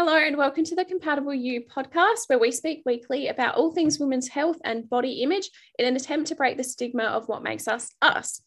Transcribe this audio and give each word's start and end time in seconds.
Hello, 0.00 0.14
and 0.14 0.36
welcome 0.36 0.62
to 0.62 0.76
the 0.76 0.84
Compatible 0.84 1.34
You 1.34 1.62
podcast, 1.62 2.28
where 2.28 2.38
we 2.38 2.52
speak 2.52 2.84
weekly 2.86 3.26
about 3.26 3.56
all 3.56 3.72
things 3.72 3.98
women's 3.98 4.28
health 4.28 4.58
and 4.62 4.88
body 4.88 5.22
image 5.24 5.50
in 5.76 5.86
an 5.86 5.96
attempt 5.96 6.28
to 6.28 6.36
break 6.36 6.56
the 6.56 6.62
stigma 6.62 7.02
of 7.02 7.26
what 7.26 7.42
makes 7.42 7.66
us 7.66 7.90
us. 8.00 8.40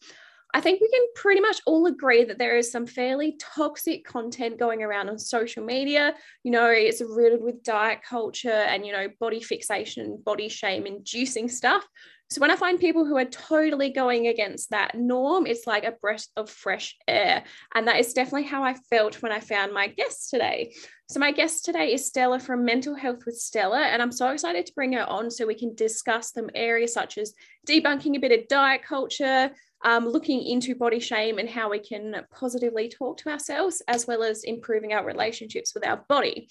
I 0.54 0.62
think 0.62 0.80
we 0.80 0.88
can 0.88 1.04
pretty 1.14 1.42
much 1.42 1.60
all 1.66 1.84
agree 1.84 2.24
that 2.24 2.38
there 2.38 2.56
is 2.56 2.72
some 2.72 2.86
fairly 2.86 3.36
toxic 3.38 4.02
content 4.02 4.58
going 4.58 4.82
around 4.82 5.10
on 5.10 5.18
social 5.18 5.62
media. 5.62 6.14
You 6.42 6.52
know, 6.52 6.70
it's 6.70 7.02
riddled 7.06 7.42
with 7.42 7.62
diet 7.62 8.00
culture 8.02 8.48
and, 8.48 8.86
you 8.86 8.92
know, 8.92 9.08
body 9.20 9.42
fixation, 9.42 10.22
body 10.24 10.48
shame 10.48 10.86
inducing 10.86 11.50
stuff. 11.50 11.86
So 12.32 12.40
when 12.40 12.50
I 12.50 12.56
find 12.56 12.80
people 12.80 13.04
who 13.04 13.18
are 13.18 13.26
totally 13.26 13.90
going 13.90 14.26
against 14.26 14.70
that 14.70 14.94
norm, 14.94 15.46
it's 15.46 15.66
like 15.66 15.84
a 15.84 15.92
breath 15.92 16.26
of 16.34 16.48
fresh 16.48 16.96
air. 17.06 17.44
And 17.74 17.86
that 17.86 18.00
is 18.00 18.14
definitely 18.14 18.44
how 18.44 18.62
I 18.62 18.72
felt 18.72 19.20
when 19.20 19.30
I 19.30 19.38
found 19.38 19.74
my 19.74 19.88
guest 19.88 20.30
today. 20.30 20.72
So 21.10 21.20
my 21.20 21.30
guest 21.30 21.66
today 21.66 21.92
is 21.92 22.06
Stella 22.06 22.40
from 22.40 22.64
Mental 22.64 22.94
Health 22.94 23.26
with 23.26 23.36
Stella, 23.36 23.82
and 23.82 24.00
I'm 24.00 24.12
so 24.12 24.30
excited 24.30 24.64
to 24.64 24.72
bring 24.72 24.94
her 24.94 25.04
on 25.04 25.30
so 25.30 25.46
we 25.46 25.54
can 25.54 25.74
discuss 25.74 26.32
some 26.32 26.48
areas 26.54 26.94
such 26.94 27.18
as 27.18 27.34
debunking 27.68 28.16
a 28.16 28.20
bit 28.20 28.32
of 28.32 28.48
diet 28.48 28.82
culture, 28.82 29.50
um, 29.84 30.08
looking 30.08 30.42
into 30.42 30.74
body 30.74 31.00
shame 31.00 31.38
and 31.38 31.48
how 31.48 31.70
we 31.70 31.78
can 31.78 32.24
positively 32.30 32.88
talk 32.88 33.18
to 33.18 33.30
ourselves, 33.30 33.82
as 33.88 34.06
well 34.06 34.22
as 34.22 34.44
improving 34.44 34.92
our 34.92 35.04
relationships 35.04 35.74
with 35.74 35.86
our 35.86 36.04
body. 36.08 36.48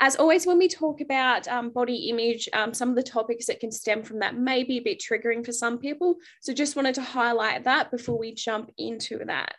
As 0.00 0.16
always, 0.16 0.46
when 0.46 0.58
we 0.58 0.66
talk 0.66 1.00
about 1.00 1.46
um, 1.46 1.70
body 1.70 2.08
image, 2.08 2.48
um, 2.54 2.74
some 2.74 2.88
of 2.88 2.96
the 2.96 3.02
topics 3.04 3.46
that 3.46 3.60
can 3.60 3.70
stem 3.70 4.02
from 4.02 4.18
that 4.18 4.36
may 4.36 4.64
be 4.64 4.78
a 4.78 4.82
bit 4.82 5.00
triggering 5.00 5.44
for 5.46 5.52
some 5.52 5.78
people. 5.78 6.16
So 6.40 6.52
just 6.52 6.74
wanted 6.74 6.96
to 6.96 7.02
highlight 7.02 7.62
that 7.64 7.90
before 7.92 8.18
we 8.18 8.34
jump 8.34 8.72
into 8.78 9.20
that. 9.26 9.54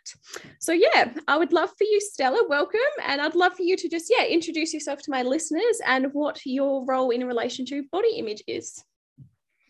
So 0.60 0.72
yeah, 0.72 1.14
I 1.28 1.38
would 1.38 1.54
love 1.54 1.70
for 1.70 1.84
you, 1.84 1.98
Stella, 2.00 2.44
welcome. 2.46 2.80
And 3.06 3.22
I'd 3.22 3.34
love 3.34 3.54
for 3.54 3.62
you 3.62 3.76
to 3.76 3.88
just, 3.88 4.12
yeah, 4.14 4.26
introduce 4.26 4.74
yourself 4.74 5.00
to 5.02 5.10
my 5.10 5.22
listeners 5.22 5.80
and 5.86 6.12
what 6.12 6.40
your 6.44 6.84
role 6.84 7.10
in 7.10 7.26
relation 7.26 7.64
to 7.66 7.84
body 7.90 8.16
image 8.16 8.42
is. 8.46 8.84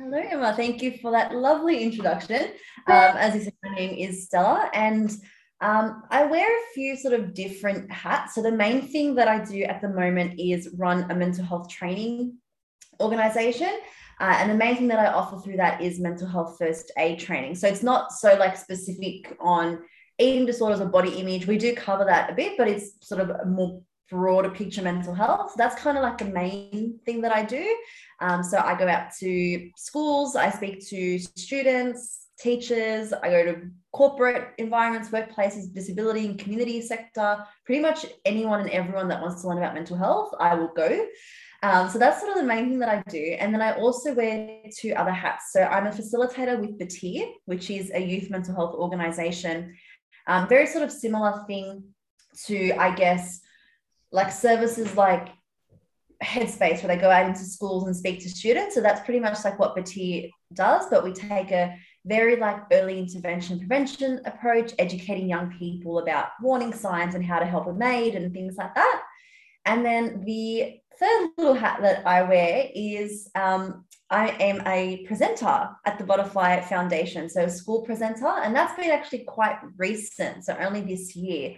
Hello, 0.01 0.19
Emma. 0.19 0.53
Thank 0.57 0.83
you 0.83 0.99
for 1.01 1.13
that 1.13 1.35
lovely 1.35 1.83
introduction. 1.83 2.51
Um, 2.87 3.17
as 3.17 3.35
you 3.35 3.41
said, 3.41 3.55
my 3.63 3.75
name 3.75 3.97
is 3.97 4.27
Stella, 4.27 4.69
and 4.75 5.11
um, 5.63 6.03
I 6.11 6.27
wear 6.27 6.47
a 6.47 6.75
few 6.75 6.97
sort 6.97 7.15
of 7.15 7.33
different 7.33 7.91
hats. 7.91 8.35
So 8.35 8.43
the 8.43 8.53
main 8.53 8.83
thing 8.83 9.15
that 9.15 9.27
I 9.27 9.43
do 9.43 9.63
at 9.63 9.81
the 9.81 9.89
moment 9.89 10.39
is 10.39 10.69
run 10.77 11.11
a 11.11 11.15
mental 11.15 11.47
health 11.47 11.71
training 11.71 12.37
organization. 13.01 13.71
Uh, 14.21 14.37
and 14.39 14.51
the 14.51 14.55
main 14.55 14.77
thing 14.77 14.89
that 14.89 14.99
I 14.99 15.07
offer 15.07 15.39
through 15.39 15.57
that 15.57 15.81
is 15.81 15.99
mental 15.99 16.29
health 16.29 16.57
first 16.59 16.93
aid 16.99 17.21
training. 17.21 17.55
So 17.55 17.69
it's 17.69 17.83
not 17.83 18.13
so 18.13 18.35
like 18.35 18.59
specific 18.59 19.35
on 19.41 19.79
eating 20.19 20.45
disorders 20.45 20.83
or 20.83 20.87
body 20.87 21.15
image. 21.15 21.47
We 21.47 21.57
do 21.57 21.75
cover 21.75 22.05
that 22.05 22.31
a 22.31 22.35
bit, 22.35 22.59
but 22.59 22.69
it's 22.69 22.91
sort 23.01 23.23
of 23.23 23.49
more 23.49 23.81
broader 24.11 24.51
picture 24.51 24.83
mental 24.83 25.15
health. 25.15 25.55
That's 25.57 25.81
kind 25.81 25.97
of 25.97 26.03
like 26.03 26.19
the 26.19 26.27
main 26.27 27.01
thing 27.05 27.21
that 27.23 27.33
I 27.33 27.45
do. 27.45 27.77
Um, 28.21 28.43
so 28.43 28.59
I 28.59 28.79
go 28.79 28.89
out 28.89 29.13
to 29.21 29.71
schools, 29.77 30.37
I 30.37 30.51
speak 30.51 30.87
to 30.89 31.19
students, 31.19 32.29
teachers, 32.39 33.13
I 33.13 33.31
go 33.31 33.45
to 33.45 33.63
corporate 33.93 34.49
environments, 34.59 35.11
workplaces, 35.11 35.73
disability 35.73 36.27
and 36.27 36.39
community 36.39 36.81
sector, 36.83 37.45
pretty 37.65 37.81
much 37.81 38.07
anyone 38.25 38.61
and 38.61 38.71
everyone 38.71 39.09
that 39.09 39.23
wants 39.23 39.43
to 39.43 39.49
learn 39.49 39.59
about 39.59 39.75
mental 39.75 39.97
health, 39.97 40.35
I 40.41 40.55
will 40.55 40.73
go. 40.75 41.07
Um, 41.63 41.89
so 41.89 41.99
that's 41.99 42.21
sort 42.21 42.33
of 42.33 42.39
the 42.39 42.47
main 42.47 42.69
thing 42.69 42.79
that 42.81 42.91
I 42.91 43.03
do. 43.09 43.37
And 43.39 43.55
then 43.55 43.63
I 43.63 43.73
also 43.77 44.13
wear 44.15 44.59
two 44.79 44.93
other 44.93 45.13
hats. 45.13 45.47
So 45.51 45.63
I'm 45.63 45.87
a 45.87 45.91
facilitator 45.91 46.61
with 46.61 46.79
Batyr, 46.79 47.27
which 47.47 47.71
is 47.71 47.91
a 47.95 48.01
youth 48.01 48.29
mental 48.29 48.55
health 48.55 48.75
organization. 48.75 49.75
Um, 50.27 50.47
very 50.47 50.67
sort 50.67 50.85
of 50.85 50.93
similar 50.93 51.43
thing 51.47 51.85
to, 52.47 52.73
I 52.73 52.95
guess, 52.95 53.41
like 54.15 54.31
services 54.31 54.97
like 54.97 55.29
Headspace, 56.23 56.83
where 56.83 56.95
they 56.95 56.97
go 56.97 57.11
out 57.11 57.27
into 57.27 57.41
schools 57.41 57.87
and 57.87 57.97
speak 57.97 58.21
to 58.21 58.31
students. 58.31 58.77
So 58.77 58.81
that's 58.81 59.05
pretty 59.05 59.19
much 59.19 59.45
like 59.45 59.59
what 59.59 59.77
Batyr 59.77 60.31
does, 60.53 60.87
but 60.89 61.03
we 61.03 61.13
take 61.13 61.51
a 61.51 61.77
very 62.07 62.37
like 62.37 62.59
early 62.73 63.01
intervention 63.01 63.59
prevention 63.59 64.21
approach, 64.25 64.73
educating 64.79 65.29
young 65.29 65.51
people 65.59 65.99
about 65.99 66.29
warning 66.41 66.73
signs 66.73 67.17
and 67.17 67.25
how 67.25 67.41
to 67.41 67.45
help 67.45 67.67
a 67.67 67.73
maid 67.73 68.15
and 68.15 68.33
things 68.33 68.57
like 68.57 68.73
that. 68.77 69.03
And 69.67 69.85
then 69.85 70.23
the 70.25 70.79
third 71.01 71.31
little 71.37 71.55
hat 71.55 71.81
that 71.83 72.07
I 72.07 72.23
wear 72.23 72.69
is 72.73 73.29
um, 73.35 73.85
I 74.11 74.29
am 74.29 74.63
a 74.67 75.05
presenter 75.07 75.71
at 75.85 75.99
the 75.99 76.05
Butterfly 76.05 76.61
Foundation, 76.61 77.29
so 77.29 77.45
a 77.45 77.51
school 77.51 77.83
presenter, 77.83 78.29
and 78.29 78.55
that's 78.55 78.79
been 78.79 78.93
actually 78.93 79.25
quite 79.25 79.59
recent, 79.77 80.45
so 80.45 80.57
only 80.61 80.83
this 80.83 81.17
year. 81.17 81.57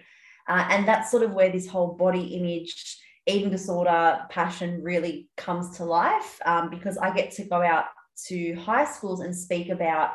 Uh, 0.49 0.67
and 0.71 0.87
that's 0.87 1.11
sort 1.11 1.23
of 1.23 1.33
where 1.33 1.51
this 1.51 1.69
whole 1.69 1.95
body 1.95 2.35
image, 2.35 2.99
eating 3.27 3.51
disorder 3.51 4.21
passion 4.31 4.83
really 4.83 5.29
comes 5.37 5.77
to 5.77 5.85
life 5.85 6.41
um, 6.45 6.71
because 6.71 6.97
I 6.99 7.15
get 7.15 7.33
to 7.33 7.45
go 7.45 7.63
out 7.63 7.87
to 8.27 8.55
high 8.55 8.85
schools 8.85 9.21
and 9.21 9.37
speak 9.37 9.69
about 9.69 10.13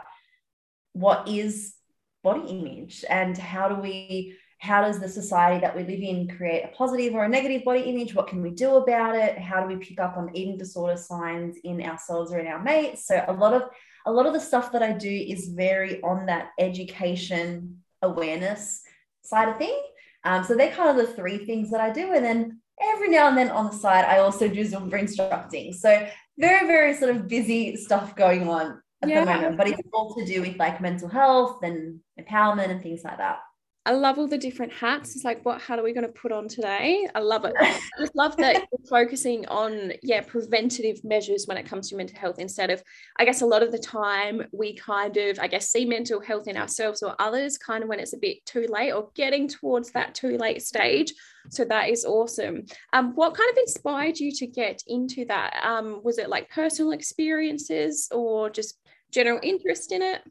what 0.93 1.27
is 1.27 1.75
body 2.23 2.49
image 2.49 3.03
and 3.09 3.37
how 3.37 3.67
do 3.67 3.75
we 3.75 4.37
how 4.59 4.83
does 4.83 4.99
the 4.99 5.09
society 5.09 5.59
that 5.59 5.75
we 5.75 5.81
live 5.81 6.01
in 6.01 6.27
create 6.27 6.63
a 6.63 6.67
positive 6.67 7.15
or 7.15 7.23
a 7.23 7.29
negative 7.29 7.63
body 7.63 7.81
image? 7.81 8.13
What 8.13 8.27
can 8.27 8.43
we 8.43 8.51
do 8.51 8.75
about 8.75 9.15
it? 9.15 9.39
How 9.39 9.59
do 9.59 9.67
we 9.67 9.83
pick 9.83 9.99
up 9.99 10.17
on 10.17 10.35
eating 10.35 10.55
disorder 10.55 10.97
signs 10.97 11.57
in 11.63 11.81
ourselves 11.81 12.31
or 12.31 12.37
in 12.37 12.45
our 12.45 12.61
mates? 12.61 13.07
So 13.07 13.25
a 13.27 13.33
lot 13.33 13.53
of 13.55 13.63
a 14.05 14.11
lot 14.11 14.25
of 14.25 14.33
the 14.33 14.39
stuff 14.39 14.71
that 14.71 14.83
i 14.83 14.91
do 14.91 15.09
is 15.09 15.49
very 15.49 16.01
on 16.01 16.25
that 16.25 16.49
education 16.59 17.81
awareness 18.01 18.81
side 19.23 19.49
of 19.49 19.57
thing 19.57 19.79
um, 20.23 20.43
so 20.43 20.55
they're 20.55 20.71
kind 20.71 20.89
of 20.89 21.07
the 21.07 21.13
three 21.13 21.45
things 21.45 21.69
that 21.71 21.81
i 21.81 21.89
do 21.89 22.13
and 22.13 22.23
then 22.23 22.59
every 22.81 23.09
now 23.09 23.27
and 23.27 23.37
then 23.37 23.49
on 23.49 23.65
the 23.65 23.73
side 23.75 24.05
i 24.05 24.19
also 24.19 24.47
do 24.47 24.61
zumba 24.61 24.99
instructing 24.99 25.71
so 25.73 26.07
very 26.37 26.65
very 26.67 26.95
sort 26.95 27.15
of 27.15 27.27
busy 27.27 27.75
stuff 27.75 28.15
going 28.15 28.47
on 28.47 28.81
at 29.01 29.09
yeah. 29.09 29.25
the 29.25 29.31
moment, 29.31 29.57
but 29.57 29.67
it's 29.67 29.81
all 29.93 30.13
to 30.15 30.25
do 30.25 30.41
with 30.41 30.57
like 30.57 30.81
mental 30.81 31.07
health 31.07 31.63
and 31.63 31.99
empowerment 32.19 32.69
and 32.69 32.81
things 32.81 33.03
like 33.03 33.17
that. 33.17 33.39
I 33.83 33.93
love 33.93 34.19
all 34.19 34.27
the 34.27 34.37
different 34.37 34.71
hats. 34.71 35.15
It's 35.15 35.25
like, 35.25 35.43
what 35.43 35.59
hat 35.59 35.79
are 35.79 35.83
we 35.83 35.91
going 35.91 36.05
to 36.05 36.13
put 36.13 36.31
on 36.31 36.47
today? 36.47 37.07
I 37.15 37.19
love 37.19 37.45
it. 37.45 37.53
I 37.59 37.79
just 37.99 38.15
love 38.15 38.37
that 38.37 38.55
you're 38.55 38.87
focusing 38.87 39.47
on, 39.47 39.93
yeah, 40.03 40.21
preventative 40.21 41.03
measures 41.03 41.47
when 41.47 41.57
it 41.57 41.65
comes 41.65 41.89
to 41.89 41.95
mental 41.95 42.19
health 42.19 42.37
instead 42.37 42.69
of, 42.69 42.83
I 43.17 43.25
guess, 43.25 43.41
a 43.41 43.45
lot 43.45 43.63
of 43.63 43.71
the 43.71 43.79
time 43.79 44.43
we 44.51 44.75
kind 44.75 45.17
of, 45.17 45.39
I 45.39 45.47
guess, 45.47 45.69
see 45.69 45.85
mental 45.85 46.21
health 46.21 46.47
in 46.47 46.57
ourselves 46.57 47.01
or 47.01 47.15
others 47.17 47.57
kind 47.57 47.81
of 47.81 47.89
when 47.89 47.99
it's 47.99 48.13
a 48.13 48.19
bit 48.19 48.45
too 48.45 48.67
late 48.69 48.91
or 48.91 49.09
getting 49.15 49.47
towards 49.47 49.91
that 49.93 50.13
too 50.13 50.37
late 50.37 50.61
stage. 50.61 51.11
So 51.49 51.65
that 51.65 51.89
is 51.89 52.05
awesome. 52.05 52.65
Um, 52.93 53.13
what 53.15 53.33
kind 53.33 53.49
of 53.49 53.57
inspired 53.57 54.19
you 54.19 54.31
to 54.33 54.45
get 54.45 54.83
into 54.85 55.25
that? 55.25 55.59
Um, 55.63 56.01
was 56.03 56.19
it 56.19 56.29
like 56.29 56.51
personal 56.51 56.91
experiences 56.91 58.07
or 58.11 58.51
just 58.51 58.77
general 59.11 59.39
interest 59.41 59.91
in 59.91 60.03
it? 60.03 60.21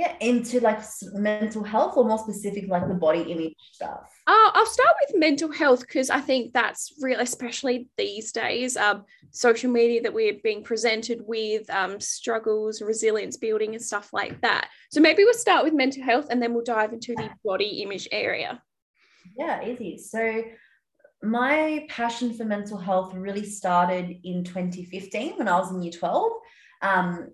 Yeah, 0.00 0.14
into 0.20 0.60
like 0.60 0.80
mental 1.12 1.62
health 1.62 1.98
or 1.98 2.06
more 2.06 2.16
specific, 2.16 2.68
like 2.68 2.88
the 2.88 2.94
body 2.94 3.20
image 3.20 3.54
stuff? 3.70 4.10
Uh, 4.26 4.50
I'll 4.54 4.64
start 4.64 4.96
with 5.02 5.20
mental 5.20 5.52
health 5.52 5.80
because 5.80 6.08
I 6.08 6.20
think 6.20 6.54
that's 6.54 6.94
real, 7.02 7.20
especially 7.20 7.90
these 7.98 8.32
days. 8.32 8.78
Um, 8.78 9.04
social 9.30 9.70
media 9.70 10.00
that 10.00 10.14
we're 10.14 10.38
being 10.42 10.64
presented 10.64 11.20
with, 11.26 11.68
um, 11.68 12.00
struggles, 12.00 12.80
resilience 12.80 13.36
building, 13.36 13.74
and 13.74 13.82
stuff 13.82 14.10
like 14.14 14.40
that. 14.40 14.70
So 14.90 15.02
maybe 15.02 15.22
we'll 15.22 15.34
start 15.34 15.64
with 15.64 15.74
mental 15.74 16.02
health 16.02 16.28
and 16.30 16.42
then 16.42 16.54
we'll 16.54 16.64
dive 16.64 16.94
into 16.94 17.14
the 17.14 17.28
body 17.44 17.82
image 17.82 18.08
area. 18.10 18.62
Yeah, 19.36 19.62
easy. 19.62 19.98
So 19.98 20.44
my 21.22 21.86
passion 21.90 22.32
for 22.32 22.44
mental 22.44 22.78
health 22.78 23.12
really 23.12 23.44
started 23.44 24.16
in 24.24 24.44
2015 24.44 25.34
when 25.36 25.46
I 25.46 25.58
was 25.58 25.70
in 25.70 25.82
year 25.82 25.92
12. 25.92 26.32
Um, 26.80 27.28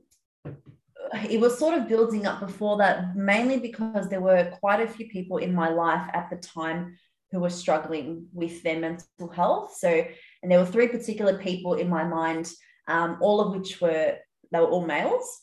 it 1.30 1.40
was 1.40 1.58
sort 1.58 1.74
of 1.74 1.88
building 1.88 2.26
up 2.26 2.40
before 2.40 2.78
that, 2.78 3.16
mainly 3.16 3.58
because 3.58 4.08
there 4.08 4.20
were 4.20 4.50
quite 4.60 4.80
a 4.80 4.88
few 4.88 5.08
people 5.08 5.38
in 5.38 5.54
my 5.54 5.68
life 5.68 6.08
at 6.12 6.30
the 6.30 6.36
time 6.36 6.96
who 7.32 7.40
were 7.40 7.50
struggling 7.50 8.26
with 8.32 8.62
their 8.62 8.78
mental 8.78 9.28
health. 9.34 9.76
So, 9.76 10.04
and 10.42 10.50
there 10.50 10.58
were 10.58 10.66
three 10.66 10.88
particular 10.88 11.38
people 11.38 11.74
in 11.74 11.88
my 11.88 12.04
mind, 12.04 12.50
um, 12.88 13.18
all 13.20 13.40
of 13.40 13.54
which 13.54 13.80
were 13.80 14.16
they 14.52 14.60
were 14.60 14.66
all 14.66 14.86
males, 14.86 15.42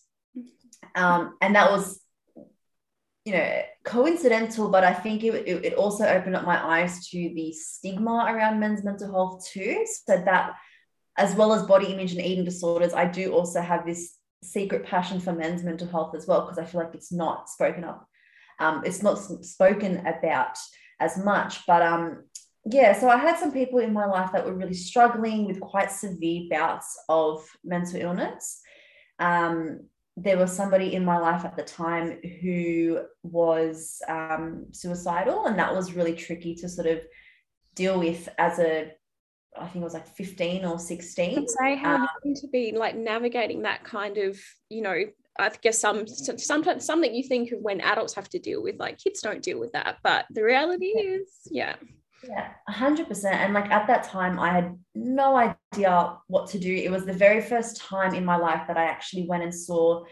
um, 0.95 1.35
and 1.41 1.55
that 1.55 1.69
was, 1.69 1.99
you 3.25 3.33
know, 3.33 3.61
coincidental. 3.83 4.69
But 4.69 4.83
I 4.83 4.93
think 4.93 5.23
it, 5.23 5.33
it, 5.47 5.65
it 5.65 5.73
also 5.73 6.05
opened 6.05 6.35
up 6.35 6.45
my 6.45 6.63
eyes 6.65 7.07
to 7.09 7.17
the 7.17 7.51
stigma 7.51 8.25
around 8.29 8.59
men's 8.59 8.83
mental 8.83 9.11
health 9.11 9.45
too. 9.45 9.85
So 10.05 10.21
that, 10.23 10.53
as 11.17 11.35
well 11.35 11.53
as 11.53 11.63
body 11.63 11.87
image 11.87 12.13
and 12.13 12.21
eating 12.21 12.45
disorders, 12.45 12.93
I 12.93 13.05
do 13.05 13.33
also 13.33 13.61
have 13.61 13.85
this 13.85 14.15
secret 14.43 14.85
passion 14.85 15.19
for 15.19 15.33
men's 15.33 15.63
mental 15.63 15.87
health 15.87 16.15
as 16.15 16.27
well 16.27 16.41
because 16.41 16.57
I 16.57 16.65
feel 16.65 16.81
like 16.81 16.93
it's 16.93 17.11
not 17.11 17.49
spoken 17.49 17.83
up. 17.83 18.07
Um, 18.59 18.83
it's 18.85 19.01
not 19.01 19.15
spoken 19.45 20.05
about 20.05 20.57
as 20.99 21.17
much. 21.17 21.65
But 21.65 21.81
um, 21.81 22.23
yeah, 22.65 22.97
so 22.97 23.09
I 23.09 23.17
had 23.17 23.37
some 23.37 23.51
people 23.51 23.79
in 23.79 23.93
my 23.93 24.05
life 24.05 24.31
that 24.31 24.45
were 24.45 24.53
really 24.53 24.73
struggling 24.73 25.45
with 25.45 25.59
quite 25.59 25.91
severe 25.91 26.47
bouts 26.49 26.97
of 27.09 27.45
mental 27.63 27.99
illness. 27.99 28.61
Um, 29.19 29.87
there 30.15 30.37
was 30.37 30.55
somebody 30.55 30.93
in 30.93 31.03
my 31.03 31.17
life 31.17 31.43
at 31.43 31.57
the 31.57 31.63
time 31.63 32.19
who 32.41 33.01
was 33.23 34.01
um, 34.07 34.67
suicidal, 34.71 35.45
and 35.45 35.57
that 35.57 35.73
was 35.73 35.93
really 35.93 36.13
tricky 36.15 36.55
to 36.55 36.69
sort 36.69 36.87
of 36.87 37.01
deal 37.75 37.99
with 37.99 38.29
as 38.37 38.59
a 38.59 38.91
I 39.57 39.67
think 39.67 39.81
it 39.81 39.83
was 39.83 39.93
like 39.93 40.07
15 40.07 40.65
or 40.65 40.79
16. 40.79 41.47
say 41.47 41.75
how 41.75 41.95
um, 41.95 42.07
you 42.23 42.35
to 42.35 42.47
be 42.47 42.71
like 42.71 42.95
navigating 42.95 43.63
that 43.63 43.83
kind 43.83 44.17
of, 44.17 44.39
you 44.69 44.81
know, 44.81 45.03
I 45.39 45.51
guess 45.61 45.79
some 45.79 46.07
sometimes 46.07 46.85
something 46.85 47.13
you 47.13 47.23
think 47.23 47.51
of 47.51 47.59
when 47.59 47.81
adults 47.81 48.13
have 48.13 48.29
to 48.29 48.39
deal 48.39 48.61
with, 48.61 48.79
like 48.79 48.99
kids 48.99 49.21
don't 49.21 49.41
deal 49.41 49.59
with 49.59 49.71
that. 49.73 49.97
But 50.03 50.25
the 50.29 50.43
reality 50.43 50.93
yeah. 50.95 51.03
is, 51.03 51.29
yeah. 51.49 51.75
Yeah, 52.27 52.51
100%. 52.69 53.25
And 53.25 53.53
like 53.53 53.69
at 53.69 53.87
that 53.87 54.03
time, 54.03 54.39
I 54.39 54.49
had 54.49 54.77
no 54.95 55.35
idea 55.35 56.17
what 56.27 56.47
to 56.49 56.59
do. 56.59 56.73
It 56.73 56.91
was 56.91 57.05
the 57.05 57.13
very 57.13 57.41
first 57.41 57.77
time 57.77 58.13
in 58.13 58.23
my 58.23 58.37
life 58.37 58.63
that 58.67 58.77
I 58.77 58.85
actually 58.85 59.27
went 59.27 59.43
and 59.43 59.53
saw 59.53 60.03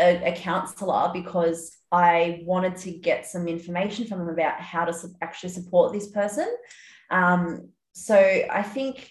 a, 0.00 0.32
a 0.32 0.36
counselor 0.36 1.10
because 1.12 1.76
I 1.92 2.42
wanted 2.44 2.76
to 2.78 2.92
get 2.92 3.26
some 3.26 3.46
information 3.46 4.06
from 4.06 4.20
them 4.20 4.28
about 4.28 4.60
how 4.60 4.84
to 4.84 4.94
actually 5.20 5.50
support 5.50 5.92
this 5.92 6.10
person. 6.10 6.48
Um, 7.10 7.68
so 7.94 8.16
I 8.16 8.62
think 8.62 9.10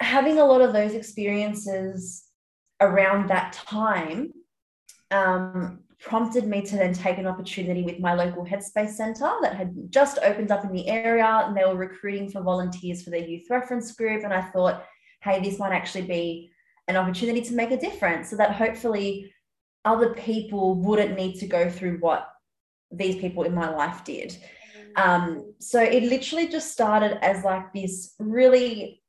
having 0.00 0.38
a 0.38 0.44
lot 0.44 0.62
of 0.62 0.72
those 0.72 0.94
experiences 0.94 2.24
around 2.80 3.28
that 3.28 3.52
time 3.52 4.32
um, 5.10 5.80
prompted 6.00 6.46
me 6.46 6.62
to 6.62 6.76
then 6.76 6.92
take 6.92 7.18
an 7.18 7.26
opportunity 7.26 7.82
with 7.82 8.00
my 8.00 8.14
local 8.14 8.44
Headspace 8.44 8.90
Centre 8.90 9.32
that 9.42 9.54
had 9.54 9.90
just 9.90 10.18
opened 10.22 10.50
up 10.50 10.64
in 10.64 10.72
the 10.72 10.88
area 10.88 11.24
and 11.24 11.56
they 11.56 11.64
were 11.64 11.76
recruiting 11.76 12.30
for 12.30 12.42
volunteers 12.42 13.02
for 13.02 13.10
their 13.10 13.26
youth 13.26 13.46
reference 13.50 13.92
group. 13.92 14.24
And 14.24 14.32
I 14.32 14.42
thought, 14.42 14.84
hey, 15.22 15.40
this 15.40 15.58
might 15.58 15.72
actually 15.72 16.06
be 16.06 16.50
an 16.88 16.96
opportunity 16.96 17.42
to 17.42 17.54
make 17.54 17.70
a 17.70 17.78
difference 17.78 18.30
so 18.30 18.36
that 18.36 18.54
hopefully 18.54 19.32
other 19.84 20.14
people 20.14 20.74
wouldn't 20.74 21.16
need 21.16 21.38
to 21.40 21.46
go 21.46 21.68
through 21.70 21.98
what 21.98 22.28
these 22.90 23.16
people 23.16 23.44
in 23.44 23.54
my 23.54 23.68
life 23.68 24.04
did. 24.04 24.36
Um, 24.96 25.52
so 25.58 25.80
it 25.80 26.04
literally 26.04 26.48
just 26.48 26.72
started 26.72 27.22
as 27.22 27.44
like 27.44 27.72
this 27.72 28.14
really 28.18 29.02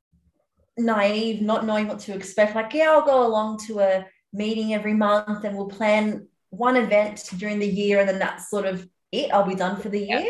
naive, 0.77 1.41
not 1.41 1.65
knowing 1.65 1.87
what 1.87 1.99
to 1.99 2.13
expect. 2.13 2.55
Like, 2.55 2.73
yeah, 2.73 2.91
I'll 2.91 3.05
go 3.05 3.25
along 3.25 3.59
to 3.67 3.79
a 3.79 4.05
meeting 4.33 4.73
every 4.73 4.93
month 4.93 5.43
and 5.45 5.55
we'll 5.55 5.67
plan 5.67 6.27
one 6.49 6.75
event 6.75 7.23
during 7.37 7.59
the 7.59 7.67
year 7.67 7.99
and 7.99 8.07
then 8.07 8.19
that's 8.19 8.49
sort 8.49 8.65
of 8.65 8.87
it. 9.11 9.31
I'll 9.31 9.47
be 9.47 9.55
done 9.55 9.79
for 9.79 9.89
the 9.89 9.99
year. 9.99 10.25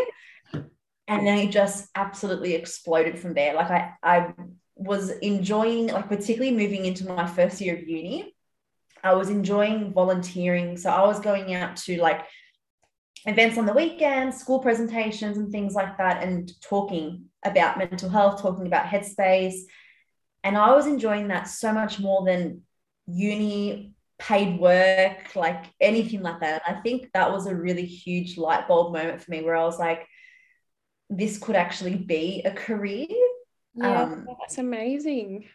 Yeah. 0.54 0.62
And 1.08 1.26
then 1.26 1.40
it 1.40 1.52
just 1.52 1.88
absolutely 1.96 2.54
exploded 2.54 3.18
from 3.18 3.34
there. 3.34 3.54
Like 3.54 3.72
I, 3.72 3.94
I 4.04 4.34
was 4.76 5.10
enjoying, 5.10 5.88
like 5.88 6.08
particularly 6.08 6.56
moving 6.56 6.86
into 6.86 7.08
my 7.08 7.26
first 7.26 7.62
year 7.62 7.78
of 7.78 7.88
uni, 7.88 8.36
I 9.04 9.14
was 9.14 9.30
enjoying 9.30 9.94
volunteering. 9.94 10.78
So 10.78 10.90
I 10.90 11.08
was 11.08 11.20
going 11.20 11.56
out 11.56 11.78
to 11.78 12.00
like 12.02 12.22
events 13.28 13.58
on 13.58 13.66
the 13.66 13.74
weekends, 13.74 14.38
school 14.38 14.60
presentations, 14.60 15.38
and 15.38 15.52
things 15.52 15.76
like 15.76 15.98
that, 15.98 16.24
and 16.24 16.52
talking 16.62 17.26
about 17.46 17.78
mental 17.78 18.10
health, 18.10 18.42
talking 18.42 18.66
about 18.66 18.86
headspace. 18.86 19.60
And 20.44 20.58
I 20.58 20.74
was 20.74 20.88
enjoying 20.88 21.28
that 21.28 21.48
so 21.48 21.74
much 21.74 22.00
more 22.00 22.26
than 22.26 22.62
uni 23.06 23.94
paid 24.18 24.60
work, 24.60 25.36
like 25.36 25.66
anything 25.80 26.22
like 26.22 26.40
that. 26.40 26.62
And 26.66 26.78
I 26.78 26.82
think 26.82 27.12
that 27.14 27.32
was 27.32 27.48
a 27.48 27.56
really 27.56 27.86
huge 27.86 28.38
light 28.38 28.68
bulb 28.68 28.94
moment 28.94 29.22
for 29.22 29.30
me 29.30 29.44
where 29.44 29.56
I 29.56 29.66
was 29.66 29.78
like, 29.78 30.08
this 31.10 31.38
could 31.38 31.56
actually 31.56 31.96
be 31.96 32.42
a 32.46 32.52
career. 32.52 33.08
Yeah, 33.76 34.04
um, 34.04 34.26
that's 34.40 34.58
amazing. 34.58 35.46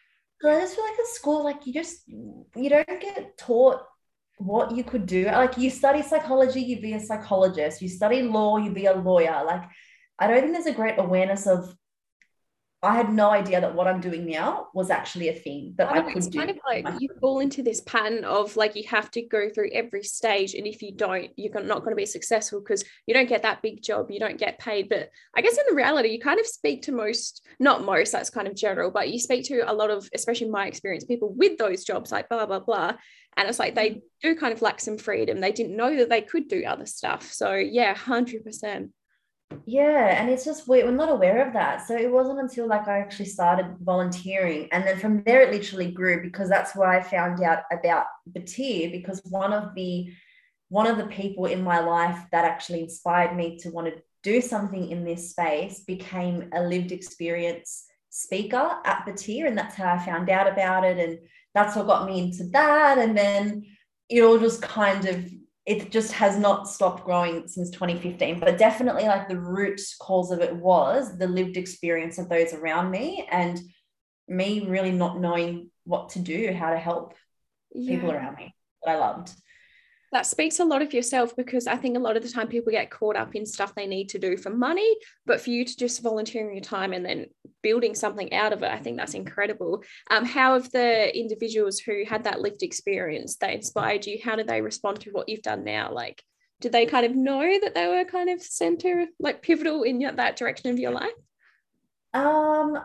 I 0.45 0.61
just 0.61 0.75
feel 0.75 0.85
like 0.85 0.99
at 0.99 1.07
school, 1.07 1.45
like 1.45 1.67
you 1.67 1.73
just 1.73 2.09
you 2.09 2.69
don't 2.69 3.01
get 3.01 3.39
taught 3.39 3.83
what 4.39 4.75
you 4.75 4.85
could 4.85 5.07
do. 5.07 5.27
Like 5.27 5.57
you 5.59 5.71
study 5.71 6.03
psychology, 6.03 6.61
you'd 6.61 6.83
be 6.83 6.95
a 6.95 7.01
psychologist. 7.01 7.83
You 7.83 7.89
study 7.89 8.23
law, 8.23 8.57
you'd 8.57 8.75
be 8.75 8.87
a 8.87 8.95
lawyer. 8.95 9.43
Like 9.45 9.63
I 10.19 10.27
don't 10.27 10.41
think 10.41 10.53
there's 10.53 10.67
a 10.67 10.73
great 10.73 10.99
awareness 10.99 11.47
of 11.47 11.75
I 12.85 12.97
had 12.97 13.13
no 13.13 13.31
idea 13.31 13.61
that 13.61 13.77
what 13.77 13.87
I'm 13.87 14.01
doing 14.01 14.27
now 14.27 14.67
was 14.75 14.91
actually 14.91 15.29
a 15.29 15.35
thing 15.35 15.75
that 15.77 15.89
I, 15.89 15.99
I 15.99 16.03
could 16.03 16.15
do. 16.15 16.19
It's 16.19 16.37
kind 16.37 16.51
of 16.51 16.59
like 16.67 17.01
you 17.01 17.09
fall 17.21 17.39
into 17.39 17.63
this 17.63 17.81
pattern 17.83 18.25
of 18.25 18.57
like 18.57 18.75
you 18.75 18.83
have 18.89 19.09
to 19.13 19.23
go 19.23 19.49
through 19.49 19.71
every 19.73 20.03
stage, 20.03 20.55
and 20.55 20.67
if 20.67 20.83
you 20.83 20.91
don't, 20.93 21.31
you're 21.37 21.53
not 21.63 21.81
going 21.81 21.93
to 21.93 21.97
be 21.97 22.07
successful 22.07 22.61
because 22.61 22.83
you 23.07 23.15
don't 23.15 23.29
get 23.29 23.43
that 23.43 23.63
big 23.63 23.83
job, 23.83 24.11
you 24.11 24.19
don't 24.19 24.39
get 24.39 24.59
paid. 24.59 24.89
But 24.89 25.11
I 25.37 25.43
guess 25.43 25.57
in 25.57 25.65
the 25.69 25.77
reality, 25.77 26.09
you 26.09 26.19
kind 26.19 26.41
of 26.41 26.47
speak 26.47 26.83
to 26.83 26.93
most, 26.93 27.47
not 27.61 27.85
most, 27.85 28.11
that's 28.11 28.31
kind 28.31 28.49
of 28.49 28.57
general, 28.57 28.91
but 28.91 29.11
you 29.11 29.21
speak 29.21 29.45
to 29.47 29.61
a 29.61 29.73
lot 29.73 29.91
of, 29.91 30.09
especially 30.13 30.51
my 30.51 30.67
experience, 30.67 31.05
people 31.05 31.33
with 31.33 31.59
those 31.59 31.85
jobs, 31.85 32.11
like 32.11 32.29
blah 32.29 32.47
blah 32.47 32.59
blah, 32.59 32.95
and 33.37 33.49
it's 33.49 33.61
like 33.61 33.77
they 33.77 33.91
mm. 33.91 34.03
do 34.23 34.35
kind 34.35 34.53
of 34.53 34.61
lack 34.61 34.81
some 34.81 34.99
freedom. 34.99 35.41
They 35.41 35.53
didn't 35.53 35.77
know 35.77 35.97
that 35.99 36.09
they 36.09 36.23
could 36.23 36.49
do 36.49 36.65
other 36.65 36.87
stuff. 36.87 37.33
So 37.33 37.55
yeah, 37.55 37.95
hundred 37.95 38.45
percent. 38.45 38.91
Yeah, 39.67 40.21
and 40.21 40.31
it's 40.31 40.45
just 40.45 40.69
we're, 40.69 40.85
we're 40.85 40.93
not 40.93 41.11
aware 41.11 41.47
of 41.47 41.53
that. 41.53 41.87
So 41.87 41.97
it 41.97 42.11
wasn't 42.11 42.41
until 42.41 42.67
like 42.67 42.89
I 42.89 42.99
actually 42.99 43.27
started 43.27 43.77
volunteering, 43.81 44.69
and 44.73 44.85
then 44.85 44.99
from 44.99 45.23
there 45.25 45.43
it 45.43 45.53
literally 45.53 45.91
grew 45.91 46.23
because 46.23 46.49
that's 46.49 46.75
where 46.77 46.89
I 46.89 47.03
found 47.03 47.43
out 47.43 47.65
about 47.73 48.07
Batyr 48.31 48.91
because 48.91 49.21
one 49.25 49.53
of 49.53 49.75
the 49.75 50.13
one 50.69 50.87
of 50.87 50.97
the 50.97 51.07
people 51.07 51.47
in 51.47 51.63
my 51.63 51.81
life 51.81 52.19
that 52.33 52.45
actually 52.45 52.81
inspired 52.81 53.37
me 53.37 53.59
to 53.59 53.71
want 53.71 53.89
to 53.89 54.03
do 54.23 54.41
something 54.41 54.91
in 54.91 55.05
this 55.05 55.31
space 55.31 55.81
became 55.81 56.49
a 56.55 56.63
lived 56.63 56.93
experience 56.93 57.85
speaker 58.11 58.79
at 58.85 59.05
Batyr, 59.07 59.47
and 59.47 59.57
that's 59.57 59.75
how 59.75 59.95
I 59.95 59.99
found 59.99 60.31
out 60.31 60.51
about 60.51 60.85
it, 60.85 60.99
and 60.99 61.19
that's 61.55 61.77
what 61.77 61.87
got 61.87 62.07
me 62.07 62.21
into 62.21 62.45
that, 62.53 62.99
and 62.99 63.17
then 63.17 63.65
it 64.09 64.23
all 64.23 64.39
just 64.39 64.63
kind 64.63 65.07
of 65.07 65.25
it 65.65 65.93
just 65.93 66.13
has 66.13 66.37
not 66.39 66.69
stopped 66.69 67.05
growing 67.05 67.47
since 67.47 67.71
2015 67.71 68.41
but 68.41 68.59
definitely 68.59 69.05
like 69.05 69.29
the 69.29 69.39
root 69.39 69.81
cause 70.01 70.31
of 70.31 70.41
it 70.41 70.55
was 70.55 71.17
the 71.19 71.27
lived 71.27 71.57
experience 71.57 72.19
of 72.19 72.29
those 72.29 72.53
around 72.53 72.91
me 72.91 73.27
and 73.31 73.61
me 74.29 74.67
really 74.67 74.91
not 74.91 75.21
knowing 75.21 75.71
what 75.85 76.09
to 76.09 76.19
do 76.19 76.53
how 76.53 76.71
to 76.71 76.79
help 76.79 77.15
yeah. 77.75 77.95
people 77.95 78.11
around 78.11 78.37
me 78.37 78.55
that 78.85 78.93
i 78.93 78.99
loved 78.99 79.31
that 80.13 80.27
speaks 80.27 80.61
a 80.61 80.65
lot 80.65 80.83
of 80.83 80.93
yourself 80.93 81.35
because 81.35 81.67
I 81.67 81.77
think 81.77 81.97
a 81.97 82.01
lot 82.01 82.19
of 82.19 82.23
the 82.23 82.29
time 82.29 82.47
people 82.47 82.71
get 82.71 82.91
caught 82.91 83.17
up 83.17 83.35
in 83.35 83.47
stuff 83.47 83.75
they 83.75 83.87
need 83.87 84.11
to 84.11 84.19
do 84.19 84.37
for 84.37 84.51
money, 84.51 84.97
but 85.25 85.41
for 85.41 85.49
you 85.49 85.65
to 85.65 85.77
just 85.77 86.03
volunteering 86.03 86.55
your 86.55 86.63
time 86.63 86.93
and 86.93 87.05
then 87.05 87.27
building 87.63 87.95
something 87.95 88.33
out 88.35 88.53
of 88.53 88.63
it, 88.63 88.71
I 88.71 88.79
think 88.79 88.99
that's 88.99 89.15
incredible. 89.15 89.83
Um, 90.11 90.27
how 90.27 90.53
have 90.53 90.71
the 90.71 91.19
individuals 91.19 91.79
who 91.79 92.05
had 92.07 92.25
that 92.25 92.43
lived 92.43 92.63
experience 92.63 93.37
that 93.37 93.55
inspired 93.55 94.07
you, 94.07 94.19
how 94.23 94.37
did 94.37 94.49
they 94.49 94.61
respond 94.61 95.01
to 95.01 95.11
what 95.11 95.31
you've 95.31 95.43
done 95.43 95.65
now? 95.65 95.91
Like, 95.91 96.23
did 96.61 96.73
they 96.73 96.85
kind 96.85 97.07
of 97.07 97.17
know 97.17 97.59
that 97.61 97.75
they 97.75 97.89
were 97.89 98.05
kind 98.05 98.29
of 98.29 98.43
center, 98.43 99.07
like 99.19 99.41
pivotal 99.41 99.83
in 99.83 99.99
that 100.17 100.37
direction 100.37 100.71
of 100.71 100.79
your 100.79 100.93
life? 100.93 101.11
Um, 102.13 102.79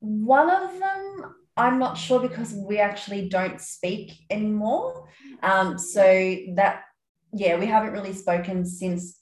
one 0.00 0.50
of 0.50 0.78
them 0.80 1.34
I'm 1.56 1.78
not 1.78 1.98
sure 1.98 2.20
because 2.20 2.54
we 2.54 2.78
actually 2.78 3.28
don't 3.28 3.60
speak 3.60 4.12
anymore. 4.30 5.08
Um, 5.42 5.78
so 5.78 6.02
that, 6.54 6.84
yeah, 7.32 7.58
we 7.58 7.66
haven't 7.66 7.92
really 7.92 8.12
spoken 8.12 8.64
since 8.64 9.18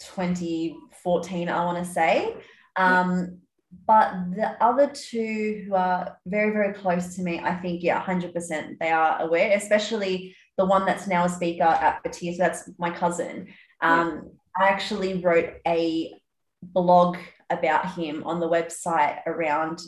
2014, 0.00 1.48
I 1.48 1.64
want 1.64 1.84
to 1.84 1.90
say. 1.90 2.36
Um, 2.76 3.38
but 3.86 4.12
the 4.34 4.62
other 4.62 4.88
two 4.88 5.64
who 5.66 5.74
are 5.74 6.18
very, 6.26 6.52
very 6.52 6.74
close 6.74 7.14
to 7.16 7.22
me, 7.22 7.40
I 7.40 7.54
think, 7.54 7.82
yeah, 7.82 8.02
100% 8.02 8.78
they 8.78 8.90
are 8.90 9.20
aware, 9.22 9.56
especially 9.56 10.34
the 10.58 10.64
one 10.64 10.84
that's 10.86 11.06
now 11.06 11.24
a 11.24 11.28
speaker 11.28 11.64
at 11.64 12.02
Batyr. 12.02 12.32
So 12.32 12.38
that's 12.38 12.70
my 12.78 12.90
cousin. 12.90 13.48
Um, 13.80 14.32
I 14.60 14.68
actually 14.68 15.22
wrote 15.22 15.54
a 15.66 16.14
blog 16.62 17.16
about 17.48 17.94
him 17.94 18.22
on 18.24 18.40
the 18.40 18.48
website 18.48 19.20
around 19.26 19.80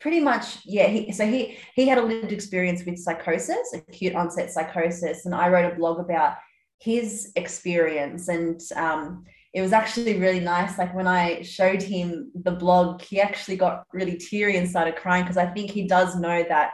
pretty 0.00 0.20
much 0.20 0.58
yeah 0.64 0.86
he, 0.86 1.12
so 1.12 1.26
he 1.26 1.58
he 1.74 1.86
had 1.86 1.98
a 1.98 2.02
lived 2.02 2.32
experience 2.32 2.84
with 2.84 2.98
psychosis 2.98 3.74
acute 3.74 4.14
onset 4.14 4.50
psychosis 4.50 5.26
and 5.26 5.34
i 5.34 5.48
wrote 5.48 5.70
a 5.70 5.76
blog 5.76 6.00
about 6.00 6.34
his 6.80 7.32
experience. 7.36 8.28
And 8.28 8.60
um, 8.74 9.24
it 9.52 9.60
was 9.60 9.72
actually 9.72 10.16
really 10.18 10.38
nice 10.38 10.78
like 10.78 10.94
when 10.94 11.08
i 11.08 11.42
showed 11.42 11.82
him 11.82 12.30
the 12.36 12.52
blog 12.52 13.02
he 13.02 13.20
actually 13.20 13.56
got 13.56 13.82
really 13.92 14.16
teary 14.16 14.56
and 14.56 14.70
started 14.70 14.94
crying 14.94 15.24
because 15.24 15.36
i 15.36 15.44
think 15.44 15.72
he 15.72 15.88
does 15.88 16.14
know 16.14 16.44
that 16.48 16.70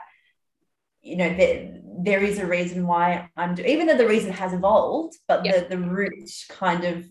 you 1.00 1.16
know 1.16 1.34
that 1.34 1.80
there 2.04 2.22
is 2.22 2.38
a 2.38 2.44
reason 2.44 2.86
why 2.86 3.30
i'm 3.34 3.54
do- 3.54 3.64
even 3.64 3.86
though 3.86 3.96
the 3.96 4.06
reason 4.06 4.30
has 4.30 4.52
evolved 4.52 5.16
but 5.26 5.42
yep. 5.42 5.70
the 5.70 5.76
the 5.76 5.82
root 5.82 6.30
kind 6.50 6.84
of 6.84 7.08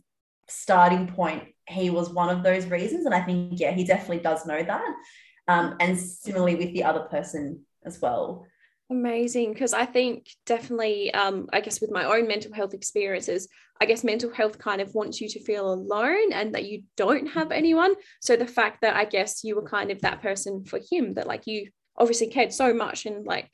starting 0.47 1.07
point 1.07 1.43
he 1.67 1.89
was 1.89 2.11
one 2.11 2.29
of 2.29 2.43
those 2.43 2.67
reasons. 2.67 3.07
And 3.07 3.15
i 3.15 3.21
think 3.21 3.59
yeah 3.59 3.71
he 3.71 3.83
definitely 3.83 4.19
does 4.19 4.45
know 4.45 4.61
that 4.61 4.95
um, 5.47 5.75
and 5.79 5.99
similarly 5.99 6.55
with 6.55 6.73
the 6.73 6.83
other 6.83 7.01
person 7.01 7.65
as 7.85 8.01
well. 8.01 8.45
Amazing 8.91 9.51
because 9.53 9.73
i 9.73 9.83
think 9.83 10.29
definitely 10.45 11.11
um, 11.15 11.49
i 11.51 11.59
guess 11.59 11.81
with 11.81 11.89
my 11.89 12.05
own 12.05 12.27
mental 12.27 12.53
health 12.53 12.75
experiences 12.75 13.47
i 13.81 13.85
guess 13.85 14.03
mental 14.03 14.31
health 14.31 14.59
kind 14.59 14.79
of 14.79 14.93
wants 14.93 15.19
you 15.19 15.27
to 15.27 15.43
feel 15.43 15.73
alone 15.73 16.31
and 16.31 16.53
that 16.53 16.65
you 16.65 16.83
don't 16.95 17.25
have 17.25 17.51
anyone. 17.51 17.95
So 18.21 18.35
the 18.35 18.45
fact 18.45 18.81
that 18.81 18.95
i 18.95 19.05
guess 19.05 19.43
you 19.43 19.55
were 19.55 19.67
kind 19.67 19.89
of 19.89 20.01
that 20.01 20.21
person 20.21 20.65
for 20.65 20.79
him 20.91 21.15
that 21.15 21.25
like 21.25 21.47
you 21.47 21.71
obviously 21.97 22.27
cared 22.27 22.53
so 22.53 22.75
much 22.75 23.07
and 23.07 23.25
like 23.25 23.49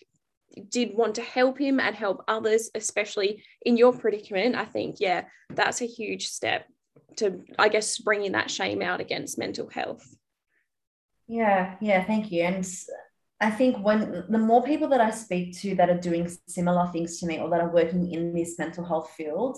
did 0.68 0.94
want 0.94 1.16
to 1.16 1.22
help 1.22 1.58
him 1.58 1.80
and 1.80 1.96
help 1.96 2.26
others 2.28 2.70
especially 2.76 3.42
in 3.66 3.78
your 3.78 3.94
predicament 3.94 4.56
i 4.56 4.66
think 4.66 4.98
yeah 5.00 5.24
that's 5.52 5.82
a 5.82 5.86
huge 5.86 6.28
step 6.28 6.66
to 7.16 7.42
i 7.58 7.70
guess 7.70 8.00
bringing 8.00 8.34
that 8.34 8.52
shame 8.52 8.82
out 8.82 9.00
against 9.00 9.40
mental 9.40 9.70
health 9.70 10.06
Yeah, 11.32 11.76
yeah, 11.80 12.04
thank 12.04 12.30
you. 12.30 12.44
And 12.44 12.68
I 13.40 13.52
think 13.52 13.78
when 13.78 14.26
the 14.28 14.38
more 14.38 14.64
people 14.64 14.90
that 14.90 15.00
I 15.00 15.12
speak 15.12 15.58
to 15.60 15.76
that 15.76 15.90
are 15.90 15.98
doing 15.98 16.30
similar 16.50 16.88
things 16.92 17.20
to 17.20 17.26
me 17.26 17.40
or 17.40 17.50
that 17.50 17.62
are 17.62 17.72
working 17.72 18.12
in 18.12 18.34
this 18.34 18.60
mental 18.60 18.84
health 18.84 19.12
field, 19.16 19.58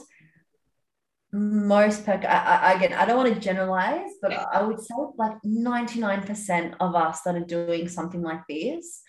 most 1.32 2.06
per 2.06 2.14
I, 2.14 2.74
I, 2.74 2.74
again, 2.74 2.94
I 2.94 3.06
don't 3.06 3.18
want 3.18 3.34
to 3.34 3.40
generalize, 3.40 4.12
but. 4.22 4.34
I 4.34 4.62
would 4.62 4.80
say 4.80 4.94
like 5.18 5.42
99% 5.44 6.76
of 6.80 6.94
us 6.94 7.22
that 7.22 7.36
are 7.36 7.40
doing 7.40 7.90
something 7.90 8.22
like 8.22 8.42
this 8.48 9.02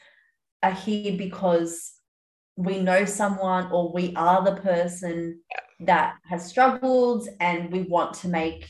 are 0.63 0.73
here 0.73 1.19
because 1.19 1.93
we 2.57 2.81
know 2.81 3.05
someone 3.05 3.71
or 3.73 3.93
we 3.93 4.15
are 4.17 4.43
the 4.43 4.59
person 4.63 5.43
that 5.81 6.15
has 6.31 6.47
struggled 6.47 7.29
and 7.41 7.71
we 7.71 7.83
want 7.83 8.15
to 8.15 8.29
make 8.29 8.67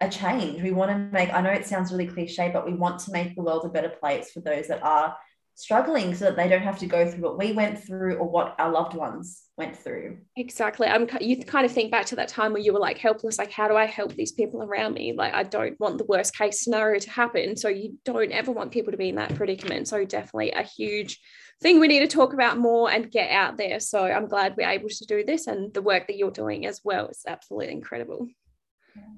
a 0.00 0.08
change. 0.08 0.62
We 0.62 0.72
want 0.72 0.90
to 0.90 0.98
make, 1.12 1.32
I 1.32 1.40
know 1.40 1.50
it 1.50 1.66
sounds 1.66 1.90
really 1.90 2.06
cliche, 2.06 2.50
but 2.52 2.66
we 2.66 2.74
want 2.74 3.00
to 3.00 3.12
make 3.12 3.34
the 3.34 3.42
world 3.42 3.64
a 3.64 3.68
better 3.68 3.88
place 3.88 4.30
for 4.30 4.40
those 4.40 4.68
that 4.68 4.82
are 4.82 5.16
struggling 5.56 6.14
so 6.14 6.26
that 6.26 6.36
they 6.36 6.48
don't 6.48 6.62
have 6.62 6.78
to 6.78 6.86
go 6.86 7.10
through 7.10 7.22
what 7.22 7.38
we 7.38 7.52
went 7.52 7.82
through 7.82 8.16
or 8.16 8.28
what 8.28 8.54
our 8.58 8.70
loved 8.70 8.94
ones 8.94 9.44
went 9.56 9.74
through. 9.74 10.18
Exactly. 10.36 10.86
I'm 10.86 11.08
you 11.18 11.42
kind 11.42 11.64
of 11.64 11.72
think 11.72 11.90
back 11.90 12.04
to 12.06 12.16
that 12.16 12.28
time 12.28 12.52
where 12.52 12.60
you 12.60 12.74
were 12.74 12.78
like 12.78 12.98
helpless, 12.98 13.38
like 13.38 13.50
how 13.50 13.66
do 13.66 13.74
I 13.74 13.86
help 13.86 14.14
these 14.14 14.32
people 14.32 14.62
around 14.62 14.92
me? 14.92 15.14
Like 15.14 15.32
I 15.32 15.44
don't 15.44 15.80
want 15.80 15.96
the 15.96 16.04
worst 16.04 16.36
case 16.36 16.62
scenario 16.62 17.00
to 17.00 17.10
happen. 17.10 17.56
So 17.56 17.68
you 17.68 17.98
don't 18.04 18.32
ever 18.32 18.52
want 18.52 18.70
people 18.70 18.90
to 18.90 18.98
be 18.98 19.08
in 19.08 19.14
that 19.14 19.34
predicament. 19.34 19.88
So 19.88 20.04
definitely 20.04 20.50
a 20.50 20.62
huge 20.62 21.18
thing 21.62 21.80
we 21.80 21.88
need 21.88 22.00
to 22.00 22.06
talk 22.06 22.34
about 22.34 22.58
more 22.58 22.90
and 22.90 23.10
get 23.10 23.30
out 23.30 23.56
there. 23.56 23.80
So 23.80 24.04
I'm 24.04 24.28
glad 24.28 24.56
we're 24.58 24.68
able 24.68 24.90
to 24.90 25.06
do 25.06 25.24
this 25.24 25.46
and 25.46 25.72
the 25.72 25.80
work 25.80 26.06
that 26.08 26.18
you're 26.18 26.30
doing 26.30 26.66
as 26.66 26.82
well 26.84 27.08
is 27.08 27.22
absolutely 27.26 27.72
incredible. 27.72 28.28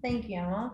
Thank 0.02 0.28
you, 0.28 0.38
Emma. 0.38 0.73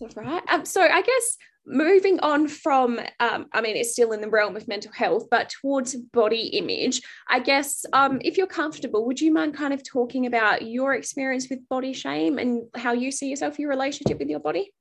That's 0.00 0.16
right. 0.16 0.42
Um, 0.50 0.64
so 0.64 0.82
I 0.82 1.02
guess 1.02 1.36
moving 1.66 2.20
on 2.20 2.48
from, 2.48 3.00
um, 3.20 3.46
I 3.52 3.60
mean, 3.60 3.76
it's 3.76 3.92
still 3.92 4.12
in 4.12 4.20
the 4.20 4.28
realm 4.28 4.56
of 4.56 4.68
mental 4.68 4.92
health, 4.92 5.28
but 5.30 5.48
towards 5.48 5.94
body 5.94 6.48
image, 6.48 7.00
I 7.28 7.40
guess 7.40 7.86
um, 7.92 8.20
if 8.22 8.36
you're 8.36 8.46
comfortable, 8.46 9.06
would 9.06 9.20
you 9.20 9.32
mind 9.32 9.54
kind 9.54 9.72
of 9.72 9.82
talking 9.82 10.26
about 10.26 10.62
your 10.62 10.94
experience 10.94 11.48
with 11.48 11.66
body 11.68 11.92
shame 11.92 12.38
and 12.38 12.64
how 12.74 12.92
you 12.92 13.10
see 13.10 13.28
yourself, 13.28 13.58
your 13.58 13.70
relationship 13.70 14.18
with 14.18 14.28
your 14.28 14.40
body? 14.40 14.72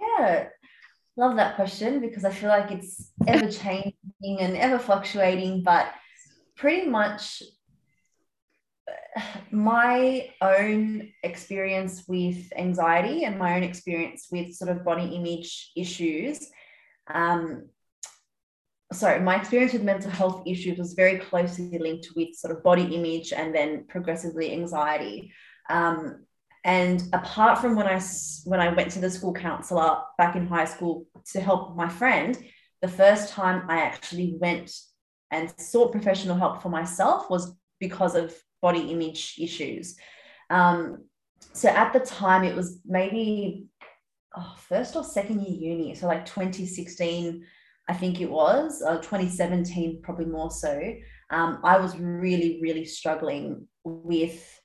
Yeah, 0.00 0.48
love 1.16 1.36
that 1.36 1.56
question 1.56 2.00
because 2.00 2.24
I 2.24 2.30
feel 2.30 2.48
like 2.48 2.70
it's 2.70 3.12
ever 3.26 3.50
changing 3.50 3.94
and 4.22 4.56
ever 4.56 4.78
fluctuating, 4.78 5.62
but 5.62 5.92
pretty 6.56 6.88
much 6.88 7.42
my 9.50 10.28
own 10.40 11.10
experience 11.22 12.04
with 12.08 12.52
anxiety 12.56 13.24
and 13.24 13.38
my 13.38 13.56
own 13.56 13.62
experience 13.62 14.28
with 14.30 14.54
sort 14.54 14.70
of 14.70 14.84
body 14.84 15.14
image 15.14 15.72
issues 15.76 16.50
um, 17.12 17.68
sorry, 18.92 19.20
my 19.20 19.36
experience 19.36 19.72
with 19.72 19.82
mental 19.82 20.10
health 20.10 20.42
issues 20.46 20.78
was 20.78 20.94
very 20.94 21.18
closely 21.18 21.78
linked 21.78 22.08
with 22.16 22.34
sort 22.34 22.56
of 22.56 22.62
body 22.62 22.94
image 22.94 23.32
and 23.32 23.54
then 23.54 23.84
progressively 23.88 24.52
anxiety. 24.52 25.32
Um, 25.68 26.24
and 26.64 27.02
apart 27.12 27.58
from 27.58 27.76
when 27.76 27.86
I 27.86 28.00
when 28.44 28.60
I 28.60 28.72
went 28.72 28.90
to 28.92 28.98
the 28.98 29.10
school 29.10 29.32
counselor 29.32 29.98
back 30.16 30.36
in 30.36 30.46
high 30.46 30.64
school 30.64 31.06
to 31.32 31.40
help 31.40 31.76
my 31.76 31.88
friend, 31.88 32.36
the 32.82 32.88
first 32.88 33.32
time 33.32 33.64
I 33.68 33.78
actually 33.78 34.36
went 34.38 34.72
and 35.30 35.52
sought 35.58 35.92
professional 35.92 36.36
help 36.36 36.62
for 36.62 36.68
myself 36.68 37.30
was 37.30 37.54
because 37.78 38.14
of 38.14 38.34
body 38.60 38.90
image 38.90 39.36
issues. 39.38 39.96
Um, 40.50 41.04
so 41.52 41.68
at 41.68 41.92
the 41.92 42.00
time, 42.00 42.44
it 42.44 42.54
was 42.54 42.80
maybe 42.84 43.66
oh, 44.36 44.54
first 44.68 44.96
or 44.96 45.04
second 45.04 45.42
year 45.42 45.72
uni, 45.72 45.94
so 45.94 46.06
like 46.06 46.26
2016, 46.26 47.44
I 47.88 47.94
think 47.94 48.20
it 48.20 48.30
was, 48.30 48.82
or 48.82 48.96
2017, 48.96 50.02
probably 50.02 50.26
more 50.26 50.50
so. 50.50 50.94
Um, 51.30 51.60
I 51.64 51.78
was 51.78 51.98
really, 51.98 52.60
really 52.62 52.84
struggling 52.84 53.66
with. 53.84 54.60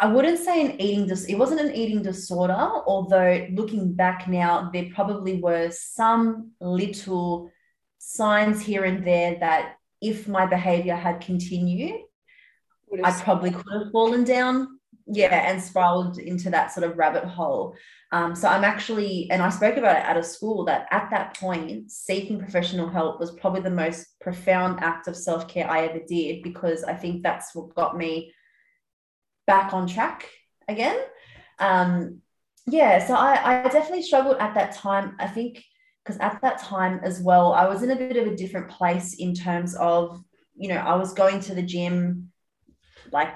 I 0.00 0.06
wouldn't 0.06 0.38
say 0.38 0.64
an 0.64 0.80
eating 0.80 1.08
dis- 1.08 1.24
it 1.24 1.34
wasn't 1.34 1.60
an 1.60 1.74
eating 1.74 2.02
disorder, 2.02 2.54
although 2.54 3.46
looking 3.52 3.92
back 3.92 4.28
now, 4.28 4.70
there 4.72 4.88
probably 4.94 5.40
were 5.40 5.70
some 5.72 6.52
little 6.60 7.50
signs 7.98 8.62
here 8.62 8.84
and 8.84 9.04
there 9.04 9.38
that 9.40 9.74
if 10.00 10.28
my 10.28 10.46
behavior 10.46 10.94
had 10.94 11.20
continued, 11.20 12.00
I 13.04 13.12
probably 13.22 13.50
could 13.50 13.72
have 13.72 13.92
fallen 13.92 14.24
down, 14.24 14.78
yeah, 15.06 15.50
and 15.50 15.62
spiraled 15.62 16.18
into 16.18 16.50
that 16.50 16.72
sort 16.72 16.88
of 16.88 16.98
rabbit 16.98 17.24
hole. 17.24 17.74
Um, 18.12 18.34
so 18.34 18.48
I'm 18.48 18.64
actually, 18.64 19.30
and 19.30 19.42
I 19.42 19.48
spoke 19.48 19.76
about 19.78 19.96
it 19.96 20.04
at 20.04 20.18
a 20.18 20.22
school 20.22 20.66
that 20.66 20.86
at 20.90 21.08
that 21.10 21.36
point, 21.38 21.90
seeking 21.90 22.38
professional 22.38 22.88
help 22.88 23.18
was 23.18 23.30
probably 23.32 23.62
the 23.62 23.70
most 23.70 24.06
profound 24.20 24.80
act 24.80 25.08
of 25.08 25.16
self 25.16 25.48
care 25.48 25.70
I 25.70 25.86
ever 25.86 26.00
did 26.06 26.42
because 26.42 26.84
I 26.84 26.94
think 26.94 27.22
that's 27.22 27.54
what 27.54 27.74
got 27.74 27.96
me 27.96 28.32
back 29.46 29.72
on 29.72 29.86
track 29.86 30.28
again. 30.68 30.98
Um, 31.58 32.20
yeah, 32.66 33.04
so 33.04 33.14
I, 33.14 33.60
I 33.60 33.68
definitely 33.68 34.02
struggled 34.02 34.36
at 34.38 34.54
that 34.54 34.74
time. 34.74 35.16
I 35.18 35.26
think 35.26 35.64
because 36.04 36.20
at 36.20 36.40
that 36.42 36.58
time 36.58 37.00
as 37.02 37.20
well, 37.20 37.52
I 37.52 37.66
was 37.66 37.82
in 37.82 37.90
a 37.90 37.96
bit 37.96 38.16
of 38.16 38.26
a 38.26 38.36
different 38.36 38.68
place 38.68 39.14
in 39.14 39.34
terms 39.34 39.74
of, 39.76 40.22
you 40.56 40.68
know, 40.68 40.76
I 40.76 40.96
was 40.96 41.14
going 41.14 41.40
to 41.40 41.54
the 41.54 41.62
gym 41.62 42.31
like 43.12 43.34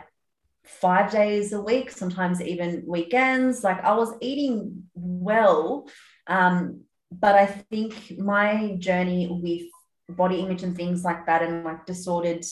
five 0.64 1.10
days 1.10 1.52
a 1.52 1.60
week, 1.60 1.90
sometimes 1.90 2.40
even 2.40 2.84
weekends. 2.86 3.62
Like 3.62 3.82
I 3.84 3.94
was 3.94 4.14
eating 4.20 4.84
well. 4.94 5.88
Um, 6.26 6.82
but 7.12 7.34
I 7.34 7.46
think 7.46 8.18
my 8.18 8.76
journey 8.78 9.28
with 9.30 9.68
body 10.16 10.40
image 10.40 10.62
and 10.62 10.76
things 10.76 11.04
like 11.04 11.26
that 11.26 11.42
and 11.42 11.64
like 11.64 11.86
disordered 11.86 12.44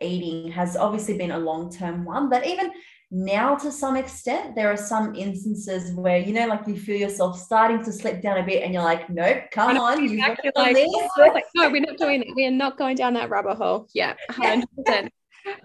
eating 0.00 0.50
has 0.52 0.76
obviously 0.76 1.16
been 1.16 1.30
a 1.30 1.38
long 1.38 1.70
term 1.70 2.04
one. 2.04 2.28
But 2.28 2.46
even 2.46 2.72
now, 3.10 3.56
to 3.56 3.72
some 3.72 3.96
extent, 3.96 4.54
there 4.54 4.70
are 4.70 4.76
some 4.76 5.14
instances 5.14 5.92
where 5.94 6.18
you 6.18 6.32
know, 6.32 6.46
like 6.46 6.66
you 6.66 6.76
feel 6.76 6.96
yourself 6.96 7.38
starting 7.38 7.82
to 7.84 7.92
slip 7.92 8.22
down 8.22 8.38
a 8.38 8.44
bit, 8.44 8.62
and 8.62 8.72
you're 8.72 8.84
like, 8.84 9.10
"Nope, 9.10 9.44
come 9.50 9.76
on, 9.76 10.04
exactly 10.04 10.50
like, 10.54 10.76
like, 11.18 11.44
no, 11.54 11.70
we're 11.70 11.80
not 11.80 11.96
doing 11.96 12.22
it. 12.22 12.28
We 12.36 12.46
are 12.46 12.52
not 12.52 12.78
going 12.78 12.96
down 12.96 13.14
that 13.14 13.30
rubber 13.30 13.54
hole." 13.54 13.88
Yeah, 13.94 14.14
hundred 14.30 14.68
percent. 14.76 15.12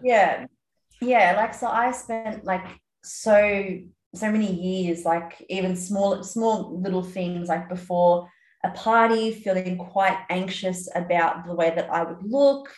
Yeah, 0.03 0.47
yeah 1.01 1.33
like 1.35 1.53
so 1.53 1.67
i 1.67 1.91
spent 1.91 2.43
like 2.45 2.65
so 3.03 3.79
so 4.13 4.31
many 4.31 4.51
years 4.53 5.05
like 5.05 5.45
even 5.49 5.75
small 5.75 6.23
small 6.23 6.79
little 6.81 7.03
things 7.03 7.49
like 7.49 7.67
before 7.69 8.27
a 8.63 8.71
party 8.71 9.31
feeling 9.31 9.77
quite 9.77 10.17
anxious 10.29 10.89
about 10.95 11.45
the 11.45 11.53
way 11.53 11.71
that 11.75 11.89
i 11.89 12.03
would 12.03 12.23
look 12.23 12.69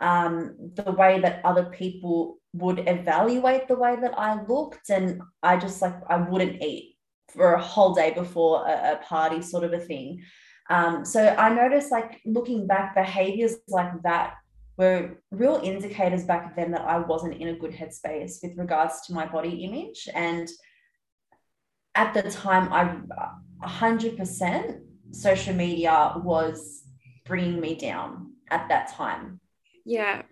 um, 0.00 0.56
the 0.74 0.90
way 0.90 1.20
that 1.20 1.40
other 1.44 1.66
people 1.66 2.38
would 2.52 2.80
evaluate 2.88 3.68
the 3.68 3.76
way 3.76 3.96
that 4.00 4.16
i 4.18 4.42
looked 4.44 4.90
and 4.90 5.20
i 5.42 5.56
just 5.56 5.82
like 5.82 5.94
i 6.08 6.16
wouldn't 6.16 6.62
eat 6.62 6.96
for 7.28 7.54
a 7.54 7.62
whole 7.62 7.94
day 7.94 8.12
before 8.12 8.66
a, 8.66 8.92
a 8.92 9.00
party 9.04 9.42
sort 9.42 9.64
of 9.64 9.72
a 9.72 9.80
thing. 9.80 10.22
Um, 10.70 11.04
so 11.04 11.20
i 11.38 11.52
noticed 11.52 11.92
like 11.92 12.20
looking 12.24 12.66
back 12.66 12.94
behaviors 12.94 13.56
like 13.68 14.02
that 14.02 14.34
were 14.76 15.22
real 15.30 15.60
indicators 15.62 16.24
back 16.24 16.56
then 16.56 16.72
that 16.72 16.82
I 16.82 16.98
wasn't 16.98 17.40
in 17.40 17.48
a 17.48 17.56
good 17.56 17.72
headspace 17.72 18.42
with 18.42 18.56
regards 18.56 19.02
to 19.06 19.12
my 19.12 19.26
body 19.26 19.64
image. 19.64 20.08
And 20.14 20.48
at 21.94 22.12
the 22.12 22.22
time, 22.30 22.72
I 22.72 22.98
100% 23.64 24.80
social 25.12 25.54
media 25.54 26.14
was 26.16 26.82
bringing 27.24 27.60
me 27.60 27.76
down 27.76 28.32
at 28.50 28.68
that 28.68 28.92
time. 28.92 29.40
Yeah. 29.84 30.22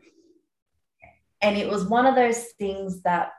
And 1.40 1.56
it 1.56 1.68
was 1.68 1.84
one 1.84 2.06
of 2.06 2.14
those 2.14 2.44
things 2.58 3.02
that 3.02 3.32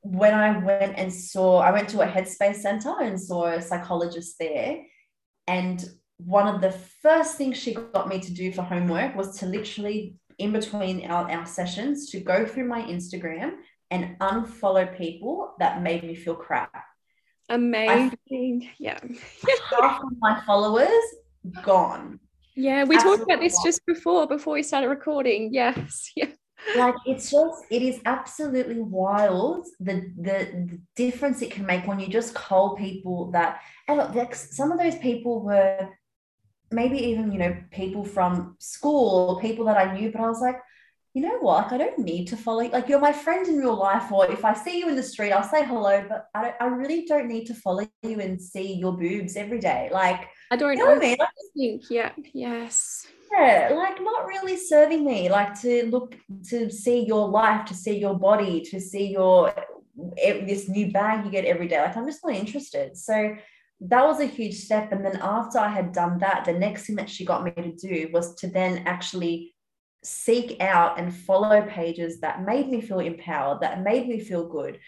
when 0.00 0.34
I 0.34 0.58
went 0.58 0.98
and 0.98 1.12
saw, 1.12 1.58
I 1.58 1.70
went 1.70 1.88
to 1.90 2.00
a 2.00 2.06
headspace 2.06 2.56
center 2.56 2.94
and 3.00 3.20
saw 3.20 3.46
a 3.46 3.62
psychologist 3.62 4.36
there. 4.38 4.82
And 5.46 5.84
one 6.18 6.52
of 6.52 6.60
the 6.60 6.72
first 7.02 7.36
things 7.36 7.56
she 7.56 7.74
got 7.74 8.08
me 8.08 8.20
to 8.20 8.32
do 8.32 8.52
for 8.52 8.62
homework 8.62 9.16
was 9.16 9.38
to 9.38 9.46
literally 9.46 10.16
in 10.38 10.52
between 10.52 11.10
our, 11.10 11.30
our 11.30 11.46
sessions 11.46 12.10
to 12.10 12.20
go 12.20 12.44
through 12.46 12.66
my 12.66 12.82
Instagram 12.82 13.56
and 13.90 14.18
unfollow 14.20 14.96
people 14.96 15.54
that 15.58 15.82
made 15.82 16.02
me 16.02 16.14
feel 16.14 16.34
crap. 16.34 16.72
Amazing. 17.48 18.70
yeah. 18.78 18.98
half 19.78 20.02
of 20.02 20.12
my 20.20 20.40
followers 20.46 20.88
gone. 21.62 22.18
Yeah, 22.54 22.84
we 22.84 22.96
Absolutely 22.96 23.18
talked 23.18 23.30
about 23.30 23.40
this 23.40 23.58
just 23.64 23.84
before 23.86 24.26
before 24.26 24.54
we 24.54 24.62
started 24.62 24.88
recording. 24.88 25.52
Yes. 25.52 26.10
Yeah. 26.16 26.28
Like 26.76 26.94
it's 27.06 27.28
just 27.28 27.64
it 27.70 27.82
is 27.82 28.00
absolutely 28.04 28.78
wild 28.78 29.66
the, 29.80 30.12
the 30.16 30.68
the 30.68 30.80
difference 30.94 31.42
it 31.42 31.50
can 31.50 31.66
make 31.66 31.88
when 31.88 31.98
you 31.98 32.06
just 32.06 32.34
call 32.34 32.76
people 32.76 33.32
that 33.32 33.62
and 33.88 33.98
look 34.14 34.32
some 34.36 34.70
of 34.70 34.78
those 34.78 34.94
people 34.98 35.42
were 35.42 35.88
maybe 36.72 36.98
even 36.98 37.32
you 37.32 37.38
know 37.38 37.56
people 37.70 38.04
from 38.04 38.56
school 38.58 39.30
or 39.30 39.40
people 39.40 39.64
that 39.66 39.76
I 39.76 39.94
knew, 39.96 40.10
but 40.10 40.20
I 40.20 40.28
was 40.28 40.40
like, 40.40 40.56
you 41.14 41.22
know 41.22 41.38
what? 41.40 41.64
Like, 41.64 41.72
I 41.72 41.78
don't 41.78 41.98
need 41.98 42.26
to 42.28 42.36
follow 42.36 42.62
you. 42.62 42.70
Like, 42.70 42.88
you're 42.88 42.98
my 42.98 43.12
friend 43.12 43.46
in 43.46 43.58
real 43.58 43.76
life, 43.76 44.10
or 44.10 44.30
if 44.30 44.44
I 44.44 44.54
see 44.54 44.78
you 44.78 44.88
in 44.88 44.96
the 44.96 45.02
street, 45.02 45.32
I'll 45.32 45.42
say 45.42 45.64
hello, 45.64 46.04
but 46.08 46.28
I, 46.34 46.54
I 46.58 46.66
really 46.66 47.04
don't 47.04 47.28
need 47.28 47.44
to 47.46 47.54
follow 47.54 47.86
you 48.02 48.20
and 48.20 48.40
see 48.40 48.74
your 48.74 48.96
boobs 48.96 49.36
every 49.36 49.58
day. 49.58 49.90
Like, 49.92 50.28
I 50.50 50.56
don't 50.56 50.72
you 50.72 50.78
know 50.78 50.86
what 50.86 50.98
I 50.98 51.00
mean? 51.00 51.16
Like, 51.18 51.28
think, 51.54 51.90
yeah, 51.90 52.12
yes. 52.32 53.06
Yeah, 53.30 53.72
like 53.74 54.00
not 54.02 54.26
really 54.26 54.56
serving 54.56 55.04
me, 55.04 55.30
like 55.30 55.58
to 55.62 55.86
look 55.86 56.14
to 56.48 56.70
see 56.70 57.04
your 57.06 57.28
life, 57.28 57.64
to 57.66 57.74
see 57.74 57.98
your 57.98 58.18
body, 58.18 58.60
to 58.62 58.80
see 58.80 59.10
your 59.10 59.54
this 60.16 60.68
new 60.68 60.90
bag 60.90 61.24
you 61.24 61.30
get 61.30 61.44
every 61.44 61.68
day. 61.68 61.80
Like, 61.80 61.96
I'm 61.96 62.06
just 62.06 62.24
not 62.24 62.34
interested. 62.34 62.96
So 62.96 63.36
that 63.88 64.06
was 64.06 64.20
a 64.20 64.26
huge 64.26 64.54
step. 64.54 64.92
And 64.92 65.04
then 65.04 65.18
after 65.20 65.58
I 65.58 65.68
had 65.68 65.92
done 65.92 66.18
that, 66.18 66.44
the 66.44 66.52
next 66.52 66.86
thing 66.86 66.96
that 66.96 67.10
she 67.10 67.24
got 67.24 67.44
me 67.44 67.50
to 67.50 67.72
do 67.72 68.10
was 68.12 68.34
to 68.36 68.46
then 68.46 68.84
actually 68.86 69.54
seek 70.04 70.60
out 70.60 70.98
and 70.98 71.14
follow 71.14 71.62
pages 71.62 72.20
that 72.20 72.44
made 72.44 72.68
me 72.68 72.80
feel 72.80 73.00
empowered, 73.00 73.60
that 73.60 73.82
made 73.82 74.08
me 74.08 74.20
feel 74.20 74.48
good. 74.48 74.78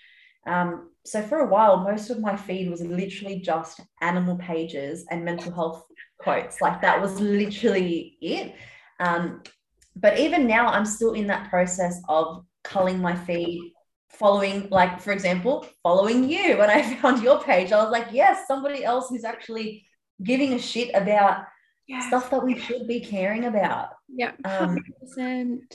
Um, 0.47 0.91
so 1.05 1.23
for 1.23 1.41
a 1.41 1.47
while, 1.47 1.79
most 1.79 2.11
of 2.11 2.21
my 2.21 2.37
feed 2.37 2.71
was 2.71 2.83
literally 2.83 3.41
just 3.41 3.81
animal 4.01 4.37
pages 4.37 5.07
and 5.11 5.25
mental 5.25 5.53
health 5.53 5.85
quotes. 6.19 6.61
Like 6.61 6.81
that 6.83 7.01
was 7.01 7.21
literally 7.21 8.17
it. 8.21 8.55
Um, 9.01 9.43
but 9.97 10.19
even 10.19 10.47
now, 10.47 10.69
I'm 10.69 10.87
still 10.87 11.13
in 11.13 11.27
that 11.29 11.51
process 11.51 12.01
of 12.09 12.45
culling 12.65 13.01
my 13.01 13.15
feed, 13.15 13.73
following, 14.19 14.69
like, 14.71 15.01
for 15.01 15.13
example, 15.13 15.67
following 15.83 16.29
you. 16.29 16.59
When 16.59 16.71
I 16.71 16.83
found 17.01 17.23
your 17.23 17.41
page, 17.43 17.73
I 17.73 17.83
was 17.83 17.93
like, 17.93 18.09
yes, 18.13 18.47
somebody 18.47 18.85
else 18.85 19.09
who's 19.09 19.25
actually 19.25 19.87
giving 20.23 20.53
a 20.53 20.59
shit 20.59 20.91
about 20.95 21.45
yes. 21.87 22.07
stuff 22.07 22.31
that 22.31 22.43
we 22.43 22.59
should 22.59 22.87
be 22.87 23.01
caring 23.01 23.45
about. 23.45 23.89
Yeah. 24.09 24.33
Um, 24.45 24.79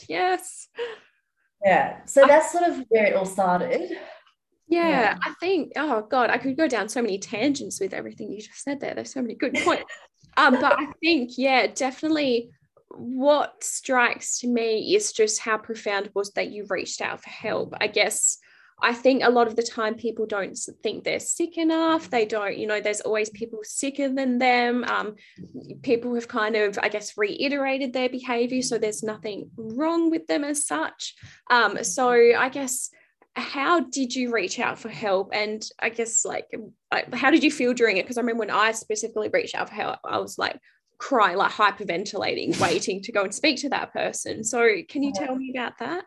yes. 0.08 0.68
Yeah. 1.64 2.04
So 2.06 2.24
that's 2.26 2.52
sort 2.52 2.64
of 2.64 2.84
where 2.88 3.06
it 3.06 3.14
all 3.14 3.26
started. 3.26 3.90
Yeah, 4.68 4.88
yeah, 4.88 5.18
I 5.20 5.34
think, 5.40 5.72
oh 5.74 6.06
God, 6.08 6.30
I 6.30 6.38
could 6.38 6.56
go 6.56 6.68
down 6.68 6.88
so 6.88 7.02
many 7.02 7.18
tangents 7.18 7.80
with 7.80 7.92
everything 7.92 8.30
you 8.30 8.40
just 8.40 8.62
said 8.62 8.78
there. 8.78 8.94
There's 8.94 9.12
so 9.12 9.20
many 9.20 9.34
good 9.34 9.54
points. 9.54 9.82
um, 10.36 10.60
but 10.60 10.78
I 10.78 10.86
think, 11.02 11.32
yeah, 11.36 11.66
definitely 11.66 12.50
what 12.90 13.62
strikes 13.62 14.40
to 14.40 14.48
me 14.48 14.94
is 14.94 15.12
just 15.12 15.40
how 15.40 15.58
profound 15.58 16.06
it 16.06 16.14
was 16.14 16.30
that 16.32 16.50
you 16.50 16.66
reached 16.68 17.00
out 17.00 17.22
for 17.22 17.30
help. 17.30 17.74
I 17.80 17.86
guess 17.86 18.38
I 18.82 18.94
think 18.94 19.22
a 19.22 19.30
lot 19.30 19.46
of 19.46 19.56
the 19.56 19.62
time 19.62 19.94
people 19.94 20.26
don't 20.26 20.58
think 20.82 21.04
they're 21.04 21.20
sick 21.20 21.58
enough. 21.58 22.10
They 22.10 22.24
don't, 22.24 22.56
you 22.56 22.66
know, 22.66 22.80
there's 22.80 23.02
always 23.02 23.30
people 23.30 23.60
sicker 23.62 24.08
than 24.08 24.38
them. 24.38 24.84
Um, 24.84 25.16
people 25.82 26.14
have 26.14 26.28
kind 26.28 26.56
of, 26.56 26.78
I 26.82 26.88
guess, 26.88 27.16
reiterated 27.16 27.92
their 27.92 28.08
behavior. 28.08 28.62
So 28.62 28.78
there's 28.78 29.02
nothing 29.02 29.50
wrong 29.56 30.10
with 30.10 30.26
them 30.26 30.44
as 30.44 30.66
such. 30.66 31.14
Um, 31.50 31.84
so 31.84 32.10
I 32.10 32.48
guess, 32.48 32.90
how 33.36 33.80
did 33.80 34.14
you 34.14 34.32
reach 34.32 34.58
out 34.58 34.78
for 34.78 34.88
help? 34.88 35.30
And 35.32 35.62
I 35.78 35.90
guess, 35.90 36.24
like, 36.24 36.50
how 37.12 37.30
did 37.30 37.44
you 37.44 37.50
feel 37.50 37.74
during 37.74 37.98
it? 37.98 38.04
Because 38.04 38.18
I 38.18 38.22
remember 38.22 38.40
when 38.40 38.50
I 38.50 38.72
specifically 38.72 39.30
reached 39.32 39.54
out 39.54 39.68
for 39.68 39.74
help, 39.74 39.98
I 40.04 40.18
was 40.18 40.36
like, 40.38 40.58
crying, 41.00 41.36
like 41.36 41.50
hyperventilating, 41.50 42.60
waiting 42.60 43.02
to 43.02 43.12
go 43.12 43.24
and 43.24 43.34
speak 43.34 43.58
to 43.62 43.68
that 43.70 43.92
person. 43.92 44.44
So, 44.44 44.68
can 44.88 45.02
you 45.02 45.12
tell 45.12 45.34
me 45.34 45.52
about 45.56 45.78
that? 45.78 46.04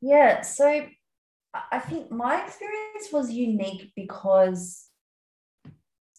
Yeah. 0.00 0.42
So, 0.42 0.86
I 1.72 1.78
think 1.80 2.12
my 2.12 2.44
experience 2.44 3.08
was 3.10 3.32
unique 3.32 3.90
because 3.96 4.84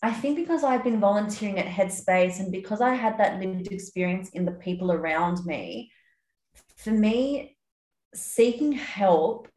I 0.02 0.12
think 0.12 0.38
because 0.38 0.64
I've 0.64 0.84
been 0.84 1.00
volunteering 1.00 1.60
at 1.60 1.66
Headspace 1.66 2.40
and 2.40 2.52
because 2.52 2.82
I 2.82 2.94
had 2.94 3.18
that 3.20 3.40
lived 3.40 3.72
experience 3.72 4.30
in 4.30 4.46
the 4.46 4.52
people 4.52 4.92
around 4.92 5.46
me, 5.46 5.92
for 6.78 6.92
me, 6.92 7.58
seeking 8.16 8.72
help, 8.72 9.50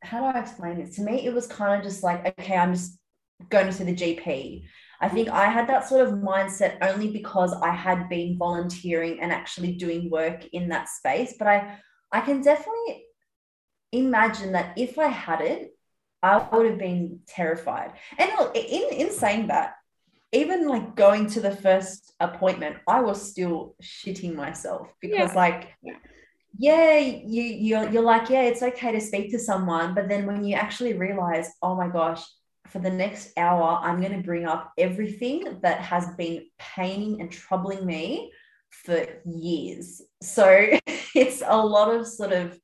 how 0.00 0.20
do 0.20 0.24
I 0.26 0.40
explain 0.40 0.78
this? 0.78 0.94
To 0.96 1.02
me, 1.02 1.26
it 1.26 1.34
was 1.34 1.48
kind 1.48 1.78
of 1.78 1.84
just 1.84 2.04
like, 2.04 2.24
okay, 2.38 2.56
I'm 2.56 2.72
just 2.72 2.98
going 3.48 3.66
to 3.66 3.72
see 3.72 3.84
the 3.84 3.94
GP. 3.94 4.64
I 5.00 5.08
think 5.08 5.28
I 5.28 5.46
had 5.46 5.68
that 5.68 5.88
sort 5.88 6.06
of 6.06 6.14
mindset 6.14 6.78
only 6.82 7.10
because 7.10 7.52
I 7.52 7.70
had 7.70 8.08
been 8.08 8.38
volunteering 8.38 9.20
and 9.20 9.32
actually 9.32 9.72
doing 9.72 10.10
work 10.10 10.46
in 10.52 10.68
that 10.68 10.88
space. 10.88 11.34
But 11.38 11.48
I, 11.48 11.78
I 12.12 12.20
can 12.20 12.42
definitely 12.42 13.04
imagine 13.92 14.52
that 14.52 14.76
if 14.76 14.98
I 14.98 15.08
hadn't, 15.08 15.68
I 16.22 16.38
would 16.50 16.66
have 16.66 16.78
been 16.78 17.20
terrified. 17.26 17.92
And 18.18 18.30
in, 18.54 18.88
in 18.92 19.10
saying 19.12 19.48
that, 19.48 19.74
even 20.32 20.66
like 20.66 20.96
going 20.96 21.28
to 21.28 21.40
the 21.40 21.54
first 21.54 22.12
appointment, 22.18 22.76
I 22.88 23.00
was 23.00 23.30
still 23.30 23.76
shitting 23.82 24.34
myself 24.34 24.88
because, 25.00 25.30
yeah. 25.30 25.36
like, 25.36 25.74
yeah, 26.58 26.98
you 26.98 27.42
you're, 27.42 27.90
you're 27.90 28.02
like, 28.02 28.28
yeah, 28.28 28.42
it's 28.42 28.62
okay 28.62 28.92
to 28.92 29.00
speak 29.00 29.30
to 29.30 29.38
someone, 29.38 29.94
but 29.94 30.08
then 30.08 30.26
when 30.26 30.44
you 30.44 30.56
actually 30.56 30.94
realize, 30.94 31.50
oh 31.62 31.76
my 31.76 31.88
gosh, 31.88 32.22
for 32.68 32.78
the 32.78 32.90
next 32.90 33.30
hour, 33.36 33.78
I'm 33.82 34.00
going 34.00 34.16
to 34.16 34.22
bring 34.22 34.46
up 34.46 34.72
everything 34.78 35.58
that 35.62 35.80
has 35.80 36.08
been 36.16 36.46
paining 36.58 37.20
and 37.20 37.30
troubling 37.30 37.84
me 37.84 38.32
for 38.70 39.04
years. 39.24 40.02
So 40.22 40.68
it's 41.14 41.42
a 41.46 41.56
lot 41.56 41.94
of 41.94 42.06
sort 42.06 42.32
of 42.32 42.58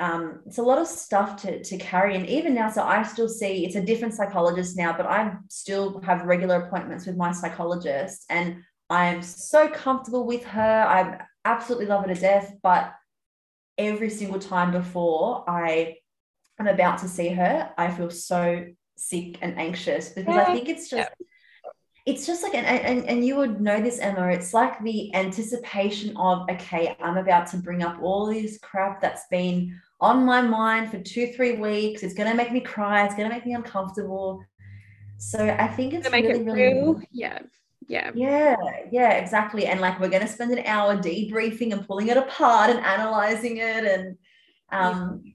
um, 0.00 0.42
it's 0.46 0.58
a 0.58 0.62
lot 0.62 0.78
of 0.78 0.86
stuff 0.86 1.42
to, 1.42 1.62
to 1.62 1.76
carry. 1.76 2.14
And 2.14 2.24
even 2.28 2.54
now, 2.54 2.70
so 2.70 2.84
I 2.84 3.02
still 3.02 3.28
see 3.28 3.66
it's 3.66 3.74
a 3.74 3.82
different 3.82 4.14
psychologist 4.14 4.76
now, 4.76 4.96
but 4.96 5.06
I 5.06 5.34
still 5.48 6.00
have 6.02 6.24
regular 6.24 6.62
appointments 6.62 7.04
with 7.04 7.16
my 7.16 7.32
psychologist. 7.32 8.24
And 8.30 8.62
I'm 8.88 9.22
so 9.22 9.68
comfortable 9.68 10.24
with 10.24 10.44
her. 10.44 10.84
I 10.88 11.24
absolutely 11.44 11.86
love 11.86 12.06
her 12.06 12.14
to 12.14 12.20
death. 12.20 12.54
But 12.62 12.94
every 13.76 14.10
single 14.10 14.38
time 14.38 14.70
before 14.70 15.44
I 15.48 15.96
am 16.58 16.66
about 16.66 16.98
to 16.98 17.08
see 17.08 17.28
her, 17.28 17.70
I 17.78 17.90
feel 17.90 18.10
so 18.10 18.66
sick 18.96 19.38
and 19.42 19.58
anxious 19.58 20.10
because 20.10 20.34
yeah. 20.34 20.42
I 20.42 20.54
think 20.54 20.68
it's 20.68 20.88
just. 20.88 21.08
Yeah 21.08 21.26
it's 22.06 22.26
just 22.26 22.42
like 22.42 22.54
and, 22.54 22.64
and 22.64 23.04
and 23.04 23.22
you 23.22 23.36
would 23.36 23.60
know 23.60 23.82
this 23.82 23.98
emma 23.98 24.28
it's 24.28 24.54
like 24.54 24.82
the 24.82 25.14
anticipation 25.14 26.16
of 26.16 26.48
okay 26.48 26.96
i'm 27.00 27.18
about 27.18 27.46
to 27.46 27.58
bring 27.58 27.82
up 27.82 28.00
all 28.00 28.24
this 28.24 28.58
crap 28.62 28.98
that's 28.98 29.26
been 29.30 29.78
on 30.00 30.24
my 30.24 30.40
mind 30.40 30.90
for 30.90 30.98
two, 30.98 31.32
three 31.32 31.56
weeks. 31.56 32.02
It's 32.02 32.14
going 32.14 32.30
to 32.30 32.36
make 32.36 32.52
me 32.52 32.60
cry. 32.60 33.04
It's 33.04 33.14
going 33.14 33.28
to 33.28 33.34
make 33.34 33.46
me 33.46 33.54
uncomfortable. 33.54 34.44
So 35.18 35.44
I 35.44 35.66
think 35.68 35.94
it's 35.94 36.10
really, 36.10 36.28
it 36.28 36.44
really, 36.44 36.74
real. 36.74 37.00
yeah. 37.10 37.40
Yeah. 37.88 38.12
Yeah. 38.14 38.56
Yeah, 38.92 39.12
exactly. 39.12 39.66
And 39.66 39.80
like 39.80 39.98
we're 39.98 40.08
going 40.08 40.22
to 40.22 40.28
spend 40.28 40.52
an 40.52 40.64
hour 40.66 40.96
debriefing 40.96 41.72
and 41.72 41.86
pulling 41.86 42.08
it 42.08 42.16
apart 42.16 42.70
and 42.70 42.78
analyzing 42.80 43.56
it. 43.56 43.84
And, 43.84 44.18
um, 44.70 45.22
yeah. 45.24 45.32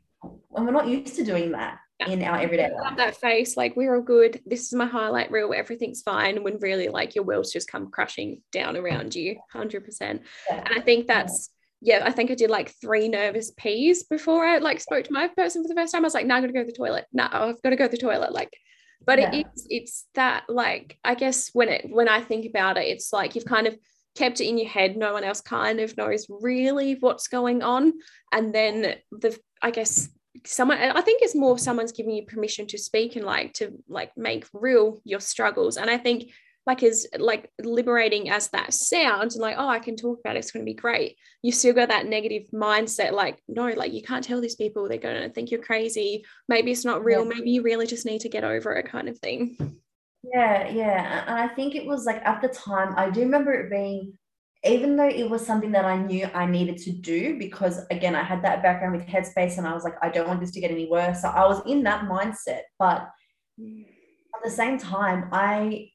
And 0.55 0.65
we're 0.65 0.71
not 0.71 0.87
used 0.87 1.15
to 1.15 1.23
doing 1.23 1.51
that 1.51 1.79
in 2.07 2.23
our 2.23 2.39
everyday 2.39 2.71
life. 2.71 2.97
That 2.97 3.17
face, 3.17 3.55
like 3.57 3.75
we're 3.75 3.95
all 3.95 4.01
good. 4.01 4.41
This 4.45 4.67
is 4.67 4.73
my 4.73 4.85
highlight 4.85 5.31
reel. 5.31 5.53
Everything's 5.53 6.01
fine. 6.01 6.43
When 6.43 6.57
really, 6.59 6.89
like 6.89 7.15
your 7.15 7.23
world's 7.23 7.51
just 7.51 7.71
come 7.71 7.89
crushing 7.91 8.41
down 8.51 8.77
around 8.77 9.15
you, 9.15 9.37
hundred 9.51 9.85
percent. 9.85 10.23
And 10.49 10.69
I 10.75 10.81
think 10.81 11.07
that's 11.07 11.49
yeah, 11.81 12.01
I 12.05 12.11
think 12.11 12.31
I 12.31 12.35
did 12.35 12.49
like 12.49 12.73
three 12.81 13.09
nervous 13.09 13.51
pees 13.57 14.03
before 14.03 14.45
I 14.45 14.59
like 14.59 14.79
spoke 14.79 15.03
to 15.05 15.13
my 15.13 15.27
person 15.27 15.63
for 15.63 15.67
the 15.67 15.75
first 15.75 15.93
time. 15.93 16.03
I 16.03 16.07
was 16.07 16.13
like, 16.13 16.25
no, 16.25 16.35
I'm 16.35 16.41
gonna 16.41 16.53
go 16.53 16.61
to 16.61 16.65
the 16.65 16.71
toilet. 16.71 17.05
No, 17.11 17.27
I've 17.29 17.61
got 17.61 17.71
to 17.71 17.75
go 17.75 17.85
to 17.85 17.91
the 17.91 17.97
toilet. 17.97 18.31
Like, 18.31 18.53
but 19.05 19.19
yeah. 19.19 19.31
it 19.33 19.47
is 19.55 19.67
it's 19.69 20.05
that 20.15 20.45
like 20.47 20.97
I 21.03 21.15
guess 21.15 21.49
when 21.53 21.69
it 21.69 21.87
when 21.89 22.07
I 22.07 22.21
think 22.21 22.45
about 22.45 22.77
it, 22.77 22.87
it's 22.87 23.11
like 23.11 23.35
you've 23.35 23.45
kind 23.45 23.67
of 23.67 23.77
kept 24.15 24.41
it 24.41 24.47
in 24.47 24.57
your 24.57 24.69
head. 24.69 24.97
No 24.97 25.13
one 25.13 25.23
else 25.23 25.41
kind 25.41 25.79
of 25.79 25.95
knows 25.97 26.25
really 26.29 26.97
what's 26.99 27.27
going 27.27 27.63
on. 27.63 27.93
And 28.31 28.53
then 28.53 28.95
the 29.11 29.37
I 29.61 29.71
guess 29.71 30.09
someone 30.45 30.77
I 30.77 31.01
think 31.01 31.21
it's 31.21 31.35
more 31.35 31.57
someone's 31.57 31.91
giving 31.91 32.13
you 32.13 32.25
permission 32.25 32.67
to 32.67 32.77
speak 32.77 33.15
and 33.15 33.25
like 33.25 33.53
to 33.53 33.71
like 33.87 34.11
make 34.17 34.45
real 34.53 35.01
your 35.03 35.19
struggles. 35.19 35.77
And 35.77 35.89
I 35.89 35.97
think 35.97 36.31
like 36.65 36.81
as 36.83 37.07
like 37.17 37.49
liberating 37.61 38.29
as 38.29 38.49
that 38.49 38.73
sounds 38.73 39.35
and 39.35 39.41
like 39.41 39.55
oh 39.57 39.67
i 39.67 39.79
can 39.79 39.95
talk 39.95 40.19
about 40.19 40.35
it 40.35 40.39
it's 40.39 40.51
going 40.51 40.65
to 40.65 40.69
be 40.69 40.73
great 40.73 41.17
you 41.41 41.51
still 41.51 41.73
got 41.73 41.89
that 41.89 42.05
negative 42.05 42.43
mindset 42.53 43.11
like 43.11 43.41
no 43.47 43.67
like 43.67 43.91
you 43.91 44.01
can't 44.01 44.23
tell 44.23 44.39
these 44.39 44.55
people 44.55 44.87
they're 44.87 44.97
going 44.97 45.21
to 45.21 45.29
think 45.29 45.51
you're 45.51 45.61
crazy 45.61 46.23
maybe 46.47 46.71
it's 46.71 46.85
not 46.85 47.03
real 47.03 47.23
yeah. 47.23 47.33
maybe 47.35 47.51
you 47.51 47.61
really 47.61 47.87
just 47.87 48.05
need 48.05 48.21
to 48.21 48.29
get 48.29 48.43
over 48.43 48.73
it 48.73 48.89
kind 48.89 49.09
of 49.09 49.17
thing 49.19 49.57
yeah 50.23 50.69
yeah 50.69 51.23
and 51.27 51.37
i 51.37 51.47
think 51.47 51.75
it 51.75 51.85
was 51.85 52.05
like 52.05 52.21
at 52.25 52.41
the 52.41 52.47
time 52.47 52.93
i 52.97 53.09
do 53.09 53.21
remember 53.21 53.51
it 53.53 53.69
being 53.69 54.13
even 54.65 54.95
though 54.95 55.09
it 55.09 55.29
was 55.29 55.45
something 55.45 55.71
that 55.73 55.83
I 55.83 55.97
knew 55.97 56.25
I 56.33 56.45
needed 56.45 56.77
to 56.79 56.91
do, 56.91 57.37
because 57.37 57.85
again, 57.91 58.15
I 58.15 58.23
had 58.23 58.41
that 58.43 58.63
background 58.63 58.95
with 58.95 59.05
Headspace 59.05 59.57
and 59.57 59.67
I 59.67 59.73
was 59.73 59.83
like, 59.83 59.95
I 60.01 60.09
don't 60.09 60.27
want 60.27 60.39
this 60.39 60.51
to 60.51 60.61
get 60.61 60.71
any 60.71 60.87
worse. 60.87 61.21
So 61.21 61.27
I 61.27 61.45
was 61.45 61.61
in 61.67 61.83
that 61.83 62.05
mindset. 62.05 62.61
But 62.79 63.09
mm. 63.59 63.83
at 63.83 64.43
the 64.43 64.49
same 64.49 64.77
time, 64.77 65.27
I 65.33 65.89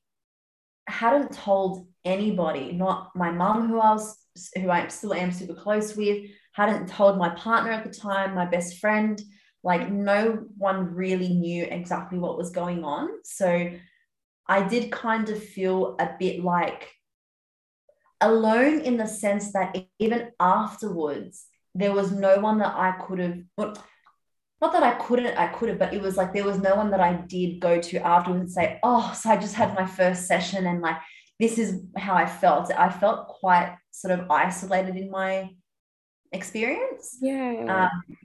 hadn't 0.87 1.33
told 1.33 1.87
anybody, 2.05 2.73
not 2.73 3.11
my 3.15 3.31
mum, 3.31 3.69
who 3.69 3.81
I 3.81 3.93
was, 3.93 4.19
who 4.57 4.71
I 4.71 4.89
still 4.89 5.15
am 5.15 5.33
super 5.33 5.55
close 5.55 5.97
with, 5.97 6.27
hadn't 6.53 6.91
told 6.91 7.17
my 7.17 7.31
partner 7.31 7.73
at 7.73 7.85
the 7.85 7.99
time, 7.99 8.35
my 8.35 8.45
best 8.45 8.79
friend. 8.79 9.21
Like, 9.65 9.91
no 9.91 10.45
one 10.59 10.95
really 10.95 11.31
knew 11.31 11.65
exactly 11.65 12.19
what 12.19 12.37
was 12.37 12.51
going 12.51 12.85
on. 12.85 13.09
So 13.25 13.71
I 14.49 14.67
did 14.67 14.91
kind 14.91 15.29
of 15.29 15.43
feel 15.43 15.97
a 15.99 16.11
bit 16.19 16.43
like 16.43 16.93
alone 18.21 18.81
in 18.81 18.97
the 18.97 19.07
sense 19.07 19.53
that 19.53 19.77
even 19.99 20.31
afterwards, 20.41 21.47
there 21.75 21.93
was 21.93 22.11
no 22.11 22.41
one 22.41 22.59
that 22.59 22.75
I 22.75 22.93
could 22.93 23.19
have, 23.19 23.39
well, 23.57 23.75
not 24.61 24.73
that 24.73 24.83
I 24.83 24.95
couldn't, 24.95 25.39
I 25.39 25.49
could 25.49 25.69
have, 25.69 25.79
but 25.79 25.95
it 25.95 26.03
was 26.03 26.17
like 26.17 26.33
there 26.33 26.45
was 26.45 26.59
no 26.59 26.75
one 26.75 26.91
that 26.91 27.01
I 27.01 27.13
did 27.13 27.61
go 27.61 27.81
to 27.81 28.07
afterwards 28.07 28.41
and 28.41 28.51
say, 28.51 28.81
oh, 28.83 29.15
so 29.17 29.31
I 29.31 29.37
just 29.37 29.55
had 29.55 29.75
my 29.75 29.87
first 29.87 30.27
session 30.27 30.67
and 30.67 30.81
like 30.81 30.97
this 31.39 31.59
is 31.59 31.83
how 31.97 32.15
I 32.15 32.27
felt. 32.27 32.73
I 32.73 32.89
felt 32.89 33.29
quite 33.29 33.77
sort 33.93 34.19
of 34.19 34.31
isolated 34.31 34.97
in 34.97 35.11
my 35.11 35.51
experience. 36.33 37.19
Yeah. 37.21 37.91
Um, 37.93 38.17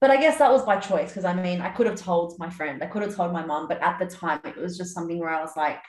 but 0.00 0.10
I 0.10 0.16
guess 0.16 0.38
that 0.38 0.50
was 0.50 0.62
by 0.62 0.78
choice 0.78 1.10
because 1.10 1.24
I 1.24 1.34
mean, 1.34 1.60
I 1.60 1.70
could 1.70 1.86
have 1.86 2.00
told 2.00 2.38
my 2.38 2.50
friend, 2.50 2.82
I 2.82 2.86
could 2.86 3.02
have 3.02 3.16
told 3.16 3.32
my 3.32 3.44
mom, 3.44 3.68
but 3.68 3.82
at 3.82 3.98
the 3.98 4.06
time 4.06 4.40
it 4.44 4.56
was 4.56 4.76
just 4.76 4.94
something 4.94 5.18
where 5.18 5.30
I 5.30 5.40
was 5.40 5.56
like, 5.56 5.80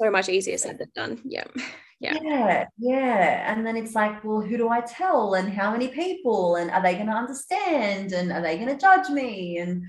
so 0.00 0.10
much 0.10 0.28
easier 0.28 0.58
said 0.58 0.78
than 0.78 0.90
done. 0.94 1.20
Yeah. 1.24 1.44
Yeah. 2.02 2.18
Yeah. 2.20 2.66
Yeah. 2.78 3.52
And 3.52 3.64
then 3.64 3.76
it's 3.76 3.94
like, 3.94 4.24
well, 4.24 4.40
who 4.40 4.56
do 4.56 4.68
I 4.68 4.80
tell 4.80 5.34
and 5.34 5.48
how 5.48 5.70
many 5.70 5.86
people 5.86 6.56
and 6.56 6.68
are 6.68 6.82
they 6.82 6.94
going 6.94 7.06
to 7.06 7.12
understand 7.12 8.10
and 8.10 8.32
are 8.32 8.42
they 8.42 8.56
going 8.56 8.70
to 8.70 8.76
judge 8.76 9.08
me 9.08 9.58
and 9.58 9.84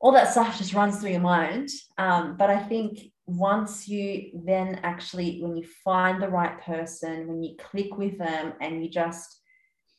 all 0.00 0.10
that 0.10 0.32
stuff 0.32 0.58
just 0.58 0.74
runs 0.74 0.98
through 0.98 1.12
your 1.12 1.20
mind. 1.20 1.68
Um, 1.96 2.36
but 2.36 2.50
I 2.50 2.58
think 2.58 3.12
once 3.24 3.86
you 3.86 4.32
then 4.44 4.80
actually, 4.82 5.40
when 5.42 5.56
you 5.56 5.64
find 5.84 6.20
the 6.20 6.28
right 6.28 6.60
person, 6.60 7.28
when 7.28 7.40
you 7.40 7.56
click 7.56 7.96
with 7.96 8.18
them 8.18 8.54
and 8.60 8.82
you 8.82 8.90
just, 8.90 9.40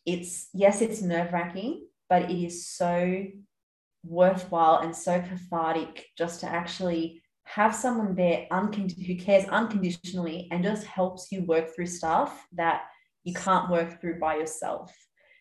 it's, 0.05 0.49
yes, 0.53 0.81
it's 0.81 1.01
nerve 1.01 1.31
wracking, 1.31 1.87
but 2.09 2.29
it 2.29 2.45
is 2.45 2.67
so 2.67 3.25
worthwhile 4.03 4.79
and 4.79 4.95
so 4.95 5.21
cathartic 5.21 6.05
just 6.17 6.39
to 6.41 6.47
actually 6.47 7.21
have 7.43 7.73
someone 7.73 8.15
there 8.15 8.45
uncond- 8.51 8.95
who 9.05 9.15
cares 9.15 9.45
unconditionally 9.45 10.47
and 10.51 10.63
just 10.63 10.85
helps 10.85 11.31
you 11.31 11.43
work 11.43 11.73
through 11.73 11.85
stuff 11.85 12.45
that 12.53 12.83
you 13.23 13.33
can't 13.33 13.69
work 13.69 13.99
through 13.99 14.19
by 14.19 14.35
yourself. 14.35 14.93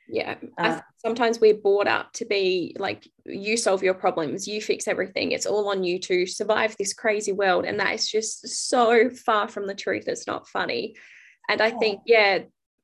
Yeah. 0.09 0.37
Um, 0.59 0.81
sometimes 0.99 1.41
we're 1.41 1.57
brought 1.57 1.89
up 1.89 2.13
to 2.15 2.25
be 2.25 2.77
like, 2.79 3.09
you 3.25 3.57
solve 3.57 3.83
your 3.83 3.95
problems, 3.95 4.47
you 4.47 4.63
fix 4.63 4.87
everything. 4.87 5.33
It's 5.33 5.47
all 5.47 5.69
on 5.69 5.83
you 5.83 5.99
to 6.01 6.27
survive 6.27 6.77
this 6.77 6.95
crazy 6.95 7.33
world. 7.33 7.65
And 7.65 7.81
that 7.81 7.95
is 7.95 8.09
just 8.09 8.47
so 8.69 9.11
far 9.11 9.49
from 9.49 9.67
the 9.67 9.75
truth. 9.75 10.05
It's 10.07 10.29
not 10.29 10.49
funny. 10.49 10.95
And 11.49 11.61
I 11.61 11.71
think, 11.71 12.03
yeah, 12.07 12.41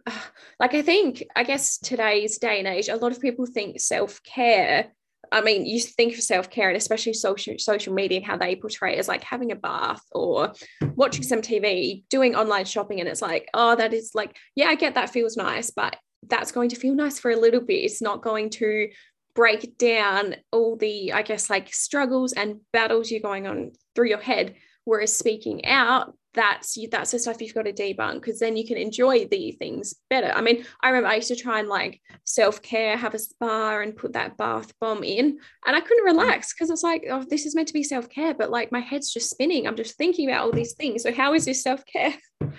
like 0.60 0.74
I 0.74 0.82
think, 0.82 1.22
I 1.36 1.44
guess 1.44 1.78
today's 1.78 2.38
day 2.38 2.58
and 2.58 2.68
age, 2.68 2.88
a 2.88 2.96
lot 2.96 3.12
of 3.12 3.20
people 3.20 3.46
think 3.46 3.80
self 3.80 4.22
care 4.22 4.92
I 5.32 5.40
mean, 5.40 5.64
you 5.64 5.80
think 5.80 6.14
of 6.14 6.22
self 6.22 6.50
care 6.50 6.68
and 6.68 6.76
especially 6.76 7.14
social 7.14 7.58
social 7.58 7.94
media 7.94 8.18
and 8.18 8.26
how 8.26 8.36
they 8.36 8.54
portray 8.54 8.94
it 8.94 8.98
as 8.98 9.08
like 9.08 9.24
having 9.24 9.50
a 9.50 9.56
bath 9.56 10.02
or 10.12 10.52
watching 10.94 11.22
some 11.22 11.40
TV, 11.40 12.04
doing 12.10 12.36
online 12.36 12.66
shopping, 12.66 13.00
and 13.00 13.08
it's 13.08 13.22
like, 13.22 13.48
oh, 13.54 13.74
that 13.76 13.94
is 13.94 14.12
like, 14.14 14.36
yeah, 14.54 14.66
I 14.66 14.74
get 14.74 14.94
that 14.94 15.10
feels 15.10 15.36
nice, 15.36 15.70
but 15.70 15.96
that's 16.28 16.52
going 16.52 16.68
to 16.68 16.76
feel 16.76 16.94
nice 16.94 17.18
for 17.18 17.30
a 17.30 17.36
little 17.36 17.62
bit. 17.62 17.84
It's 17.84 18.02
not 18.02 18.22
going 18.22 18.50
to 18.50 18.90
break 19.34 19.78
down 19.78 20.36
all 20.52 20.76
the, 20.76 21.14
I 21.14 21.22
guess, 21.22 21.48
like 21.48 21.72
struggles 21.72 22.34
and 22.34 22.60
battles 22.72 23.10
you're 23.10 23.20
going 23.20 23.46
on 23.46 23.72
through 23.94 24.08
your 24.08 24.20
head. 24.20 24.54
Whereas 24.84 25.16
speaking 25.16 25.64
out 25.64 26.14
that's 26.34 26.78
that's 26.90 27.10
the 27.10 27.18
stuff 27.18 27.40
you've 27.40 27.54
got 27.54 27.66
to 27.66 27.72
debunk 27.72 28.14
because 28.14 28.38
then 28.38 28.56
you 28.56 28.66
can 28.66 28.76
enjoy 28.76 29.26
the 29.26 29.52
things 29.52 29.94
better. 30.08 30.32
I 30.32 30.40
mean, 30.40 30.64
I 30.80 30.88
remember 30.88 31.08
I 31.08 31.16
used 31.16 31.28
to 31.28 31.36
try 31.36 31.60
and 31.60 31.68
like 31.68 32.00
self 32.24 32.62
care, 32.62 32.96
have 32.96 33.14
a 33.14 33.18
spa, 33.18 33.80
and 33.80 33.96
put 33.96 34.14
that 34.14 34.36
bath 34.36 34.72
bomb 34.80 35.04
in, 35.04 35.38
and 35.66 35.76
I 35.76 35.80
couldn't 35.80 36.04
mm. 36.04 36.12
relax 36.12 36.52
because 36.52 36.70
it's 36.70 36.82
like, 36.82 37.04
oh, 37.10 37.24
this 37.28 37.46
is 37.46 37.54
meant 37.54 37.68
to 37.68 37.74
be 37.74 37.82
self 37.82 38.08
care, 38.08 38.34
but 38.34 38.50
like 38.50 38.72
my 38.72 38.80
head's 38.80 39.12
just 39.12 39.30
spinning. 39.30 39.66
I'm 39.66 39.76
just 39.76 39.96
thinking 39.96 40.28
about 40.28 40.44
all 40.44 40.52
these 40.52 40.74
things. 40.74 41.02
So 41.02 41.12
how 41.12 41.34
is 41.34 41.44
this 41.44 41.62
self 41.62 41.84
care? 41.86 42.14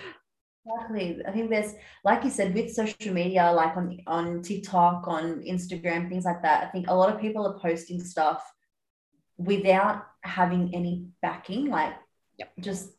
Exactly. 0.66 1.20
I 1.28 1.32
think 1.32 1.50
there's, 1.50 1.74
like 2.06 2.24
you 2.24 2.30
said, 2.30 2.54
with 2.54 2.74
social 2.74 3.14
media, 3.14 3.52
like 3.52 3.76
on 3.76 4.00
on 4.08 4.42
TikTok, 4.42 5.06
on 5.10 5.42
Instagram, 5.42 6.08
things 6.08 6.24
like 6.24 6.42
that. 6.44 6.64
I 6.64 6.68
think 6.68 6.88
a 6.88 6.96
lot 6.96 7.14
of 7.14 7.20
people 7.20 7.46
are 7.46 7.60
posting 7.60 8.00
stuff 8.00 8.42
without 9.38 10.06
having 10.22 10.74
any 10.74 11.08
backing, 11.22 11.70
like 11.70 11.94
yep. 12.38 12.54
just 12.62 12.92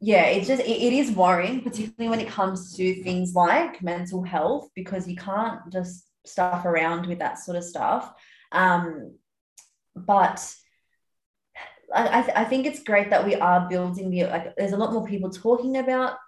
yeah, 0.00 0.24
it's 0.26 0.46
just 0.46 0.62
it, 0.62 0.68
it 0.68 0.92
is 0.92 1.10
worrying, 1.12 1.62
particularly 1.62 2.10
when 2.10 2.20
it 2.20 2.28
comes 2.28 2.74
to 2.76 3.02
things 3.02 3.34
like 3.34 3.82
mental 3.82 4.22
health, 4.22 4.68
because 4.74 5.08
you 5.08 5.16
can't 5.16 5.60
just 5.72 6.04
stuff 6.24 6.64
around 6.64 7.06
with 7.06 7.18
that 7.20 7.38
sort 7.38 7.56
of 7.56 7.64
stuff. 7.64 8.12
Um, 8.52 9.16
but 9.94 10.54
I, 11.94 12.06
I, 12.08 12.42
I 12.42 12.44
think 12.44 12.66
it's 12.66 12.82
great 12.82 13.10
that 13.10 13.24
we 13.24 13.36
are 13.36 13.68
building 13.68 14.10
the 14.10 14.24
like. 14.24 14.54
There's 14.56 14.72
a 14.72 14.76
lot 14.76 14.92
more 14.92 15.06
people 15.06 15.30
talking 15.30 15.78
about 15.78 16.18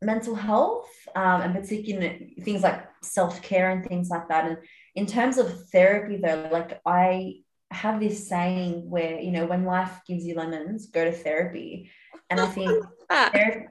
mental 0.00 0.36
health, 0.36 0.88
um, 1.16 1.42
and 1.42 1.54
particular 1.54 2.18
things 2.42 2.62
like 2.62 2.86
self 3.02 3.42
care 3.42 3.70
and 3.70 3.84
things 3.84 4.10
like 4.10 4.28
that. 4.28 4.46
And 4.46 4.58
in 4.94 5.06
terms 5.06 5.38
of 5.38 5.68
therapy, 5.70 6.18
though, 6.18 6.48
like 6.52 6.80
I 6.86 7.40
have 7.72 7.98
this 7.98 8.28
saying 8.28 8.88
where 8.88 9.18
you 9.18 9.32
know 9.32 9.46
when 9.46 9.64
life 9.64 10.02
gives 10.06 10.24
you 10.24 10.36
lemons, 10.36 10.86
go 10.86 11.04
to 11.04 11.10
therapy 11.12 11.90
and 12.32 12.40
I 12.40 12.46
think 12.46 12.84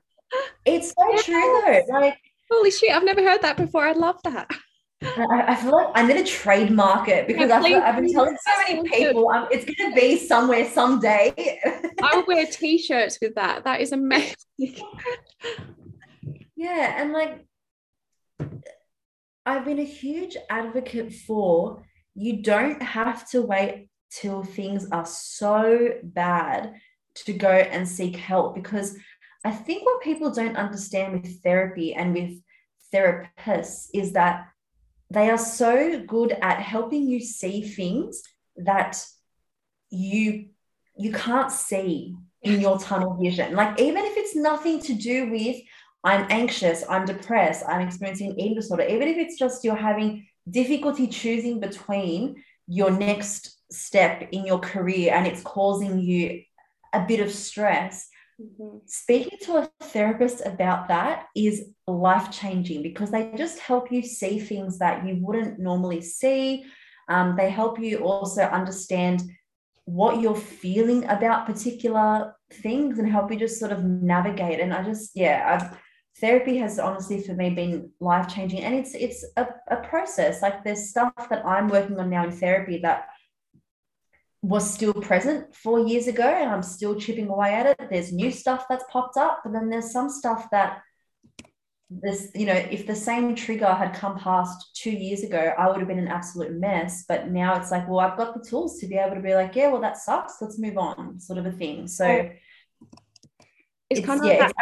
it's 0.65 0.93
so 0.93 1.11
yeah. 1.11 1.21
true 1.21 1.83
though. 1.87 1.99
Like, 1.99 2.17
holy 2.49 2.71
shit, 2.71 2.91
I've 2.91 3.03
never 3.03 3.23
heard 3.23 3.41
that 3.41 3.57
before. 3.57 3.85
I 3.85 3.93
love 3.93 4.19
that. 4.23 4.49
I, 5.03 5.45
I 5.47 5.55
feel 5.55 5.71
like 5.71 5.87
I'm 5.95 6.07
going 6.07 6.23
to 6.23 6.31
trademark 6.31 7.07
it 7.07 7.25
because 7.25 7.49
yeah, 7.49 7.57
I've, 7.57 7.95
I've, 7.95 8.01
been 8.01 8.13
telling 8.13 8.37
so 8.37 8.75
many 8.75 8.87
people 8.87 9.27
um, 9.31 9.47
it's 9.49 9.65
going 9.65 9.89
to 9.89 9.99
be 9.99 10.17
somewhere 10.19 10.69
someday. 10.69 11.59
I'll 12.03 12.23
wear 12.27 12.45
t-shirts 12.51 13.17
with 13.19 13.33
that. 13.33 13.63
That 13.63 13.81
is 13.81 13.93
amazing. 13.93 14.35
yeah, 16.55 17.01
and 17.01 17.13
like 17.13 17.43
I've 19.43 19.65
been 19.65 19.79
a 19.79 19.85
huge 19.85 20.37
advocate 20.51 21.13
for 21.13 21.83
you 22.13 22.43
don't 22.43 22.81
have 22.83 23.27
to 23.31 23.41
wait 23.41 23.89
till 24.11 24.43
things 24.43 24.87
are 24.91 25.05
so 25.05 25.93
bad 26.03 26.73
to 27.25 27.33
go 27.33 27.49
and 27.49 27.87
seek 27.87 28.15
help 28.15 28.55
because 28.55 28.97
I 29.43 29.51
think 29.51 29.85
what 29.85 30.01
people 30.01 30.31
don't 30.31 30.57
understand 30.57 31.13
with 31.13 31.41
therapy 31.41 31.93
and 31.93 32.13
with 32.13 32.39
therapists 32.93 33.87
is 33.93 34.13
that 34.13 34.47
they 35.09 35.29
are 35.29 35.37
so 35.37 36.03
good 36.05 36.37
at 36.41 36.59
helping 36.59 37.07
you 37.07 37.19
see 37.19 37.63
things 37.63 38.21
that 38.57 39.03
you 39.89 40.49
you 40.97 41.11
can't 41.11 41.51
see 41.51 42.15
in 42.43 42.61
your 42.61 42.77
tunnel 42.77 43.17
vision. 43.19 43.55
Like 43.55 43.79
even 43.79 44.05
if 44.05 44.17
it's 44.17 44.35
nothing 44.35 44.79
to 44.81 44.93
do 44.93 45.31
with 45.31 45.57
i'm 46.03 46.25
anxious 46.29 46.83
i'm 46.89 47.05
depressed 47.05 47.63
i'm 47.67 47.81
experiencing 47.81 48.37
eating 48.39 48.55
disorder 48.55 48.83
even 48.83 49.07
if 49.07 49.17
it's 49.17 49.37
just 49.37 49.63
you're 49.63 49.75
having 49.75 50.25
difficulty 50.49 51.07
choosing 51.07 51.59
between 51.59 52.43
your 52.67 52.91
next 52.91 53.59
step 53.71 54.27
in 54.31 54.45
your 54.45 54.59
career 54.59 55.13
and 55.13 55.27
it's 55.27 55.43
causing 55.43 55.99
you 55.99 56.41
a 56.93 57.05
bit 57.07 57.19
of 57.19 57.31
stress, 57.31 58.07
mm-hmm. 58.39 58.77
speaking 58.85 59.37
to 59.43 59.57
a 59.57 59.69
therapist 59.81 60.41
about 60.45 60.87
that 60.87 61.27
is 61.35 61.69
life 61.87 62.31
changing 62.31 62.83
because 62.83 63.11
they 63.11 63.31
just 63.37 63.59
help 63.59 63.91
you 63.91 64.01
see 64.01 64.39
things 64.39 64.79
that 64.79 65.05
you 65.05 65.17
wouldn't 65.19 65.59
normally 65.59 66.01
see. 66.01 66.65
Um, 67.09 67.35
they 67.35 67.49
help 67.49 67.79
you 67.79 67.99
also 67.99 68.43
understand 68.43 69.23
what 69.85 70.21
you're 70.21 70.35
feeling 70.35 71.03
about 71.05 71.45
particular 71.45 72.35
things 72.53 72.99
and 72.99 73.09
help 73.09 73.31
you 73.31 73.39
just 73.39 73.59
sort 73.59 73.71
of 73.71 73.83
navigate. 73.83 74.59
And 74.59 74.73
I 74.73 74.83
just, 74.83 75.11
yeah, 75.15 75.59
I've, 75.59 75.77
therapy 76.19 76.57
has 76.57 76.77
honestly 76.77 77.21
for 77.21 77.33
me 77.33 77.49
been 77.49 77.89
life 77.99 78.27
changing 78.27 78.61
and 78.63 78.75
it's 78.75 78.93
it's 78.93 79.25
a, 79.37 79.47
a 79.69 79.77
process 79.77 80.41
like 80.41 80.61
there's 80.63 80.89
stuff 80.89 81.13
that 81.29 81.45
i'm 81.45 81.69
working 81.69 81.97
on 81.99 82.09
now 82.09 82.25
in 82.25 82.31
therapy 82.31 82.79
that 82.79 83.07
was 84.41 84.73
still 84.73 84.93
present 84.93 85.55
four 85.55 85.79
years 85.79 86.07
ago 86.07 86.23
and 86.23 86.49
I'm 86.49 86.63
still 86.63 86.99
chipping 86.99 87.27
away 87.27 87.53
at 87.53 87.67
it. 87.67 87.89
There's 87.89 88.11
new 88.11 88.31
stuff 88.31 88.65
that's 88.67 88.85
popped 88.89 89.17
up, 89.17 89.41
but 89.43 89.53
then 89.53 89.69
there's 89.69 89.91
some 89.91 90.09
stuff 90.09 90.47
that 90.51 90.81
this, 91.91 92.31
you 92.33 92.45
know, 92.45 92.53
if 92.53 92.87
the 92.87 92.95
same 92.95 93.35
trigger 93.35 93.71
had 93.71 93.93
come 93.93 94.17
past 94.17 94.75
two 94.75 94.91
years 94.91 95.23
ago, 95.23 95.53
I 95.57 95.67
would 95.67 95.79
have 95.79 95.87
been 95.87 95.99
an 95.99 96.07
absolute 96.07 96.53
mess. 96.53 97.03
But 97.07 97.29
now 97.29 97.59
it's 97.59 97.69
like, 97.69 97.87
well, 97.87 97.99
I've 97.99 98.17
got 98.17 98.33
the 98.33 98.49
tools 98.49 98.79
to 98.79 98.87
be 98.87 98.95
able 98.95 99.15
to 99.15 99.21
be 99.21 99.35
like, 99.35 99.55
yeah, 99.55 99.67
well, 99.67 99.81
that 99.81 99.97
sucks. 99.97 100.41
Let's 100.41 100.57
move 100.57 100.77
on, 100.77 101.19
sort 101.19 101.37
of 101.37 101.45
a 101.45 101.51
thing. 101.51 101.87
So 101.87 102.05
it's, 103.91 103.99
it's 103.99 104.05
kind 104.05 104.21
of 104.21 104.25
yeah, 104.25 104.45
it's 104.45 104.53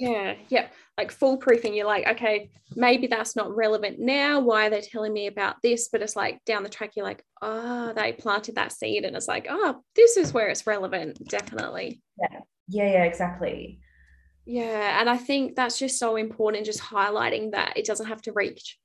yeah, 0.00 0.34
yeah, 0.48 0.66
like 0.96 1.16
foolproofing. 1.16 1.76
You're 1.76 1.86
like, 1.86 2.06
okay, 2.06 2.50
maybe 2.74 3.06
that's 3.06 3.36
not 3.36 3.54
relevant 3.54 3.98
now. 3.98 4.40
Why 4.40 4.66
are 4.66 4.70
they 4.70 4.80
telling 4.80 5.12
me 5.12 5.26
about 5.26 5.56
this? 5.62 5.88
But 5.88 6.02
it's 6.02 6.16
like 6.16 6.44
down 6.44 6.62
the 6.62 6.68
track, 6.68 6.92
you're 6.96 7.04
like, 7.04 7.24
oh, 7.42 7.92
they 7.94 8.12
planted 8.12 8.54
that 8.54 8.72
seed, 8.72 9.04
and 9.04 9.16
it's 9.16 9.28
like, 9.28 9.46
oh, 9.48 9.82
this 9.94 10.16
is 10.16 10.32
where 10.32 10.48
it's 10.48 10.66
relevant. 10.66 11.18
Definitely. 11.28 12.00
Yeah, 12.18 12.40
yeah, 12.68 12.92
yeah, 12.92 13.04
exactly. 13.04 13.80
Yeah, 14.44 15.00
and 15.00 15.10
I 15.10 15.16
think 15.16 15.56
that's 15.56 15.78
just 15.78 15.98
so 15.98 16.16
important. 16.16 16.66
Just 16.66 16.80
highlighting 16.80 17.52
that 17.52 17.76
it 17.76 17.84
doesn't 17.84 18.06
have 18.06 18.22
to 18.22 18.32
reach 18.32 18.78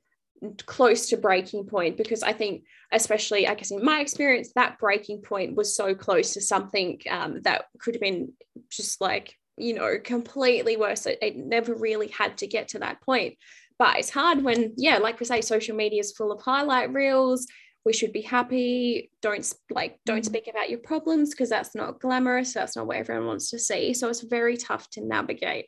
close 0.65 1.09
to 1.09 1.17
breaking 1.17 1.67
point 1.67 1.97
because 1.97 2.23
I 2.23 2.33
think, 2.33 2.63
especially 2.91 3.47
I 3.47 3.53
guess 3.53 3.71
in 3.71 3.85
my 3.85 3.99
experience, 3.99 4.51
that 4.55 4.79
breaking 4.79 5.21
point 5.21 5.55
was 5.55 5.75
so 5.75 5.93
close 5.93 6.33
to 6.33 6.41
something 6.41 6.99
um, 7.09 7.41
that 7.43 7.65
could 7.79 7.93
have 7.93 8.01
been 8.01 8.33
just 8.69 8.99
like 8.99 9.37
you 9.61 9.73
know, 9.73 9.97
completely 10.03 10.77
worse. 10.77 11.05
It, 11.05 11.19
it 11.21 11.37
never 11.37 11.73
really 11.73 12.07
had 12.07 12.37
to 12.39 12.47
get 12.47 12.69
to 12.69 12.79
that 12.79 13.01
point. 13.01 13.37
But 13.77 13.97
it's 13.97 14.09
hard 14.09 14.43
when, 14.43 14.73
yeah, 14.77 14.97
like 14.97 15.19
we 15.19 15.25
say, 15.25 15.41
social 15.41 15.75
media 15.75 16.01
is 16.01 16.11
full 16.11 16.31
of 16.31 16.41
highlight 16.41 16.93
reels. 16.93 17.47
We 17.83 17.93
should 17.93 18.13
be 18.13 18.21
happy. 18.21 19.09
Don't 19.21 19.51
like, 19.71 19.97
don't 20.05 20.17
mm-hmm. 20.17 20.25
speak 20.25 20.47
about 20.47 20.69
your 20.69 20.79
problems 20.79 21.31
because 21.31 21.49
that's 21.49 21.73
not 21.73 21.99
glamorous. 21.99 22.53
That's 22.53 22.75
not 22.75 22.85
what 22.85 22.97
everyone 22.97 23.25
wants 23.25 23.49
to 23.49 23.59
see. 23.59 23.93
So 23.93 24.07
it's 24.09 24.21
very 24.21 24.55
tough 24.55 24.89
to 24.91 25.01
navigate. 25.01 25.65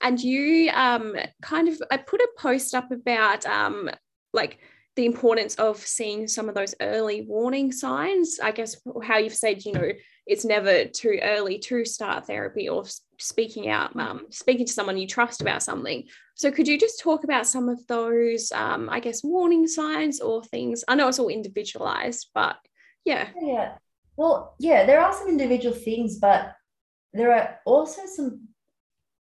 And 0.00 0.20
you 0.20 0.70
um, 0.70 1.16
kind 1.42 1.68
of, 1.68 1.82
I 1.90 1.96
put 1.96 2.20
a 2.20 2.28
post 2.38 2.74
up 2.74 2.92
about 2.92 3.44
um, 3.44 3.90
like 4.32 4.58
the 4.94 5.06
importance 5.06 5.56
of 5.56 5.78
seeing 5.78 6.28
some 6.28 6.48
of 6.48 6.54
those 6.54 6.76
early 6.80 7.22
warning 7.22 7.72
signs. 7.72 8.38
I 8.40 8.52
guess 8.52 8.76
how 9.02 9.18
you've 9.18 9.34
said, 9.34 9.64
you 9.64 9.72
know, 9.72 9.90
it's 10.28 10.44
never 10.44 10.84
too 10.84 11.18
early 11.22 11.58
to 11.58 11.84
start 11.84 12.26
therapy 12.26 12.68
or 12.68 12.84
speaking 13.18 13.68
out, 13.70 13.96
um, 13.96 14.26
speaking 14.30 14.66
to 14.66 14.72
someone 14.72 14.98
you 14.98 15.06
trust 15.06 15.40
about 15.40 15.62
something. 15.62 16.04
So, 16.34 16.50
could 16.50 16.68
you 16.68 16.78
just 16.78 17.00
talk 17.00 17.24
about 17.24 17.46
some 17.46 17.68
of 17.68 17.84
those, 17.86 18.52
um, 18.52 18.88
I 18.90 19.00
guess, 19.00 19.24
warning 19.24 19.66
signs 19.66 20.20
or 20.20 20.44
things? 20.44 20.84
I 20.86 20.94
know 20.94 21.08
it's 21.08 21.18
all 21.18 21.28
individualized, 21.28 22.28
but 22.34 22.56
yeah. 23.04 23.28
Yeah. 23.40 23.76
Well, 24.16 24.54
yeah, 24.58 24.84
there 24.84 25.00
are 25.00 25.12
some 25.14 25.28
individual 25.28 25.74
things, 25.74 26.18
but 26.18 26.54
there 27.14 27.32
are 27.32 27.58
also 27.64 28.02
some 28.04 28.48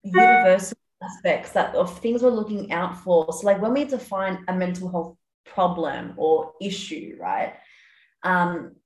universal 0.02 0.76
aspects 1.02 1.52
that 1.52 1.74
of 1.74 1.98
things 2.00 2.22
we're 2.22 2.30
looking 2.30 2.72
out 2.72 2.98
for. 2.98 3.32
So, 3.32 3.46
like 3.46 3.62
when 3.62 3.72
we 3.72 3.86
define 3.86 4.44
a 4.48 4.54
mental 4.54 4.90
health 4.90 5.16
problem 5.46 6.12
or 6.18 6.52
issue, 6.60 7.16
right? 7.18 7.54
Um, 8.22 8.76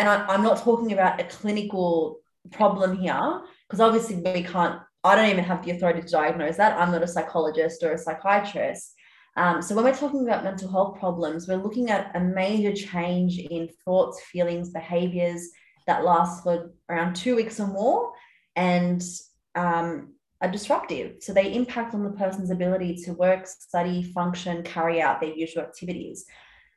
and 0.00 0.08
I, 0.08 0.34
am 0.34 0.42
not 0.42 0.58
talking 0.58 0.92
about 0.92 1.20
a 1.20 1.24
clinical 1.24 2.20
problem 2.50 2.96
here, 2.96 3.42
because 3.68 3.80
obviously 3.80 4.16
we 4.16 4.42
can't, 4.42 4.80
I 5.04 5.14
don't 5.14 5.28
even 5.28 5.44
have 5.44 5.64
the 5.64 5.72
authority 5.72 6.00
to 6.00 6.08
diagnose 6.08 6.56
that. 6.56 6.78
I'm 6.78 6.90
not 6.90 7.02
a 7.02 7.08
psychologist 7.08 7.82
or 7.82 7.92
a 7.92 7.98
psychiatrist. 7.98 8.94
Um, 9.36 9.60
so 9.60 9.74
when 9.74 9.84
we're 9.84 9.94
talking 9.94 10.26
about 10.26 10.42
mental 10.42 10.70
health 10.70 10.98
problems, 10.98 11.46
we're 11.46 11.62
looking 11.62 11.90
at 11.90 12.16
a 12.16 12.20
major 12.20 12.74
change 12.74 13.38
in 13.38 13.68
thoughts, 13.84 14.22
feelings, 14.24 14.70
behaviors 14.70 15.48
that 15.86 16.04
last 16.04 16.42
for 16.42 16.72
around 16.88 17.14
two 17.14 17.36
weeks 17.36 17.60
or 17.60 17.66
more 17.66 18.12
and 18.56 19.02
um, 19.54 20.14
are 20.40 20.50
disruptive. 20.50 21.16
So 21.20 21.32
they 21.32 21.52
impact 21.54 21.94
on 21.94 22.04
the 22.04 22.10
person's 22.10 22.50
ability 22.50 22.96
to 23.04 23.12
work, 23.12 23.46
study, 23.46 24.02
function, 24.02 24.62
carry 24.62 25.00
out 25.02 25.20
their 25.20 25.34
usual 25.34 25.62
activities. 25.62 26.24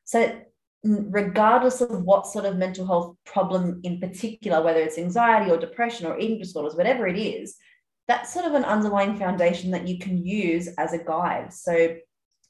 So 0.04 0.42
regardless 0.84 1.82
of 1.82 2.04
what 2.04 2.28
sort 2.28 2.46
of 2.46 2.58
mental 2.58 2.86
health 2.86 3.16
problem 3.26 3.80
in 3.84 4.00
particular, 4.00 4.62
whether 4.62 4.82
it's 4.82 4.98
anxiety 4.98 5.50
or 5.50 5.58
depression 5.58 6.06
or 6.06 6.20
eating 6.20 6.40
disorders, 6.40 6.76
whatever 6.76 7.08
it 7.08 7.18
is, 7.18 7.56
that's 8.08 8.34
sort 8.34 8.46
of 8.46 8.54
an 8.54 8.66
underlying 8.66 9.16
foundation 9.18 9.72
that 9.72 9.88
you 9.88 9.98
can 9.98 10.26
use 10.26 10.68
as 10.78 10.92
a 10.92 10.98
guide. 10.98 11.54
So 11.54 11.96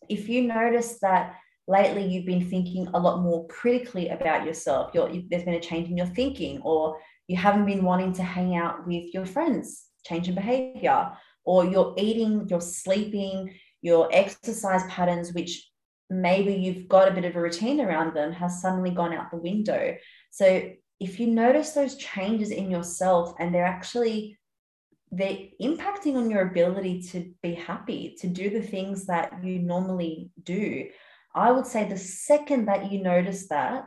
if 0.10 0.28
you 0.28 0.48
notice 0.48 0.98
that 1.02 1.36
lately 1.67 2.08
you've 2.08 2.26
been 2.26 2.50
thinking 2.50 2.88
a 2.93 3.00
lot 3.00 3.22
more 3.22 3.48
critically 3.48 4.10
about 4.10 4.46
yourself, 4.46 4.91
there's 4.93 5.43
been 5.43 5.54
a 5.54 5.60
change 5.60 5.89
in 5.89 5.96
your 5.96 6.08
thinking, 6.08 6.60
or 6.62 6.98
you 7.28 7.38
haven't 7.38 7.65
been 7.65 7.84
wanting 7.84 8.13
to 8.13 8.24
hang 8.24 8.56
out 8.56 8.88
with 8.88 9.13
your 9.13 9.26
friends, 9.26 9.86
change 10.06 10.28
in 10.28 10.36
behavior, 10.36 11.12
or 11.46 11.65
you're 11.65 11.93
eating, 11.98 12.48
you're 12.50 12.60
sleeping, 12.60 13.54
your 13.82 14.10
exercise 14.12 14.84
patterns, 14.89 15.34
which 15.34 15.69
maybe 16.10 16.54
you've 16.54 16.88
got 16.88 17.08
a 17.08 17.13
bit 17.13 17.26
of 17.26 17.36
a 17.36 17.42
routine 17.42 17.80
around 17.80 18.13
them 18.13 18.32
has 18.34 18.62
suddenly 18.62 18.92
gone 18.92 19.13
out 19.13 19.32
the 19.32 19.38
window. 19.38 19.96
So 20.32 20.72
if 21.00 21.20
you 21.20 21.28
notice 21.28 21.72
those 21.72 21.96
changes 21.96 22.52
in 22.52 22.70
yourself 22.70 23.34
and 23.39 23.54
they're 23.54 23.66
actually 23.66 24.38
they're 25.16 25.38
impacting 25.62 26.16
on 26.16 26.32
your 26.32 26.42
ability 26.42 27.02
to 27.04 27.32
be 27.44 27.54
happy, 27.54 28.16
to 28.20 28.28
do 28.28 28.50
the 28.50 28.62
things 28.62 29.06
that 29.06 29.44
you 29.44 29.60
normally 29.60 30.32
do. 30.42 30.88
I 31.36 31.52
would 31.52 31.68
say 31.68 31.88
the 31.88 31.98
second 31.98 32.66
that 32.66 32.92
you 32.92 33.04
notice 33.04 33.48
that, 33.50 33.86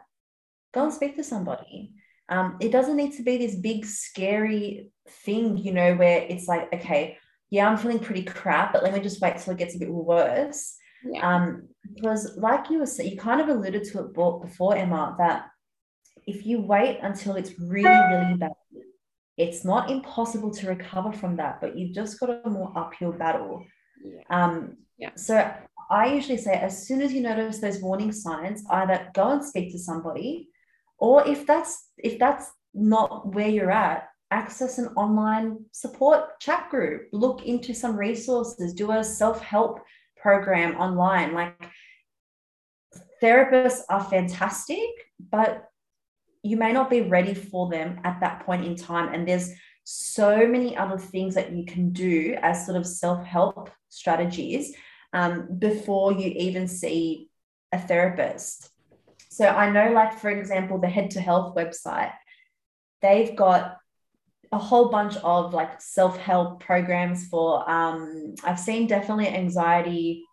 go 0.73 0.85
and 0.85 0.93
speak 0.93 1.17
to 1.17 1.25
somebody. 1.25 1.95
Um, 2.29 2.57
it 2.61 2.71
doesn't 2.71 2.97
need 2.97 3.17
to 3.17 3.23
be 3.23 3.39
this 3.39 3.57
big, 3.57 3.85
scary 3.87 4.91
thing, 5.09 5.57
you 5.57 5.73
know, 5.73 5.95
where 5.95 6.21
it's 6.21 6.47
like, 6.47 6.73
okay, 6.73 7.19
yeah, 7.51 7.69
I'm 7.69 7.77
feeling 7.77 8.01
pretty 8.01 8.23
crap, 8.23 8.73
but 8.73 8.83
let 8.83 8.95
me 8.95 9.01
just 9.01 9.21
wait 9.21 9.37
till 9.39 9.53
it 9.53 9.59
gets 9.59 9.75
a 9.75 9.79
bit 9.79 9.91
worse. 9.91 10.77
Yeah. 11.05 11.35
Um, 11.35 11.69
because 11.95 12.37
like 12.37 12.71
you 12.71 12.79
were 12.79 12.87
saying, 12.87 13.13
you 13.13 13.19
kind 13.19 13.41
of 13.41 13.49
alluded 13.49 13.85
to 13.85 14.01
it 14.01 14.15
before, 14.15 14.77
Emma, 14.77 15.15
that 15.19 15.47
if 16.27 16.45
you 16.45 16.61
wait 16.61 16.99
until 17.03 17.37
it's 17.37 17.59
really, 17.59 17.85
really 17.85 18.35
bad, 18.35 18.53
it's 19.37 19.65
not 19.65 19.91
impossible 19.91 20.51
to 20.51 20.69
recover 20.69 21.13
from 21.13 21.37
that, 21.37 21.61
but 21.61 21.77
you've 21.77 21.95
just 21.95 22.19
got 22.19 22.31
a 22.45 22.49
more 22.49 22.73
uphill 22.77 23.13
battle. 23.13 23.65
Yeah. 24.03 24.23
Um, 24.31 24.79
yeah. 24.99 25.11
So 25.15 25.53
I 25.91 26.13
usually 26.13 26.39
say, 26.39 26.55
as 26.55 26.87
soon 26.87 27.01
as 27.01 27.13
you 27.13 27.21
notice 27.21 27.59
those 27.59 27.81
warning 27.81 28.13
signs, 28.13 28.65
either 28.71 29.09
go 29.15 29.31
and 29.31 29.45
speak 29.45 29.73
to 29.73 29.79
somebody, 29.79 30.49
or 30.99 31.27
if 31.29 31.47
that's 31.47 31.91
if 31.99 32.19
that's 32.19 32.51
not 32.75 33.35
where 33.35 33.49
you're 33.49 33.71
at, 33.71 34.09
access 34.31 34.79
an 34.79 34.89
online 34.97 35.65
support 35.73 36.41
chat 36.41 36.69
group. 36.71 37.09
Look 37.13 37.45
into 37.45 37.75
some 37.75 37.97
resources. 37.97 38.75
Do 38.75 38.91
a 38.91 39.05
self 39.05 39.41
help 39.41 39.81
program 40.27 40.75
online. 40.77 41.35
Like 41.35 41.55
therapists 43.23 43.83
are 43.89 44.03
fantastic, 44.03 44.89
but 45.31 45.69
you 46.43 46.57
may 46.57 46.73
not 46.73 46.91
be 46.91 47.03
ready 47.03 47.33
for 47.33 47.71
them 47.71 48.01
at 48.03 48.19
that 48.21 48.45
point 48.45 48.65
in 48.65 48.75
time. 48.75 49.15
And 49.15 49.27
there's 49.27 49.51
so 49.85 50.49
many 50.49 50.77
other 50.77 50.99
things 50.99 51.37
that 51.37 51.53
you 51.53 51.65
can 51.65 51.93
do 51.93 52.37
as 52.43 52.67
sort 52.67 52.77
of 52.77 52.85
self 52.87 53.25
help 53.25 53.71
strategies 53.89 54.75
um, 55.13 55.47
before 55.59 56.13
you 56.13 56.29
even 56.47 56.67
see 56.67 57.31
a 57.71 57.79
therapist. 57.79 58.71
So 59.31 59.47
I 59.47 59.71
know, 59.71 59.93
like, 59.93 60.19
for 60.19 60.31
example, 60.31 60.79
the 60.79 60.89
Head 60.89 61.11
to 61.13 61.21
Health 61.21 61.55
website, 61.55 62.15
they've 63.01 63.37
got 63.37 63.77
a 64.53 64.59
whole 64.59 64.89
bunch 64.89 65.17
of 65.17 65.53
like 65.53 65.81
self-help 65.81 66.61
programs 66.61 67.27
for 67.29 67.69
um 67.71 68.35
I've 68.45 68.61
seen 68.61 68.87
definitely 68.87 69.29
anxiety 69.29 70.25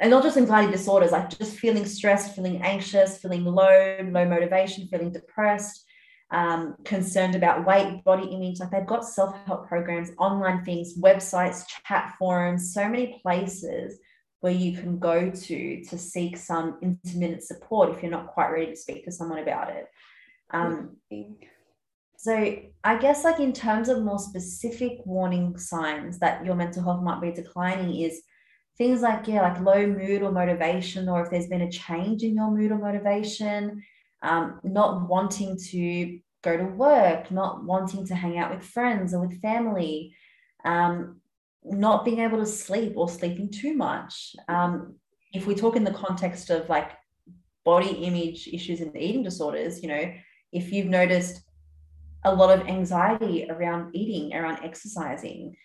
and 0.00 0.10
not 0.10 0.22
just 0.22 0.36
anxiety 0.36 0.70
disorders, 0.72 1.12
like 1.12 1.30
just 1.38 1.58
feeling 1.58 1.86
stressed, 1.86 2.34
feeling 2.34 2.60
anxious, 2.62 3.18
feeling 3.18 3.44
low, 3.44 3.98
low 4.02 4.24
motivation, 4.24 4.88
feeling 4.88 5.12
depressed, 5.12 5.84
um, 6.30 6.74
concerned 6.84 7.34
about 7.34 7.66
weight, 7.66 8.02
body 8.04 8.28
image. 8.28 8.58
Like 8.58 8.70
they've 8.70 8.86
got 8.86 9.04
self 9.04 9.36
help 9.46 9.68
programs, 9.68 10.10
online 10.18 10.64
things, 10.64 10.98
websites, 10.98 11.64
chat 11.86 12.14
forums, 12.18 12.74
so 12.74 12.88
many 12.88 13.20
places 13.22 13.98
where 14.40 14.52
you 14.52 14.76
can 14.76 14.98
go 14.98 15.30
to 15.30 15.84
to 15.84 15.98
seek 15.98 16.36
some 16.36 16.78
intermittent 16.82 17.42
support 17.42 17.90
if 17.90 18.02
you're 18.02 18.10
not 18.10 18.28
quite 18.28 18.50
ready 18.50 18.66
to 18.66 18.76
speak 18.76 19.04
to 19.04 19.12
someone 19.12 19.38
about 19.38 19.70
it. 19.70 19.86
Um, 20.50 20.96
so 22.18 22.56
I 22.84 22.98
guess 22.98 23.24
like 23.24 23.40
in 23.40 23.52
terms 23.52 23.88
of 23.88 24.02
more 24.02 24.18
specific 24.18 24.98
warning 25.04 25.56
signs 25.58 26.18
that 26.18 26.44
your 26.44 26.54
mental 26.54 26.82
health 26.82 27.02
might 27.02 27.20
be 27.20 27.30
declining 27.30 28.00
is 28.00 28.22
things 28.78 29.02
like 29.02 29.26
yeah 29.26 29.42
like 29.42 29.60
low 29.60 29.86
mood 29.86 30.22
or 30.22 30.32
motivation 30.32 31.08
or 31.08 31.22
if 31.22 31.30
there's 31.30 31.48
been 31.48 31.62
a 31.62 31.70
change 31.70 32.22
in 32.22 32.34
your 32.34 32.50
mood 32.50 32.72
or 32.72 32.78
motivation 32.78 33.82
um, 34.22 34.60
not 34.64 35.08
wanting 35.08 35.56
to 35.56 36.18
go 36.42 36.56
to 36.56 36.64
work 36.64 37.30
not 37.30 37.64
wanting 37.64 38.06
to 38.06 38.14
hang 38.14 38.38
out 38.38 38.54
with 38.54 38.64
friends 38.64 39.14
or 39.14 39.20
with 39.26 39.40
family 39.40 40.14
um, 40.64 41.20
not 41.64 42.04
being 42.04 42.20
able 42.20 42.38
to 42.38 42.46
sleep 42.46 42.92
or 42.96 43.08
sleeping 43.08 43.50
too 43.50 43.74
much. 43.74 44.36
Um, 44.48 44.94
if 45.32 45.46
we 45.46 45.54
talk 45.54 45.76
in 45.76 45.84
the 45.84 45.92
context 45.92 46.50
of 46.50 46.68
like 46.68 46.92
body 47.64 47.90
image 47.90 48.48
issues 48.52 48.80
and 48.80 48.96
eating 48.96 49.24
disorders 49.24 49.82
you 49.82 49.88
know 49.88 50.12
if 50.52 50.72
you've 50.72 50.86
noticed 50.86 51.42
a 52.24 52.34
lot 52.34 52.58
of 52.58 52.66
anxiety 52.66 53.46
around 53.50 53.94
eating, 53.94 54.34
around 54.34 54.58
exercising. 54.64 55.56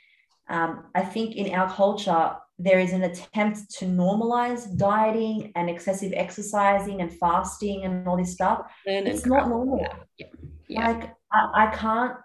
Um, 0.50 0.86
I 0.96 1.02
think 1.02 1.36
in 1.36 1.54
our 1.54 1.72
culture, 1.72 2.36
there 2.60 2.80
is 2.80 2.94
an 2.94 3.04
attempt 3.04 3.72
to 3.80 3.86
normalize 3.86 4.78
dieting 4.78 5.52
and 5.56 5.70
excessive 5.70 6.14
exercising 6.16 7.02
and 7.02 7.12
fasting 7.18 7.86
and 7.86 8.08
all 8.08 8.18
this 8.18 8.34
stuff. 8.34 8.72
And 8.86 9.08
it's 9.08 9.26
not 9.26 9.50
normal. 9.50 9.80
Yeah. 10.18 10.28
Yeah. 10.68 10.88
Like 10.88 11.14
I, 11.32 11.66
I 11.66 11.76
can't 11.76 12.16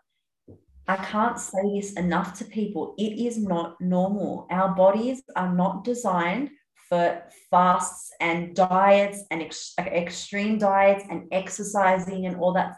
I 0.88 0.96
can't 0.96 1.38
say 1.38 1.62
this 1.74 1.94
enough 1.94 2.38
to 2.38 2.44
people. 2.44 2.94
It 2.96 3.18
is 3.18 3.38
not 3.38 3.80
normal. 3.80 4.46
Our 4.50 4.74
bodies 4.74 5.22
are 5.34 5.52
not 5.52 5.82
designed 5.82 6.50
for 6.88 7.22
fasts 7.50 8.12
and 8.20 8.54
diets 8.54 9.24
and 9.32 9.42
ex- 9.42 9.74
extreme 9.80 10.58
diets 10.58 11.04
and 11.10 11.26
exercising 11.32 12.26
and 12.26 12.36
all 12.36 12.52
that 12.52 12.76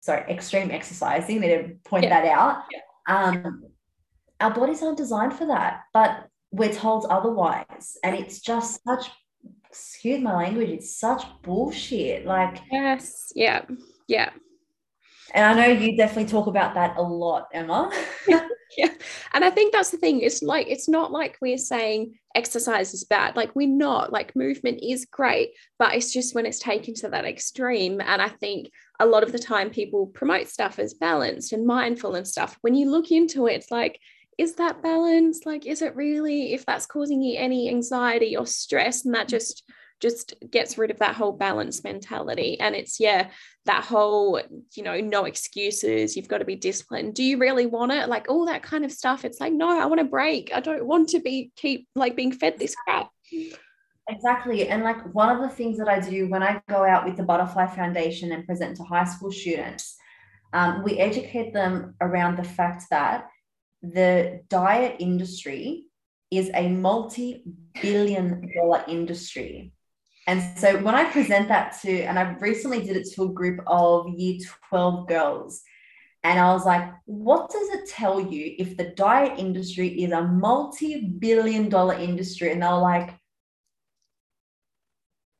sorry, 0.00 0.30
extreme 0.30 0.70
exercising. 0.70 1.40
They 1.40 1.48
didn't 1.48 1.84
point 1.84 2.04
yeah. 2.04 2.20
that 2.20 2.28
out. 2.28 2.64
Yeah. 2.72 2.80
Um, 3.08 3.64
our 4.40 4.52
bodies 4.52 4.82
aren't 4.82 4.98
designed 4.98 5.34
for 5.34 5.46
that, 5.46 5.82
but 5.92 6.28
we're 6.50 6.72
told 6.72 7.06
otherwise. 7.06 7.96
And 8.04 8.14
it's 8.14 8.40
just 8.40 8.82
such, 8.84 9.10
excuse 9.68 10.20
my 10.20 10.34
language, 10.34 10.70
it's 10.70 10.96
such 10.96 11.24
bullshit. 11.42 12.24
Like, 12.24 12.58
yes, 12.70 13.32
yeah, 13.34 13.62
yeah. 14.06 14.30
And 15.34 15.44
I 15.44 15.54
know 15.54 15.72
you 15.72 15.96
definitely 15.96 16.30
talk 16.30 16.46
about 16.46 16.74
that 16.74 16.96
a 16.96 17.02
lot, 17.02 17.48
Emma. 17.52 17.90
yeah. 18.76 18.88
And 19.34 19.44
I 19.44 19.50
think 19.50 19.72
that's 19.72 19.90
the 19.90 19.98
thing. 19.98 20.20
It's 20.20 20.42
like, 20.42 20.68
it's 20.68 20.88
not 20.88 21.12
like 21.12 21.36
we're 21.42 21.58
saying 21.58 22.14
exercise 22.34 22.94
is 22.94 23.04
bad. 23.04 23.36
Like, 23.36 23.54
we're 23.54 23.68
not. 23.68 24.10
Like, 24.10 24.34
movement 24.34 24.80
is 24.82 25.04
great, 25.04 25.50
but 25.78 25.94
it's 25.94 26.12
just 26.12 26.34
when 26.34 26.46
it's 26.46 26.58
taken 26.58 26.94
to 26.94 27.10
that 27.10 27.26
extreme. 27.26 28.00
And 28.00 28.22
I 28.22 28.28
think 28.28 28.70
a 29.00 29.06
lot 29.06 29.22
of 29.22 29.32
the 29.32 29.38
time 29.38 29.70
people 29.70 30.06
promote 30.06 30.48
stuff 30.48 30.78
as 30.78 30.94
balanced 30.94 31.52
and 31.52 31.66
mindful 31.66 32.14
and 32.14 32.26
stuff. 32.26 32.56
When 32.62 32.74
you 32.74 32.90
look 32.90 33.10
into 33.10 33.46
it, 33.46 33.54
it's 33.54 33.70
like, 33.70 34.00
is 34.38 34.54
that 34.54 34.82
balance? 34.82 35.46
Like, 35.46 35.66
is 35.66 35.82
it 35.82 35.96
really, 35.96 36.52
if 36.54 36.64
that's 36.64 36.86
causing 36.86 37.22
you 37.22 37.38
any 37.38 37.68
anxiety 37.68 38.36
or 38.36 38.46
stress, 38.46 39.04
and 39.04 39.14
that 39.14 39.26
mm. 39.26 39.30
just 39.30 39.64
just 40.00 40.34
gets 40.50 40.78
rid 40.78 40.90
of 40.90 40.98
that 41.00 41.16
whole 41.16 41.32
balance 41.32 41.82
mentality. 41.82 42.58
And 42.60 42.74
it's, 42.74 43.00
yeah, 43.00 43.30
that 43.64 43.84
whole, 43.84 44.40
you 44.74 44.82
know, 44.82 45.00
no 45.00 45.24
excuses, 45.24 46.16
you've 46.16 46.28
got 46.28 46.38
to 46.38 46.44
be 46.44 46.56
disciplined. 46.56 47.14
Do 47.14 47.24
you 47.24 47.38
really 47.38 47.66
want 47.66 47.92
it? 47.92 48.08
Like 48.08 48.26
all 48.28 48.46
that 48.46 48.62
kind 48.62 48.84
of 48.84 48.92
stuff. 48.92 49.24
It's 49.24 49.40
like, 49.40 49.52
no, 49.52 49.68
I 49.80 49.86
want 49.86 49.98
to 49.98 50.04
break. 50.04 50.52
I 50.54 50.60
don't 50.60 50.86
want 50.86 51.08
to 51.10 51.20
be 51.20 51.50
keep 51.56 51.88
like 51.94 52.14
being 52.14 52.32
fed 52.32 52.58
this 52.58 52.76
crap. 52.76 53.10
Exactly. 54.08 54.68
And 54.68 54.82
like 54.84 55.14
one 55.14 55.28
of 55.34 55.42
the 55.42 55.54
things 55.54 55.76
that 55.78 55.88
I 55.88 56.00
do 56.00 56.28
when 56.30 56.42
I 56.42 56.62
go 56.68 56.84
out 56.84 57.04
with 57.04 57.16
the 57.16 57.22
Butterfly 57.22 57.66
Foundation 57.74 58.32
and 58.32 58.46
present 58.46 58.76
to 58.78 58.84
high 58.84 59.04
school 59.04 59.30
students, 59.30 59.96
um, 60.54 60.82
we 60.82 60.98
educate 60.98 61.52
them 61.52 61.94
around 62.00 62.38
the 62.38 62.44
fact 62.44 62.84
that 62.90 63.28
the 63.82 64.40
diet 64.48 64.96
industry 64.98 65.84
is 66.30 66.50
a 66.54 66.68
multi 66.68 67.44
billion 67.82 68.50
dollar 68.56 68.82
industry. 68.88 69.72
And 70.26 70.42
so 70.58 70.78
when 70.78 70.94
I 70.94 71.04
present 71.10 71.48
that 71.48 71.78
to, 71.82 72.02
and 72.02 72.18
I 72.18 72.32
recently 72.40 72.82
did 72.82 72.96
it 72.96 73.08
to 73.14 73.24
a 73.24 73.28
group 73.32 73.60
of 73.66 74.08
year 74.08 74.38
12 74.70 75.06
girls, 75.06 75.62
and 76.24 76.38
I 76.38 76.52
was 76.52 76.66
like, 76.66 76.90
what 77.04 77.50
does 77.50 77.68
it 77.70 77.88
tell 77.88 78.20
you 78.20 78.54
if 78.58 78.76
the 78.76 78.84
diet 78.84 79.38
industry 79.38 79.88
is 80.02 80.12
a 80.12 80.22
multi 80.22 81.08
billion 81.18 81.68
dollar 81.68 81.94
industry? 81.94 82.52
And 82.52 82.62
they 82.62 82.66
were 82.66 82.78
like, 82.78 83.17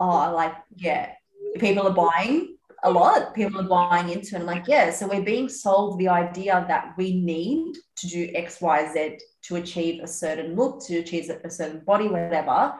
oh, 0.01 0.35
like, 0.35 0.55
yeah, 0.77 1.13
people 1.59 1.87
are 1.87 1.93
buying 1.93 2.57
a 2.85 2.91
lot. 2.91 3.35
People 3.35 3.61
are 3.61 3.91
buying 3.91 4.11
into 4.11 4.37
it. 4.37 4.41
I'm 4.41 4.47
like, 4.47 4.69
yeah. 4.69 4.91
So 4.91 5.09
we're 5.09 5.23
being 5.23 5.49
sold 5.49 5.99
the 5.99 6.09
idea 6.09 6.65
that 6.69 6.95
we 6.97 7.21
need 7.21 7.75
to 7.99 8.07
do 8.07 8.31
X, 8.35 8.61
Y, 8.61 8.93
Z 8.93 9.19
to 9.43 9.57
achieve 9.57 10.03
a 10.03 10.07
certain 10.07 10.55
look, 10.55 10.85
to 10.87 10.99
achieve 10.99 11.31
a 11.31 11.51
certain 11.51 11.81
body, 11.81 12.09
whatever. 12.09 12.75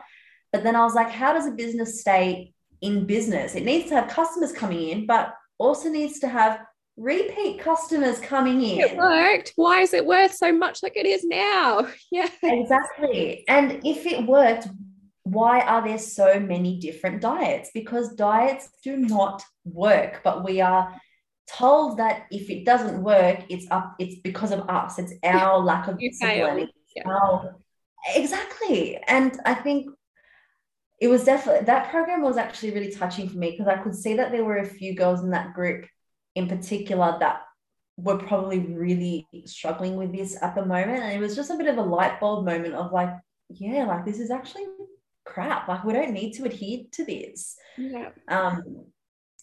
But 0.51 0.63
then 0.63 0.75
I 0.75 0.83
was 0.83 0.95
like, 0.95 1.09
how 1.09 1.33
does 1.33 1.47
a 1.47 1.51
business 1.51 2.01
stay 2.01 2.53
in 2.81 3.05
business? 3.05 3.55
It 3.55 3.65
needs 3.65 3.89
to 3.89 3.95
have 3.95 4.09
customers 4.09 4.51
coming 4.51 4.89
in, 4.89 5.05
but 5.05 5.33
also 5.57 5.89
needs 5.89 6.19
to 6.19 6.27
have 6.27 6.61
repeat 6.97 7.59
customers 7.59 8.19
coming 8.19 8.61
in. 8.61 8.79
It 8.79 8.97
worked. 8.97 9.53
Why 9.55 9.81
is 9.81 9.93
it 9.93 10.05
worth 10.05 10.33
so 10.33 10.51
much 10.51 10.83
like 10.83 10.97
it 10.97 11.05
is 11.05 11.23
now? 11.23 11.87
Yeah. 12.11 12.27
Exactly. 12.41 13.45
And 13.47 13.81
if 13.85 14.05
it 14.05 14.25
worked, 14.25 14.67
why 15.23 15.61
are 15.61 15.85
there 15.85 15.99
so 15.99 16.39
many 16.39 16.79
different 16.79 17.21
diets? 17.21 17.69
Because 17.73 18.15
diets 18.15 18.69
do 18.83 18.97
not 18.97 19.43
work, 19.65 20.21
but 20.23 20.43
we 20.43 20.61
are 20.61 20.99
told 21.51 21.97
that 21.97 22.25
if 22.31 22.49
it 22.49 22.65
doesn't 22.65 23.01
work, 23.01 23.43
it's 23.49 23.65
up, 23.71 23.95
it's 23.99 24.21
because 24.21 24.51
of 24.51 24.69
us. 24.69 24.99
It's 24.99 25.13
our 25.23 25.59
lack 25.59 25.87
of 25.87 25.99
discipline. 25.99 26.69
Yeah. 26.95 27.03
Our, 27.07 27.55
exactly. 28.15 28.97
And 29.07 29.39
I 29.45 29.53
think 29.53 29.89
it 31.01 31.07
was 31.07 31.23
definitely 31.23 31.65
that 31.65 31.89
program 31.91 32.21
was 32.21 32.37
actually 32.37 32.71
really 32.71 32.91
touching 32.91 33.29
for 33.29 33.37
me 33.37 33.51
because 33.51 33.67
I 33.67 33.77
could 33.77 33.95
see 33.95 34.15
that 34.15 34.31
there 34.31 34.43
were 34.43 34.57
a 34.57 34.65
few 34.65 34.95
girls 34.95 35.21
in 35.23 35.31
that 35.31 35.53
group 35.53 35.85
in 36.35 36.47
particular 36.47 37.17
that 37.19 37.41
were 37.97 38.17
probably 38.17 38.59
really 38.59 39.27
struggling 39.45 39.95
with 39.95 40.13
this 40.13 40.41
at 40.41 40.55
the 40.55 40.65
moment. 40.65 41.03
And 41.03 41.11
it 41.11 41.19
was 41.19 41.35
just 41.35 41.51
a 41.51 41.55
bit 41.55 41.67
of 41.67 41.77
a 41.77 41.81
light 41.81 42.19
bulb 42.19 42.45
moment 42.45 42.73
of 42.73 42.91
like, 42.91 43.13
yeah, 43.49 43.85
like 43.85 44.05
this 44.05 44.19
is 44.19 44.31
actually 44.31 44.65
crap. 45.33 45.67
Like 45.67 45.83
we 45.83 45.93
don't 45.93 46.11
need 46.11 46.33
to 46.33 46.45
adhere 46.45 46.83
to 46.91 47.05
this. 47.05 47.55
Yeah. 47.77 48.09
Um, 48.27 48.85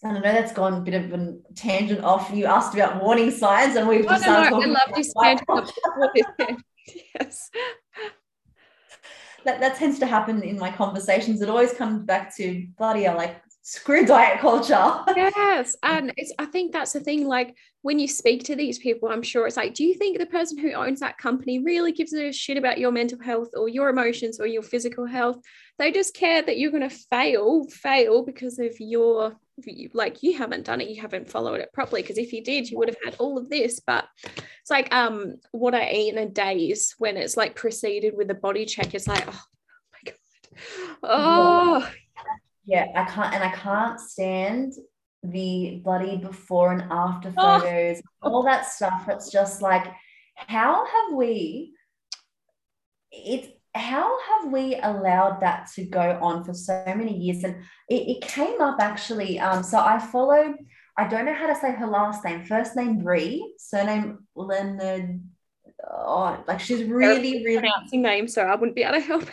and 0.03 0.19
I 0.19 0.21
know 0.21 0.33
that's 0.33 0.53
gone 0.53 0.75
a 0.75 0.81
bit 0.81 0.95
of 0.95 1.13
a 1.13 1.37
tangent 1.55 2.05
off. 2.05 2.31
You 2.33 2.45
asked 2.47 2.75
about 2.75 3.03
warning 3.03 3.31
signs, 3.31 3.77
and 3.77 3.89
we've 3.89 4.05
oh, 4.05 4.11
just 4.11 4.27
no, 4.27 4.49
no, 4.51 4.63
I 4.63 4.67
love 4.67 4.95
this 4.95 5.13
tangent. 5.23 5.49
yes 7.15 7.51
that, 9.47 9.61
that 9.61 9.77
tends 9.77 9.99
to 10.01 10.07
happen 10.07 10.43
in 10.43 10.59
my 10.59 10.71
conversations. 10.71 11.41
It 11.41 11.49
always 11.49 11.73
comes 11.73 12.03
back 12.03 12.37
to 12.37 12.67
bloody 12.77 13.05
hell, 13.05 13.17
like 13.17 13.41
screw 13.69 14.07
diet 14.07 14.39
culture. 14.39 14.95
yes. 15.17 15.75
And 15.83 16.13
it's 16.17 16.33
I 16.39 16.47
think 16.47 16.73
that's 16.73 16.93
the 16.93 17.01
thing. 17.01 17.27
Like 17.27 17.57
when 17.83 17.99
you 17.99 18.07
speak 18.07 18.45
to 18.45 18.55
these 18.55 18.79
people, 18.79 19.09
I'm 19.09 19.25
sure 19.25 19.45
it's 19.45 19.57
like, 19.57 19.75
do 19.75 19.83
you 19.83 19.95
think 19.95 20.19
the 20.19 20.27
person 20.27 20.57
who 20.57 20.73
owns 20.73 21.01
that 21.01 21.19
company 21.19 21.59
really 21.59 21.91
gives 21.91 22.15
a 22.15 22.31
shit 22.31 22.59
about 22.59 22.79
your 22.79 22.93
mental 22.93 23.21
health 23.21 23.49
or 23.57 23.69
your 23.69 23.89
emotions 23.89 24.39
or 24.39 24.47
your 24.47 24.63
physical 24.63 25.05
health? 25.05 25.39
They 25.81 25.91
just 25.91 26.15
care 26.15 26.43
that 26.43 26.59
you're 26.59 26.71
gonna 26.71 26.89
fail, 26.89 27.65
fail 27.65 28.25
because 28.25 28.61
of 28.61 28.79
your 28.79 29.37
like 29.95 30.23
you 30.23 30.39
haven't 30.39 30.67
done 30.67 30.81
it, 30.81 30.89
you 30.89 31.01
haven't 31.01 31.29
followed 31.29 31.59
it 31.59 31.73
properly. 31.73 32.03
Because 32.03 32.19
if 32.19 32.33
you 32.33 32.45
did, 32.45 32.71
you 32.71 32.79
would 32.79 32.89
have 32.89 32.99
had 33.05 33.17
all 33.19 33.37
of 33.37 33.51
this. 33.51 33.81
But 33.85 34.05
it's 34.23 34.71
like 34.71 34.95
um 34.95 35.39
what 35.51 35.75
I 35.75 35.91
eat 35.91 36.15
in 36.15 36.19
a 36.19 36.27
days 36.27 36.95
when 36.99 37.17
it's 37.17 37.37
like 37.37 37.57
preceded 37.57 38.17
with 38.17 38.31
a 38.31 38.35
body 38.35 38.65
check. 38.65 38.95
It's 38.95 39.09
like, 39.09 39.27
oh 39.27 39.43
my 39.93 40.13
god. 40.13 40.15
Oh 41.03 41.79
yeah, 41.81 41.89
I 42.95 43.05
can't 43.05 43.35
and 43.35 43.45
I 43.45 43.51
can't 43.51 44.01
stand 44.01 44.73
the 45.23 45.81
bloody 45.85 46.17
before 46.17 46.73
and 46.73 46.85
after 46.91 47.33
oh. 47.37 47.61
photos, 47.61 48.03
oh. 48.23 48.31
all 48.31 48.43
that 48.45 48.67
stuff. 48.67 49.09
It's 49.09 49.31
just 49.31 49.63
like, 49.63 49.87
how 50.37 50.85
have 50.85 51.17
we 51.17 51.73
it's 53.11 53.49
how 53.75 54.19
have 54.21 54.53
we 54.53 54.75
allowed 54.77 55.41
that 55.41 55.69
to 55.75 55.85
go 55.85 56.19
on 56.23 56.45
for 56.45 56.55
so 56.55 56.83
many 56.87 57.17
years? 57.17 57.45
And 57.45 57.57
it, 57.89 58.09
it 58.09 58.21
came 58.23 58.61
up 58.61 58.81
actually. 58.81 59.39
Um, 59.39 59.63
so 59.63 59.79
I 59.79 59.99
follow, 59.99 60.55
I 60.97 61.09
don't 61.09 61.27
know 61.27 61.35
how 61.35 61.47
to 61.47 61.55
say 61.55 61.73
her 61.73 61.87
last 61.87 62.25
name, 62.25 62.45
first 62.45 62.75
name 62.75 62.99
Brie, 62.99 63.55
surname 63.59 64.27
Leonard. 64.35 65.21
Oh, 65.89 66.43
like 66.49 66.61
she's 66.61 66.85
really, 66.85 67.45
really 67.45 67.59
pronouncing 67.59 68.03
name, 68.03 68.29
so 68.29 68.43
I 68.43 68.55
wouldn't 68.55 68.75
be 68.75 68.83
able 68.83 68.95
to 68.95 69.01
help. 69.01 69.25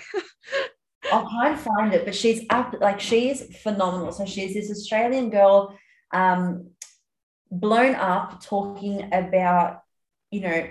I'll 1.13 1.29
try 1.29 1.49
and 1.49 1.59
find 1.59 1.93
it, 1.93 2.05
but 2.05 2.15
she's 2.15 2.45
up 2.49 2.75
like 2.79 2.99
she's 2.99 3.55
phenomenal. 3.57 4.11
So 4.11 4.25
she's 4.25 4.53
this 4.53 4.71
Australian 4.71 5.29
girl, 5.29 5.77
um, 6.11 6.71
blown 7.51 7.95
up 7.95 8.43
talking 8.43 9.09
about, 9.13 9.81
you 10.31 10.41
know, 10.41 10.67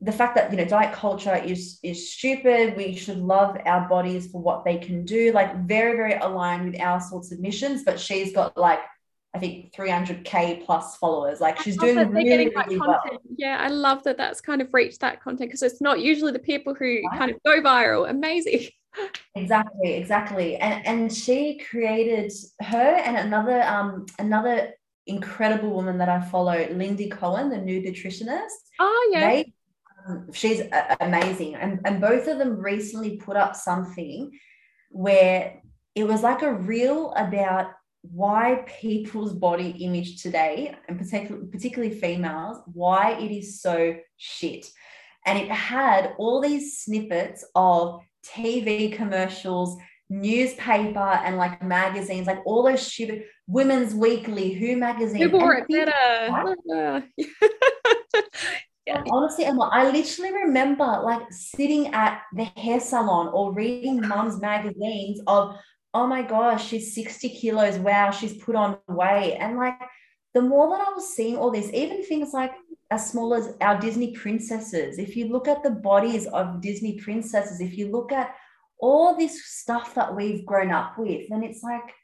the 0.00 0.12
fact 0.12 0.34
that 0.34 0.50
you 0.50 0.56
know 0.56 0.64
diet 0.64 0.92
culture 0.92 1.36
is 1.36 1.78
is 1.84 2.12
stupid 2.12 2.76
we 2.76 2.96
should 2.96 3.18
love 3.18 3.56
our 3.64 3.88
bodies 3.88 4.32
for 4.32 4.42
what 4.42 4.64
they 4.64 4.76
can 4.76 5.04
do 5.04 5.30
like 5.30 5.64
very 5.68 5.96
very 5.96 6.14
aligned 6.14 6.72
with 6.72 6.80
our 6.80 7.00
sorts 7.00 7.30
of 7.30 7.38
missions 7.38 7.84
but 7.84 8.00
she's 8.00 8.32
got 8.32 8.56
like 8.58 8.80
I 9.34 9.38
think 9.38 9.72
300k 9.72 10.64
plus 10.64 10.96
followers. 10.98 11.40
Like 11.40 11.58
she's 11.58 11.78
doing 11.78 11.96
really, 12.10 12.50
really 12.54 12.78
well. 12.78 13.00
Yeah, 13.36 13.56
I 13.58 13.68
love 13.68 14.02
that 14.04 14.18
that's 14.18 14.42
kind 14.42 14.60
of 14.60 14.68
reached 14.74 15.00
that 15.00 15.22
content 15.22 15.48
because 15.48 15.62
it's 15.62 15.80
not 15.80 16.00
usually 16.00 16.32
the 16.32 16.38
people 16.38 16.74
who 16.74 17.00
right. 17.10 17.18
kind 17.18 17.30
of 17.30 17.42
go 17.42 17.62
viral. 17.62 18.10
Amazing. 18.10 18.68
Exactly, 19.34 19.94
exactly. 19.94 20.56
And 20.56 20.86
and 20.86 21.12
she 21.12 21.58
created 21.58 22.32
her 22.60 22.96
and 22.96 23.16
another 23.16 23.62
um 23.62 24.06
another 24.18 24.74
incredible 25.06 25.70
woman 25.70 25.98
that 25.98 26.08
I 26.08 26.20
follow, 26.20 26.54
Lyndi 26.54 27.10
Cohen, 27.10 27.48
the 27.48 27.58
Nude 27.58 27.84
Nutritionist. 27.84 28.50
Oh 28.78 29.10
yeah. 29.12 29.28
They 29.28 29.52
um, 30.06 30.32
she's 30.32 30.62
amazing. 31.00 31.54
And, 31.54 31.80
and 31.84 32.00
both 32.00 32.26
of 32.26 32.38
them 32.38 32.58
recently 32.58 33.16
put 33.16 33.36
up 33.36 33.54
something 33.54 34.30
where 34.90 35.60
it 35.94 36.04
was 36.04 36.22
like 36.22 36.42
a 36.42 36.52
reel 36.52 37.12
about 37.16 37.72
why 38.02 38.64
people's 38.66 39.32
body 39.32 39.70
image 39.70 40.22
today, 40.22 40.74
and 40.88 40.98
particularly, 40.98 41.46
particularly 41.46 41.94
females, 41.94 42.58
why 42.72 43.12
it 43.12 43.30
is 43.30 43.60
so 43.60 43.96
shit. 44.16 44.66
And 45.24 45.38
it 45.38 45.50
had 45.50 46.14
all 46.18 46.40
these 46.40 46.78
snippets 46.78 47.44
of 47.54 48.00
TV 48.24 48.92
commercials, 48.92 49.76
newspaper, 50.08 50.98
and 50.98 51.36
like 51.36 51.62
magazines, 51.62 52.26
like 52.26 52.40
all 52.46 52.62
those 52.62 52.86
stupid 52.86 53.24
Women's 53.46 53.94
Weekly, 53.94 54.52
Who 54.52 54.76
magazine. 54.76 55.28
Who 55.28 55.38
wore 55.38 55.54
it 55.54 55.68
better? 55.68 57.04
Yeah. 58.86 59.04
Honestly, 59.12 59.44
Emma, 59.44 59.68
I 59.72 59.90
literally 59.90 60.32
remember 60.32 60.84
like 61.04 61.22
sitting 61.30 61.94
at 61.94 62.22
the 62.34 62.44
hair 62.44 62.80
salon 62.80 63.28
or 63.28 63.54
reading 63.54 64.06
mum's 64.06 64.40
magazines 64.40 65.20
of, 65.28 65.54
oh 65.94 66.08
my 66.08 66.22
gosh, 66.22 66.66
she's 66.66 66.92
60 66.94 67.28
kilos. 67.28 67.78
Wow, 67.78 68.10
she's 68.10 68.42
put 68.42 68.56
on 68.56 68.78
weight. 68.88 69.36
And 69.38 69.56
like 69.56 69.74
the 70.34 70.42
more 70.42 70.68
that 70.70 70.86
I 70.86 70.92
was 70.92 71.14
seeing 71.14 71.36
all 71.36 71.50
this, 71.50 71.70
even 71.72 72.02
things 72.04 72.32
like 72.32 72.52
as 72.90 73.10
small 73.10 73.34
as 73.34 73.54
our 73.60 73.78
Disney 73.78 74.12
princesses, 74.12 74.98
if 74.98 75.16
you 75.16 75.28
look 75.28 75.48
at 75.48 75.62
the 75.62 75.70
bodies 75.70 76.26
of 76.26 76.60
Disney 76.60 76.98
princesses, 76.98 77.60
if 77.60 77.76
you 77.76 77.90
look 77.90 78.12
at 78.12 78.34
all 78.78 79.16
this 79.16 79.44
stuff 79.44 79.94
that 79.94 80.14
we've 80.14 80.44
grown 80.44 80.70
up 80.70 80.98
with, 80.98 81.30
and 81.30 81.44
it's 81.44 81.62
like, 81.62 81.94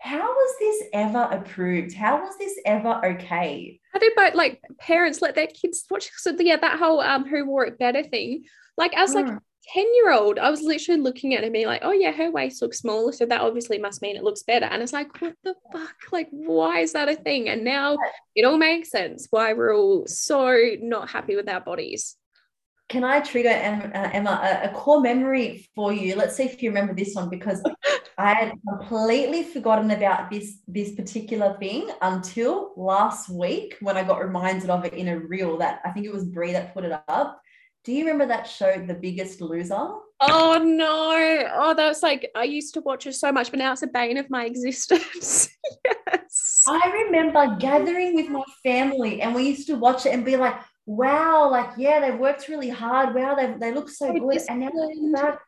how 0.00 0.32
was 0.32 0.54
this 0.58 0.88
ever 0.92 1.28
approved? 1.30 1.94
How 1.94 2.20
was 2.20 2.36
this 2.38 2.58
ever 2.64 3.00
okay? 3.04 3.80
How 3.92 3.98
did 3.98 4.12
both 4.16 4.34
like 4.34 4.62
parents 4.78 5.20
let 5.20 5.34
their 5.34 5.46
kids 5.46 5.84
watch? 5.90 6.10
So 6.16 6.34
yeah, 6.38 6.56
that 6.56 6.78
whole 6.78 7.00
um 7.00 7.26
who 7.26 7.44
wore 7.46 7.66
it 7.66 7.78
better 7.78 8.02
thing. 8.02 8.44
Like 8.78 8.96
as 8.96 9.14
like 9.14 9.26
mm. 9.26 9.38
10 9.72 9.84
year 9.94 10.12
old, 10.12 10.38
I 10.38 10.50
was 10.50 10.62
literally 10.62 11.00
looking 11.00 11.34
at 11.34 11.42
it 11.42 11.46
and 11.46 11.52
being 11.52 11.66
like, 11.66 11.82
oh 11.84 11.92
yeah, 11.92 12.12
her 12.12 12.30
waist 12.30 12.62
looks 12.62 12.78
smaller. 12.78 13.12
So 13.12 13.26
that 13.26 13.40
obviously 13.40 13.78
must 13.78 14.02
mean 14.02 14.16
it 14.16 14.24
looks 14.24 14.42
better. 14.42 14.66
And 14.66 14.82
it's 14.82 14.92
like, 14.92 15.20
what 15.20 15.34
the 15.44 15.54
fuck? 15.72 15.94
Like, 16.12 16.28
why 16.30 16.80
is 16.80 16.92
that 16.94 17.08
a 17.08 17.16
thing? 17.16 17.48
And 17.48 17.64
now 17.64 17.96
it 18.34 18.44
all 18.44 18.58
makes 18.58 18.90
sense 18.90 19.28
why 19.30 19.52
we're 19.52 19.76
all 19.76 20.06
so 20.06 20.56
not 20.80 21.10
happy 21.10 21.36
with 21.36 21.48
our 21.48 21.60
bodies. 21.60 22.16
Can 22.88 23.04
I 23.04 23.20
trigger 23.20 23.50
uh, 23.50 24.10
Emma 24.12 24.40
a, 24.42 24.68
a 24.68 24.72
core 24.72 25.00
memory 25.00 25.68
for 25.76 25.92
you? 25.92 26.16
Let's 26.16 26.36
see 26.36 26.42
if 26.42 26.60
you 26.60 26.70
remember 26.70 26.92
this 26.92 27.14
one 27.14 27.28
because 27.28 27.62
I 28.18 28.34
had 28.34 28.52
completely 28.68 29.44
forgotten 29.44 29.92
about 29.92 30.28
this 30.28 30.58
this 30.66 30.96
particular 30.96 31.56
thing 31.60 31.88
until 32.02 32.72
last 32.76 33.28
week 33.28 33.76
when 33.80 33.96
I 33.96 34.02
got 34.02 34.20
reminded 34.20 34.70
of 34.70 34.84
it 34.84 34.94
in 34.94 35.06
a 35.06 35.20
reel 35.20 35.56
that 35.58 35.80
I 35.84 35.92
think 35.92 36.04
it 36.04 36.12
was 36.12 36.24
Brie 36.24 36.52
that 36.52 36.74
put 36.74 36.84
it 36.84 36.92
up. 37.06 37.40
Do 37.84 37.92
you 37.92 38.04
remember 38.04 38.26
that 38.26 38.46
show, 38.46 38.84
The 38.86 38.94
Biggest 38.94 39.40
Loser? 39.40 39.88
Oh 40.20 40.60
no. 40.62 41.48
Oh, 41.54 41.74
that 41.74 41.88
was 41.88 42.02
like 42.02 42.30
I 42.34 42.44
used 42.44 42.74
to 42.74 42.82
watch 42.82 43.06
it 43.06 43.14
so 43.14 43.32
much, 43.32 43.50
but 43.50 43.58
now 43.58 43.72
it's 43.72 43.82
a 43.82 43.86
bane 43.86 44.18
of 44.18 44.28
my 44.28 44.44
existence. 44.46 45.48
yes. 45.84 46.64
I 46.68 47.04
remember 47.06 47.56
gathering 47.58 48.14
with 48.14 48.28
my 48.28 48.44
family 48.62 49.22
and 49.22 49.34
we 49.34 49.48
used 49.48 49.66
to 49.68 49.76
watch 49.76 50.04
it 50.04 50.12
and 50.12 50.24
be 50.24 50.36
like, 50.36 50.56
wow, 50.84 51.50
like, 51.50 51.70
yeah, 51.78 52.00
they 52.00 52.10
worked 52.10 52.48
really 52.48 52.68
hard. 52.68 53.14
Wow, 53.14 53.34
they, 53.34 53.54
they 53.58 53.72
look 53.72 53.88
so 53.88 54.12
good. 54.12 54.40
And 54.48 54.60
now 54.60 54.70
back, 55.12 55.40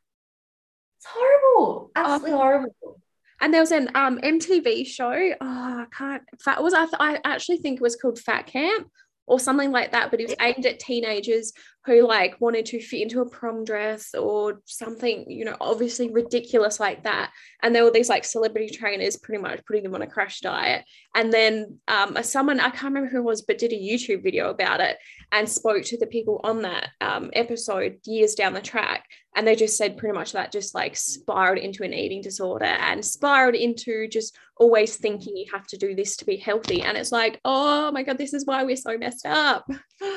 it's 0.99 1.07
horrible. 1.07 1.91
Absolutely 1.95 2.33
oh. 2.33 2.37
horrible. 2.39 3.01
And 3.43 3.53
there 3.53 3.61
was 3.61 3.73
an 3.73 3.91
um, 3.95 4.19
MTV 4.21 4.87
show. 4.87 5.13
Oh, 5.13 5.37
I 5.41 5.87
can't. 5.93 6.23
Fat 6.41 6.63
was 6.63 6.75
I, 6.75 6.85
th- 6.85 6.95
I 7.01 7.19
actually 7.25 7.59
think 7.59 7.77
it 7.77 7.83
was 7.83 7.97
called 7.97 8.21
Fat 8.21 8.47
Camp 8.47 8.89
or 9.27 9.41
something 9.41 9.73
like 9.73 9.93
that, 9.93 10.11
but 10.11 10.21
it 10.21 10.29
was 10.29 10.37
aimed 10.41 10.65
at 10.65 10.79
teenagers 10.79 11.53
who 11.85 12.07
like 12.07 12.41
wanted 12.41 12.65
to 12.67 12.81
fit 12.81 13.03
into 13.03 13.21
a 13.21 13.29
prom 13.29 13.65
dress 13.65 14.15
or 14.15 14.61
something, 14.67 15.29
you 15.29 15.45
know, 15.45 15.57
obviously 15.61 16.11
ridiculous 16.11 16.79
like 16.79 17.03
that. 17.03 17.33
And 17.63 17.75
there 17.75 17.83
were 17.83 17.91
these 17.91 18.09
like 18.09 18.25
celebrity 18.25 18.71
trainers 18.71 19.17
pretty 19.17 19.43
much 19.43 19.65
putting 19.67 19.83
them 19.83 19.95
on 19.95 20.03
a 20.03 20.07
crash 20.07 20.41
diet. 20.41 20.85
And 21.17 21.33
then 21.33 21.81
um, 21.89 22.17
someone, 22.23 22.61
I 22.61 22.71
can't 22.71 22.95
remember 22.95 23.09
who 23.11 23.19
it 23.19 23.25
was, 23.25 23.43
but 23.43 23.59
did 23.59 23.73
a 23.73 23.77
YouTube 23.77 24.23
video 24.23 24.51
about 24.51 24.81
it 24.81 24.97
and 25.33 25.49
spoke 25.49 25.83
to 25.85 25.99
the 25.99 26.07
people 26.07 26.41
on 26.45 26.63
that 26.63 26.91
um, 27.01 27.31
episode 27.33 27.99
years 28.05 28.37
down 28.37 28.55
the 28.55 28.61
track. 28.61 29.05
And 29.35 29.45
they 29.45 29.57
just 29.57 29.77
said 29.77 29.97
pretty 29.97 30.15
much 30.15 30.33
that 30.33 30.53
just 30.53 30.77
like 30.77 30.95
spiraled 30.95 31.59
into 31.59 31.83
an 31.83 31.95
eating 31.95 32.23
disorder 32.23 32.65
and 32.65 33.05
spiraled 33.05 33.57
into 33.57 34.07
just 34.07 34.37
always 34.57 34.97
thinking 34.97 35.37
you 35.37 35.47
have 35.53 35.67
to 35.69 35.77
do 35.77 35.97
this 35.97 36.17
to 36.19 36.25
be 36.25 36.37
healthy. 36.37 36.83
And 36.83 36.97
it's 36.97 37.11
like, 37.11 37.41
oh 37.45 37.91
my 37.91 38.05
God, 38.05 38.19
this 38.19 38.35
is 38.35 38.47
why 38.47 38.63
we're 38.63 38.77
so 38.77 38.97
messed 38.97 39.27
up. 39.27 39.67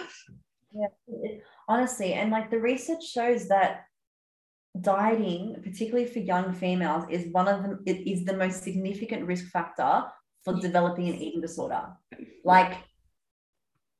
Yeah 0.77 1.37
honestly 1.67 2.13
and 2.13 2.31
like 2.31 2.49
the 2.49 2.59
research 2.59 3.03
shows 3.03 3.47
that 3.47 3.85
dieting 4.81 5.55
particularly 5.63 6.05
for 6.05 6.19
young 6.19 6.53
females 6.53 7.05
is 7.09 7.31
one 7.31 7.47
of 7.47 7.63
them 7.63 7.79
it 7.85 8.07
is 8.07 8.25
the 8.25 8.35
most 8.35 8.63
significant 8.63 9.25
risk 9.25 9.45
factor 9.47 10.03
for 10.45 10.53
developing 10.53 11.09
an 11.09 11.15
eating 11.15 11.41
disorder. 11.41 11.87
Like 12.45 12.77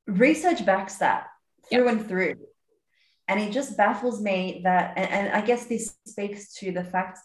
research 0.06 0.64
backs 0.64 0.96
that 0.98 1.26
through 1.68 1.84
yep. 1.84 1.92
and 1.92 2.08
through. 2.08 2.34
And 3.28 3.40
it 3.40 3.52
just 3.52 3.76
baffles 3.76 4.22
me 4.22 4.60
that 4.62 4.96
and, 4.96 5.10
and 5.10 5.32
i 5.34 5.40
guess 5.40 5.66
this 5.66 5.96
speaks 6.06 6.54
to 6.54 6.70
the 6.70 6.84
fact 6.84 7.18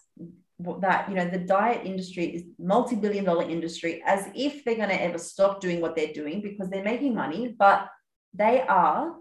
that 0.80 1.08
you 1.08 1.14
know 1.14 1.28
the 1.28 1.38
diet 1.38 1.86
industry 1.86 2.24
is 2.24 2.42
multi-billion 2.58 3.24
dollar 3.24 3.48
industry 3.48 4.02
as 4.04 4.28
if 4.34 4.64
they're 4.64 4.82
going 4.82 4.88
to 4.88 5.00
ever 5.00 5.18
stop 5.18 5.60
doing 5.60 5.80
what 5.80 5.94
they're 5.94 6.12
doing 6.12 6.42
because 6.42 6.68
they're 6.70 6.82
making 6.82 7.14
money 7.14 7.54
but 7.56 7.86
they 8.34 8.62
are 8.62 9.14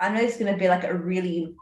I 0.00 0.10
know 0.10 0.20
it's 0.20 0.36
going 0.36 0.52
to 0.52 0.58
be 0.58 0.68
like 0.68 0.84
a 0.84 0.94
really 0.94 1.54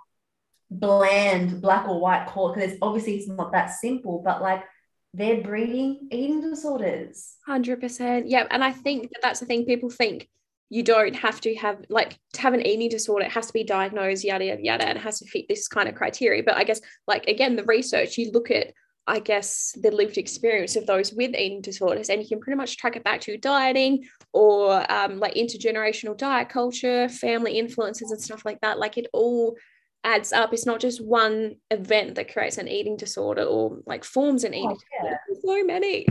bland 0.71 1.61
black 1.61 1.89
or 1.89 2.01
white 2.01 2.27
call 2.27 2.53
because 2.53 2.77
obviously 2.83 3.17
it's 3.17 3.29
not 3.29 3.53
that 3.53 3.71
simple, 3.71 4.23
but 4.25 4.43
like 4.43 4.65
they're 5.13 5.43
breeding 5.43 6.09
eating 6.11 6.41
disorders. 6.41 7.35
100%. 7.49 8.25
Yeah. 8.27 8.47
And 8.51 8.65
I 8.65 8.73
think 8.73 9.11
that 9.13 9.21
that's 9.23 9.41
the 9.41 9.47
thing 9.47 9.65
people 9.65 9.91
think 9.91 10.29
you 10.71 10.83
don't 10.83 11.15
have 11.15 11.41
to 11.43 11.55
have 11.55 11.79
like 11.89 12.19
to 12.33 12.41
have 12.41 12.55
an 12.55 12.67
eating 12.67 12.89
disorder 12.89 13.25
it 13.25 13.31
has 13.31 13.47
to 13.47 13.53
be 13.53 13.63
diagnosed 13.63 14.25
yada 14.25 14.45
yada 14.47 14.63
yada 14.63 14.89
and 14.89 14.99
it 14.99 15.01
has 15.03 15.21
to 15.21 15.27
fit 15.27 15.47
this 15.49 15.69
kind 15.69 15.89
of 15.89 15.95
criteria 15.95 16.43
but 16.43 16.57
i 16.57 16.65
guess 16.65 16.81
like 17.07 17.27
again 17.29 17.55
the 17.55 17.65
research 17.65 18.17
you 18.19 18.31
look 18.33 18.51
at 18.51 18.73
I 19.07 19.19
guess, 19.19 19.77
the 19.81 19.91
lived 19.91 20.17
experience 20.17 20.77
of 20.77 20.87
those 20.87 21.13
with 21.13 21.35
eating 21.35 21.61
disorders. 21.61 22.09
And 22.09 22.23
you 22.23 22.29
can 22.29 22.41
pretty 22.41 22.57
much 22.57 22.77
track 22.77 22.97
it 22.97 23.05
back 23.05 23.21
to 23.23 23.37
dieting 23.37 24.05
or 24.33 24.91
um, 24.91 25.19
like 25.19 25.35
intergenerational 25.35 26.17
diet 26.17 26.49
culture, 26.49 27.09
family 27.09 27.59
influences, 27.59 28.11
and 28.11 28.21
stuff 28.21 28.45
like 28.45 28.61
that. 28.63 28.79
Like 28.79 28.97
it 28.97 29.07
all 29.13 29.57
adds 30.05 30.33
up. 30.33 30.53
It's 30.53 30.67
not 30.67 30.81
just 30.81 31.05
one 31.05 31.57
event 31.71 32.15
that 32.15 32.33
creates 32.33 32.59
an 32.59 32.69
eating 32.69 32.97
disorder 32.97 33.43
or 33.43 33.79
like 33.87 34.05
forms 34.05 34.45
an 34.45 34.55
eating 34.55 34.77
oh, 34.77 35.05
yeah. 35.05 35.17
disorder. 35.29 35.61
So 35.61 35.67
many. 35.67 36.07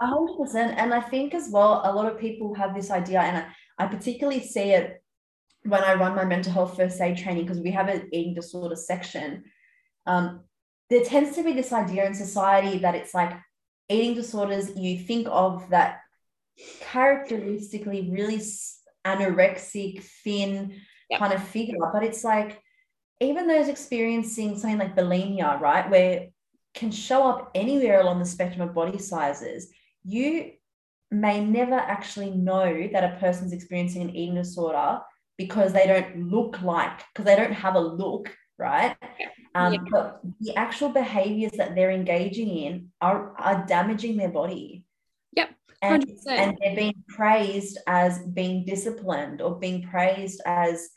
A 0.00 0.06
hundred 0.06 0.36
percent. 0.36 0.78
And 0.78 0.92
I 0.92 1.00
think 1.00 1.32
as 1.32 1.48
well, 1.50 1.80
a 1.84 1.92
lot 1.92 2.10
of 2.10 2.18
people 2.18 2.54
have 2.54 2.74
this 2.74 2.90
idea, 2.90 3.20
and 3.20 3.38
I, 3.38 3.84
I 3.84 3.86
particularly 3.86 4.40
see 4.40 4.72
it 4.72 5.02
when 5.62 5.82
I 5.82 5.94
run 5.94 6.14
my 6.14 6.24
mental 6.24 6.52
health 6.52 6.76
first 6.76 7.00
aid 7.00 7.18
training 7.18 7.44
because 7.44 7.60
we 7.60 7.70
have 7.70 7.88
an 7.88 8.08
eating 8.12 8.34
disorder 8.34 8.76
section. 8.76 9.44
Um, 10.06 10.40
there 10.90 11.04
tends 11.04 11.34
to 11.36 11.42
be 11.42 11.52
this 11.52 11.72
idea 11.72 12.06
in 12.06 12.14
society 12.14 12.78
that 12.78 12.94
it's 12.94 13.14
like 13.14 13.32
eating 13.88 14.14
disorders, 14.14 14.76
you 14.76 14.98
think 14.98 15.28
of 15.30 15.68
that 15.70 16.00
characteristically 16.80 18.10
really 18.10 18.40
anorexic, 19.06 20.02
thin 20.24 20.74
yep. 21.10 21.20
kind 21.20 21.32
of 21.32 21.42
figure. 21.42 21.76
But 21.92 22.04
it's 22.04 22.24
like, 22.24 22.60
even 23.20 23.46
those 23.46 23.68
experiencing 23.68 24.58
something 24.58 24.78
like 24.78 24.96
bulimia, 24.96 25.60
right, 25.60 25.88
where 25.90 26.26
can 26.74 26.90
show 26.90 27.26
up 27.26 27.50
anywhere 27.54 28.00
along 28.00 28.18
the 28.18 28.26
spectrum 28.26 28.68
of 28.68 28.74
body 28.74 28.98
sizes, 28.98 29.68
you 30.04 30.52
may 31.10 31.42
never 31.42 31.74
actually 31.74 32.30
know 32.30 32.88
that 32.92 33.04
a 33.04 33.16
person's 33.18 33.52
experiencing 33.52 34.02
an 34.02 34.10
eating 34.10 34.34
disorder 34.34 35.00
because 35.38 35.72
they 35.72 35.86
don't 35.86 36.30
look 36.30 36.60
like, 36.62 36.98
because 37.12 37.24
they 37.24 37.36
don't 37.36 37.52
have 37.52 37.74
a 37.74 37.80
look, 37.80 38.34
right? 38.58 38.96
Um, 39.56 39.72
yeah. 39.72 39.80
But 39.90 40.20
the 40.40 40.54
actual 40.56 40.90
behaviors 40.90 41.52
that 41.52 41.74
they're 41.74 41.90
engaging 41.90 42.48
in 42.48 42.90
are, 43.00 43.34
are 43.38 43.64
damaging 43.66 44.16
their 44.16 44.28
body. 44.28 44.84
Yep. 45.32 45.50
And, 45.82 46.04
and 46.28 46.56
they're 46.60 46.76
being 46.76 47.04
praised 47.08 47.78
as 47.86 48.18
being 48.18 48.64
disciplined 48.64 49.40
or 49.40 49.58
being 49.58 49.82
praised 49.82 50.42
as, 50.44 50.88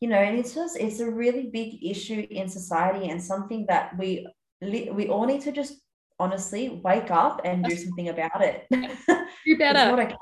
you 0.00 0.08
know, 0.08 0.18
and 0.18 0.38
it's 0.38 0.54
just, 0.54 0.78
it's 0.78 1.00
a 1.00 1.10
really 1.10 1.50
big 1.52 1.84
issue 1.84 2.26
in 2.30 2.48
society 2.48 3.10
and 3.10 3.22
something 3.22 3.66
that 3.68 3.96
we, 3.98 4.26
we 4.62 5.08
all 5.08 5.26
need 5.26 5.42
to 5.42 5.52
just 5.52 5.74
honestly 6.18 6.80
wake 6.82 7.10
up 7.10 7.42
and 7.44 7.64
do 7.64 7.76
something 7.76 8.08
about 8.08 8.42
it. 8.42 8.66
Do 8.70 9.58
better. 9.58 10.16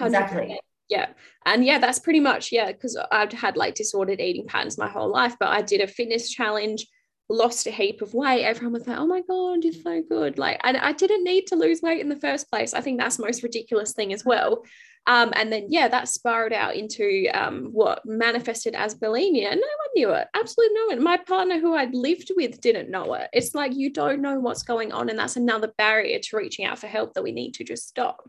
Exactly 0.00 0.58
yeah. 0.88 1.08
And 1.44 1.64
yeah 1.64 1.78
that's 1.78 1.98
pretty 1.98 2.20
much 2.20 2.50
yeah 2.50 2.72
because 2.72 2.98
i've 3.12 3.32
had 3.32 3.56
like 3.56 3.74
disordered 3.74 4.20
eating 4.20 4.46
patterns 4.46 4.78
my 4.78 4.88
whole 4.88 5.08
life 5.08 5.36
but 5.38 5.48
i 5.48 5.62
did 5.62 5.80
a 5.80 5.86
fitness 5.86 6.28
challenge 6.28 6.86
lost 7.28 7.66
a 7.66 7.70
heap 7.70 8.02
of 8.02 8.14
weight. 8.14 8.44
Everyone 8.44 8.74
was 8.74 8.86
like 8.86 8.98
oh 8.98 9.06
my 9.06 9.22
god 9.22 9.64
you're 9.64 9.72
so 9.72 10.02
good. 10.08 10.38
Like 10.38 10.60
and 10.62 10.76
i 10.76 10.92
didn't 10.92 11.24
need 11.24 11.46
to 11.48 11.56
lose 11.56 11.82
weight 11.82 12.00
in 12.00 12.08
the 12.08 12.20
first 12.20 12.48
place. 12.50 12.74
I 12.74 12.80
think 12.80 12.98
that's 12.98 13.16
the 13.16 13.24
most 13.24 13.42
ridiculous 13.42 13.92
thing 13.92 14.12
as 14.12 14.24
well. 14.24 14.64
Um, 15.08 15.32
and 15.36 15.52
then 15.52 15.66
yeah 15.68 15.88
that 15.88 16.08
spiraled 16.08 16.52
out 16.52 16.74
into 16.74 17.28
um, 17.32 17.68
what 17.72 18.02
manifested 18.04 18.74
as 18.74 18.94
bulimia. 18.94 19.50
No 19.50 19.54
one 19.54 19.92
knew 19.94 20.10
it. 20.10 20.28
Absolutely 20.34 20.74
no 20.74 20.86
one. 20.86 21.02
My 21.02 21.16
partner 21.16 21.58
who 21.58 21.74
i'd 21.74 21.94
lived 21.94 22.30
with 22.36 22.60
didn't 22.60 22.90
know 22.90 23.14
it. 23.14 23.28
It's 23.32 23.54
like 23.54 23.74
you 23.74 23.92
don't 23.92 24.22
know 24.22 24.38
what's 24.38 24.62
going 24.62 24.92
on 24.92 25.08
and 25.08 25.18
that's 25.18 25.36
another 25.36 25.72
barrier 25.78 26.18
to 26.20 26.36
reaching 26.36 26.64
out 26.64 26.78
for 26.78 26.86
help 26.86 27.14
that 27.14 27.24
we 27.24 27.32
need 27.32 27.54
to 27.54 27.64
just 27.64 27.88
stop 27.88 28.28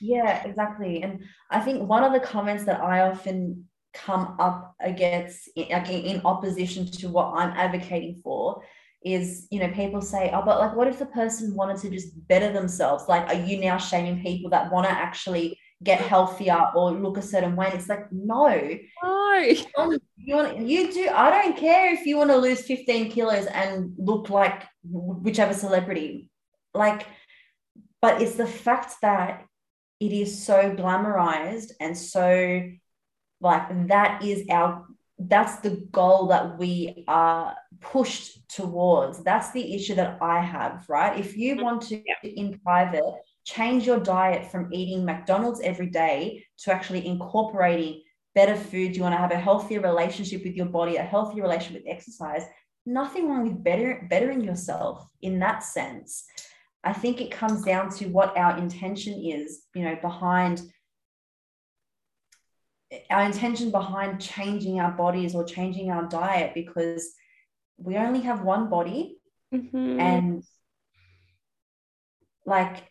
yeah, 0.00 0.42
exactly. 0.44 1.02
And 1.02 1.24
I 1.50 1.60
think 1.60 1.88
one 1.88 2.02
of 2.02 2.12
the 2.12 2.20
comments 2.20 2.64
that 2.64 2.80
I 2.80 3.00
often 3.00 3.66
come 3.92 4.36
up 4.38 4.74
against 4.80 5.48
in, 5.56 5.66
in 5.66 6.20
opposition 6.24 6.86
to 6.86 7.08
what 7.08 7.32
I'm 7.34 7.50
advocating 7.56 8.20
for 8.22 8.62
is, 9.02 9.46
you 9.50 9.60
know, 9.60 9.68
people 9.68 10.02
say, 10.02 10.30
oh, 10.32 10.42
but 10.44 10.58
like, 10.58 10.76
what 10.76 10.88
if 10.88 10.98
the 10.98 11.06
person 11.06 11.54
wanted 11.54 11.78
to 11.78 11.90
just 11.90 12.08
better 12.28 12.52
themselves? 12.52 13.04
Like, 13.08 13.26
are 13.28 13.40
you 13.46 13.58
now 13.58 13.78
shaming 13.78 14.22
people 14.22 14.50
that 14.50 14.70
want 14.70 14.86
to 14.86 14.92
actually 14.92 15.58
get 15.82 16.00
healthier 16.00 16.60
or 16.74 16.92
look 16.92 17.16
a 17.16 17.22
certain 17.22 17.56
way? 17.56 17.66
And 17.66 17.74
it's 17.74 17.88
like, 17.88 18.10
no. 18.12 18.78
No. 19.76 20.00
You, 20.18 20.36
want, 20.36 20.58
you 20.66 20.92
do. 20.92 21.08
I 21.08 21.30
don't 21.30 21.56
care 21.56 21.94
if 21.94 22.04
you 22.04 22.18
want 22.18 22.30
to 22.30 22.36
lose 22.36 22.62
15 22.62 23.10
kilos 23.10 23.46
and 23.46 23.92
look 23.96 24.28
like 24.28 24.64
whichever 24.84 25.54
celebrity. 25.54 26.28
Like, 26.74 27.06
but 28.02 28.20
it's 28.20 28.36
the 28.36 28.46
fact 28.46 28.94
that 29.00 29.44
it 30.00 30.12
is 30.12 30.42
so 30.42 30.74
glamorized 30.74 31.72
and 31.80 31.96
so 31.96 32.62
like 33.40 33.88
that 33.88 34.22
is 34.24 34.44
our 34.50 34.86
that's 35.20 35.56
the 35.56 35.86
goal 35.92 36.28
that 36.28 36.58
we 36.58 37.04
are 37.06 37.54
pushed 37.80 38.48
towards. 38.48 39.22
That's 39.22 39.50
the 39.50 39.74
issue 39.74 39.94
that 39.96 40.18
I 40.22 40.40
have, 40.40 40.86
right? 40.88 41.18
If 41.18 41.36
you 41.36 41.54
mm-hmm. 41.54 41.64
want 41.64 41.82
to, 41.82 42.02
in 42.22 42.58
private, 42.60 43.04
change 43.44 43.86
your 43.86 44.00
diet 44.00 44.50
from 44.50 44.72
eating 44.72 45.04
McDonald's 45.04 45.60
every 45.60 45.88
day 45.88 46.44
to 46.60 46.72
actually 46.72 47.06
incorporating 47.06 48.02
better 48.34 48.56
food, 48.56 48.96
you 48.96 49.02
want 49.02 49.14
to 49.14 49.18
have 49.18 49.32
a 49.32 49.38
healthier 49.38 49.80
relationship 49.80 50.42
with 50.44 50.54
your 50.54 50.66
body, 50.66 50.96
a 50.96 51.02
healthier 51.02 51.42
relationship 51.42 51.82
with 51.84 51.92
exercise, 51.92 52.44
nothing 52.86 53.28
wrong 53.28 53.42
with 53.42 53.62
better, 53.62 54.06
bettering 54.08 54.42
yourself 54.42 55.06
in 55.20 55.38
that 55.40 55.62
sense. 55.62 56.24
I 56.82 56.92
think 56.92 57.20
it 57.20 57.30
comes 57.30 57.62
down 57.62 57.90
to 57.96 58.06
what 58.06 58.36
our 58.36 58.56
intention 58.56 59.22
is, 59.22 59.62
you 59.74 59.84
know, 59.84 59.96
behind 60.00 60.62
our 63.08 63.22
intention 63.22 63.70
behind 63.70 64.20
changing 64.20 64.80
our 64.80 64.90
bodies 64.90 65.34
or 65.34 65.44
changing 65.44 65.90
our 65.90 66.08
diet 66.08 66.52
because 66.54 67.14
we 67.76 67.96
only 67.96 68.20
have 68.20 68.42
one 68.42 68.68
body 68.68 69.18
mm-hmm. 69.54 70.00
and 70.00 70.42
like 72.46 72.90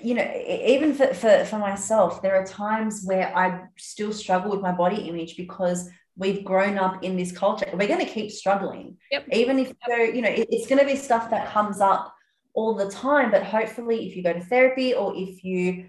you 0.00 0.14
know 0.14 0.28
even 0.46 0.94
for, 0.94 1.12
for 1.14 1.44
for 1.44 1.58
myself 1.58 2.22
there 2.22 2.34
are 2.34 2.46
times 2.46 3.02
where 3.04 3.36
i 3.36 3.62
still 3.76 4.12
struggle 4.12 4.50
with 4.50 4.60
my 4.60 4.72
body 4.72 5.02
image 5.08 5.36
because 5.36 5.88
we've 6.16 6.44
grown 6.44 6.78
up 6.78 7.04
in 7.04 7.16
this 7.16 7.30
culture 7.30 7.68
we're 7.74 7.86
going 7.86 8.04
to 8.04 8.12
keep 8.12 8.30
struggling 8.30 8.96
yep. 9.12 9.24
even 9.30 9.58
if 9.58 9.72
yep. 9.86 10.14
you 10.14 10.22
know 10.22 10.30
it, 10.30 10.48
it's 10.50 10.66
going 10.66 10.78
to 10.78 10.86
be 10.86 10.96
stuff 10.96 11.30
that 11.30 11.52
comes 11.52 11.80
up 11.80 12.15
all 12.56 12.74
the 12.74 12.90
time 12.90 13.30
but 13.30 13.44
hopefully 13.44 14.08
if 14.08 14.16
you 14.16 14.22
go 14.22 14.32
to 14.32 14.40
therapy 14.40 14.94
or 14.94 15.14
if 15.14 15.44
you 15.44 15.88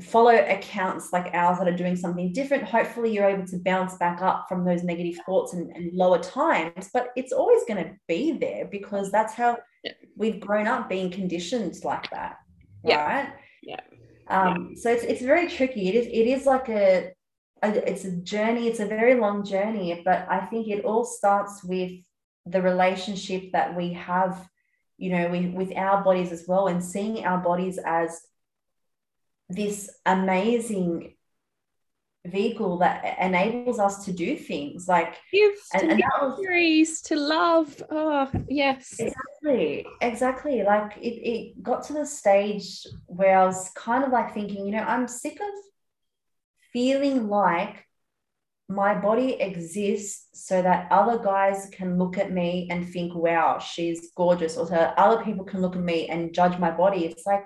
follow 0.00 0.34
accounts 0.34 1.12
like 1.12 1.32
ours 1.34 1.58
that 1.58 1.68
are 1.68 1.76
doing 1.76 1.96
something 1.96 2.32
different, 2.32 2.64
hopefully 2.64 3.12
you're 3.12 3.28
able 3.28 3.46
to 3.46 3.58
bounce 3.58 3.96
back 3.96 4.22
up 4.22 4.46
from 4.48 4.64
those 4.64 4.82
negative 4.82 5.20
thoughts 5.24 5.52
and, 5.52 5.70
and 5.76 5.92
lower 5.92 6.18
times. 6.18 6.90
But 6.92 7.08
it's 7.16 7.32
always 7.32 7.62
going 7.68 7.84
to 7.84 7.92
be 8.08 8.32
there 8.32 8.66
because 8.66 9.12
that's 9.12 9.34
how 9.34 9.58
yeah. 9.84 9.92
we've 10.16 10.40
grown 10.40 10.66
up 10.66 10.88
being 10.88 11.10
conditioned 11.10 11.76
like 11.84 12.10
that. 12.10 12.38
Right. 12.84 13.32
Yeah. 13.62 13.80
Um, 14.28 14.70
yeah. 14.70 14.80
so 14.80 14.90
it's 14.90 15.04
it's 15.04 15.22
very 15.22 15.48
tricky. 15.48 15.88
It 15.88 15.94
is 15.94 16.06
it 16.06 16.26
is 16.26 16.46
like 16.46 16.68
a, 16.68 17.12
a 17.62 17.90
it's 17.90 18.04
a 18.04 18.16
journey, 18.16 18.68
it's 18.68 18.80
a 18.80 18.86
very 18.86 19.14
long 19.14 19.44
journey, 19.44 20.02
but 20.04 20.26
I 20.28 20.40
think 20.46 20.68
it 20.68 20.84
all 20.84 21.04
starts 21.04 21.62
with 21.62 21.92
the 22.46 22.60
relationship 22.60 23.52
that 23.52 23.74
we 23.76 23.92
have, 23.92 24.46
you 24.96 25.10
know, 25.10 25.28
with, 25.28 25.52
with 25.52 25.76
our 25.76 26.02
bodies 26.02 26.32
as 26.32 26.44
well, 26.46 26.68
and 26.68 26.82
seeing 26.84 27.24
our 27.24 27.38
bodies 27.38 27.78
as 27.84 28.20
this 29.48 29.90
amazing 30.06 31.14
vehicle 32.26 32.78
that 32.78 33.18
enables 33.20 33.78
us 33.78 34.04
to 34.06 34.12
do 34.12 34.34
things 34.34 34.88
like 34.88 35.16
gifts 35.30 35.68
and, 35.74 35.90
and 35.90 36.02
was, 36.22 37.02
to 37.02 37.16
love. 37.16 37.82
Oh 37.90 38.30
yes. 38.48 38.94
Exactly 38.98 39.86
exactly. 40.00 40.62
Like 40.62 40.96
it, 40.96 41.20
it 41.20 41.62
got 41.62 41.84
to 41.84 41.92
the 41.92 42.06
stage 42.06 42.86
where 43.06 43.38
i 43.38 43.44
was 43.44 43.70
kind 43.76 44.04
of 44.04 44.10
like 44.10 44.32
thinking 44.32 44.66
you 44.66 44.72
know 44.72 44.82
i'm 44.82 45.06
sick 45.06 45.34
of 45.34 45.48
feeling 46.72 47.28
like 47.28 47.86
my 48.68 48.94
body 48.94 49.34
exists 49.34 50.28
so 50.32 50.62
that 50.62 50.90
other 50.90 51.22
guys 51.22 51.68
can 51.70 51.98
look 51.98 52.16
at 52.16 52.32
me 52.32 52.66
and 52.70 52.88
think 52.88 53.14
wow 53.14 53.58
she's 53.58 54.10
gorgeous 54.16 54.56
or 54.56 54.66
so 54.66 54.74
other 54.74 55.22
people 55.22 55.44
can 55.44 55.60
look 55.60 55.76
at 55.76 55.82
me 55.82 56.08
and 56.08 56.32
judge 56.34 56.58
my 56.58 56.70
body. 56.70 57.04
It's 57.04 57.26
like 57.26 57.44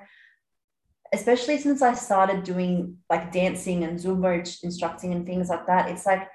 especially 1.12 1.58
since 1.58 1.82
I 1.82 1.94
started 1.94 2.44
doing 2.44 2.98
like 3.10 3.32
dancing 3.32 3.84
and 3.84 3.98
Zumba 3.98 4.62
instructing 4.62 5.12
and 5.12 5.26
things 5.26 5.48
like 5.48 5.66
that, 5.66 5.90
it's 5.90 6.06
like 6.06 6.28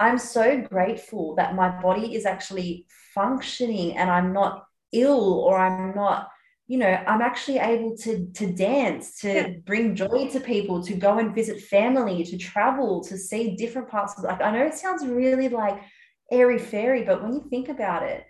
I'm 0.00 0.18
so 0.18 0.60
grateful 0.60 1.34
that 1.36 1.56
my 1.56 1.68
body 1.80 2.14
is 2.14 2.24
actually 2.24 2.86
functioning 3.14 3.96
and 3.96 4.10
I'm 4.10 4.32
not 4.32 4.64
ill 4.92 5.40
or 5.40 5.58
I'm 5.58 5.94
not, 5.94 6.28
you 6.68 6.78
know, 6.78 6.86
I'm 6.86 7.22
actually 7.22 7.58
able 7.58 7.96
to 7.98 8.26
to 8.34 8.52
dance, 8.52 9.18
to 9.20 9.32
yeah. 9.32 9.48
bring 9.64 9.96
joy 9.96 10.28
to 10.30 10.40
people, 10.40 10.84
to 10.84 10.94
go 10.94 11.18
and 11.18 11.34
visit 11.34 11.60
family, 11.60 12.22
to 12.24 12.38
travel, 12.38 13.02
to 13.04 13.18
see 13.18 13.56
different 13.56 13.88
parts 13.88 14.16
of 14.16 14.24
like 14.24 14.40
I 14.40 14.50
know 14.52 14.66
it 14.66 14.74
sounds 14.74 15.04
really 15.06 15.48
like 15.48 15.80
airy 16.30 16.58
fairy, 16.58 17.04
but 17.04 17.22
when 17.22 17.32
you 17.32 17.46
think 17.50 17.68
about 17.68 18.02
it, 18.02 18.24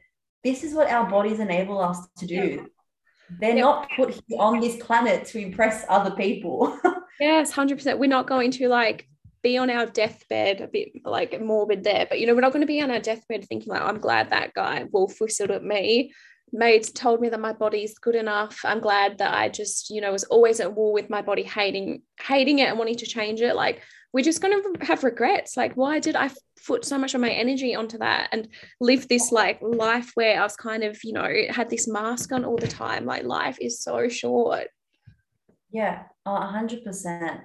this 0.45 0.63
is 0.65 0.73
what 0.73 0.89
our 0.89 1.11
bodies 1.11 1.41
enable 1.41 1.81
us 1.81 1.99
to 2.19 2.27
do. 2.27 2.35
Yeah 2.35 2.63
they're 3.41 3.55
not 3.55 3.91
put 3.95 4.21
on 4.39 4.61
this 4.61 4.77
planet 4.77 5.27
to 5.27 5.39
impress 5.39 5.85
other 5.89 6.11
people. 6.13 6.79
yes, 7.21 7.53
100%. 7.53 7.99
We're 7.99 8.09
not 8.09 8.27
going 8.27 8.51
to 8.53 8.69
like 8.69 9.09
be 9.43 9.59
on 9.59 9.71
our 9.71 9.87
deathbed, 9.87 10.61
a 10.61 10.69
bit 10.69 10.89
like 11.05 11.41
morbid 11.41 11.85
there, 11.85 12.07
but 12.09 12.21
you 12.21 12.27
know, 12.27 12.35
we're 12.35 12.41
not 12.41 12.53
going 12.53 12.63
to 12.63 12.67
be 12.67 12.81
on 12.81 12.91
our 12.91 13.01
deathbed 13.01 13.45
thinking 13.45 13.73
like, 13.73 13.83
I'm 13.83 13.99
glad 13.99 14.31
that 14.31 14.55
guy 14.55 14.87
wolf 14.91 15.21
whistled 15.21 15.51
at 15.51 15.65
me. 15.65 16.13
Maids 16.53 16.91
told 16.91 17.21
me 17.21 17.29
that 17.29 17.41
my 17.41 17.53
body's 17.53 17.99
good 17.99 18.15
enough. 18.15 18.61
I'm 18.65 18.81
glad 18.81 19.19
that 19.19 19.35
I 19.35 19.49
just, 19.49 19.91
you 19.91 20.01
know, 20.01 20.13
was 20.13 20.25
always 20.25 20.61
at 20.61 20.75
war 20.75 20.93
with 20.93 21.11
my 21.11 21.23
body, 21.23 21.43
hating, 21.43 22.03
hating 22.21 22.59
it 22.61 22.69
and 22.69 22.79
wanting 22.79 22.97
to 22.97 23.07
change 23.07 23.41
it. 23.41 23.55
Like 23.55 23.83
we're 24.13 24.25
just 24.25 24.41
going 24.41 24.63
to 24.63 24.85
have 24.87 25.05
regrets. 25.05 25.57
Like, 25.57 25.75
why 25.75 26.01
did 26.01 26.17
I 26.17 26.31
put 26.67 26.85
so 26.85 26.99
much 26.99 27.15
of 27.15 27.21
my 27.21 27.31
energy 27.31 27.75
onto 27.75 27.99
that 27.99 28.29
and 28.33 28.49
live 28.81 29.09
this 29.09 29.31
like 29.31 29.61
life 29.61 30.13
where 30.15 30.41
I 30.41 30.43
was 30.43 30.57
kind 30.57 30.83
of, 30.83 30.99
you 31.05 31.13
know, 31.13 31.31
had 31.51 31.69
this 31.69 31.87
mask 31.87 32.33
on 32.33 32.45
all 32.45 32.57
the 32.57 32.69
time? 32.69 33.05
Like, 33.05 33.25
life 33.25 33.59
is 33.61 33.83
so 33.83 34.09
short. 34.09 34.69
Yeah, 35.71 36.05
hundred 36.27 36.85
percent. 36.85 37.43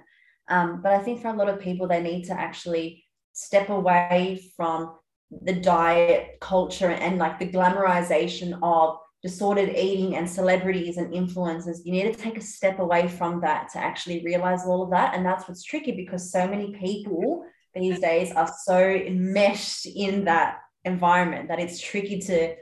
Um, 0.48 0.80
but 0.82 0.92
I 0.92 1.00
think 1.00 1.20
for 1.20 1.28
a 1.28 1.36
lot 1.36 1.48
of 1.48 1.60
people, 1.60 1.86
they 1.86 2.02
need 2.02 2.24
to 2.24 2.32
actually 2.32 3.04
step 3.32 3.68
away 3.68 4.50
from 4.56 4.96
the 5.42 5.52
diet 5.52 6.38
culture 6.40 6.90
and 6.90 7.18
like 7.18 7.38
the 7.38 7.50
glamorization 7.50 8.58
of 8.62 8.98
disordered 9.22 9.70
eating 9.70 10.16
and 10.16 10.28
celebrities 10.28 10.98
and 10.98 11.12
influencers, 11.12 11.78
you 11.84 11.92
need 11.92 12.12
to 12.12 12.18
take 12.18 12.36
a 12.36 12.42
step 12.42 12.78
away 12.78 13.08
from 13.08 13.40
that 13.40 13.70
to 13.72 13.78
actually 13.78 14.22
realize 14.22 14.64
all 14.66 14.82
of 14.82 14.90
that. 14.90 15.14
And 15.14 15.24
that's 15.24 15.48
what's 15.48 15.64
tricky 15.64 15.92
because 15.92 16.30
so 16.30 16.46
many 16.46 16.74
people 16.74 17.44
these 17.74 17.98
days 18.00 18.32
are 18.32 18.52
so 18.64 18.78
enmeshed 18.78 19.86
in 19.86 20.24
that 20.26 20.58
environment 20.84 21.48
that 21.48 21.58
it's 21.58 21.80
tricky 21.80 22.20
to 22.20 22.54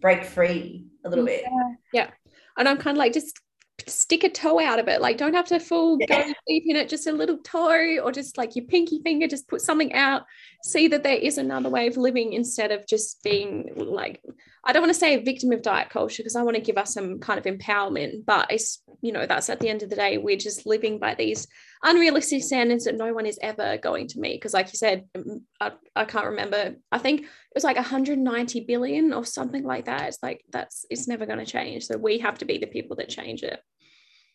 break 0.00 0.24
free 0.24 0.86
a 1.04 1.08
little 1.08 1.24
bit. 1.24 1.44
Yeah. 1.44 1.72
yeah. 1.92 2.10
And 2.58 2.68
I'm 2.68 2.76
kind 2.76 2.96
of 2.96 2.98
like, 2.98 3.12
just 3.12 3.40
stick 3.88 4.24
a 4.24 4.28
toe 4.28 4.60
out 4.60 4.78
of 4.78 4.88
it. 4.88 5.00
Like, 5.00 5.16
don't 5.16 5.34
have 5.34 5.46
to 5.46 5.60
full 5.60 5.98
yeah. 6.00 6.06
go 6.24 6.32
deep 6.46 6.64
in 6.66 6.76
it, 6.76 6.88
just 6.88 7.06
a 7.06 7.12
little 7.12 7.38
toe 7.38 7.98
or 7.98 8.12
just 8.12 8.36
like 8.36 8.56
your 8.56 8.64
pinky 8.64 9.00
finger, 9.02 9.26
just 9.26 9.48
put 9.48 9.60
something 9.60 9.92
out. 9.92 10.22
See 10.64 10.88
that 10.88 11.02
there 11.02 11.16
is 11.16 11.38
another 11.38 11.70
way 11.70 11.86
of 11.86 11.96
living 11.96 12.32
instead 12.32 12.72
of 12.72 12.86
just 12.86 13.22
being 13.22 13.72
like, 13.76 14.20
I 14.64 14.72
don't 14.72 14.82
want 14.82 14.92
to 14.92 14.98
say 14.98 15.14
a 15.14 15.22
victim 15.22 15.52
of 15.52 15.62
diet 15.62 15.90
culture 15.90 16.22
because 16.22 16.34
I 16.34 16.42
want 16.42 16.56
to 16.56 16.62
give 16.62 16.76
us 16.76 16.92
some 16.92 17.20
kind 17.20 17.38
of 17.38 17.44
empowerment, 17.44 18.26
but 18.26 18.50
it's, 18.50 18.82
you 19.00 19.12
know, 19.12 19.24
that's 19.24 19.48
at 19.48 19.60
the 19.60 19.68
end 19.68 19.84
of 19.84 19.90
the 19.90 19.96
day, 19.96 20.18
we're 20.18 20.36
just 20.36 20.66
living 20.66 20.98
by 20.98 21.14
these 21.14 21.46
unrealistic 21.84 22.42
standards 22.42 22.84
that 22.84 22.96
no 22.96 23.12
one 23.12 23.26
is 23.26 23.38
ever 23.40 23.76
going 23.76 24.08
to 24.08 24.18
meet. 24.18 24.40
Because, 24.40 24.54
like 24.54 24.72
you 24.72 24.76
said, 24.76 25.04
I, 25.60 25.72
I 25.94 26.04
can't 26.04 26.26
remember, 26.26 26.74
I 26.90 26.98
think 26.98 27.20
it 27.20 27.28
was 27.54 27.62
like 27.62 27.76
190 27.76 28.60
billion 28.64 29.12
or 29.12 29.24
something 29.24 29.62
like 29.62 29.84
that. 29.84 30.08
It's 30.08 30.18
like, 30.20 30.44
that's, 30.50 30.84
it's 30.90 31.06
never 31.06 31.26
going 31.26 31.38
to 31.38 31.46
change. 31.46 31.84
So 31.84 31.96
we 31.96 32.18
have 32.18 32.38
to 32.38 32.44
be 32.44 32.58
the 32.58 32.66
people 32.66 32.96
that 32.96 33.08
change 33.08 33.44
it. 33.44 33.60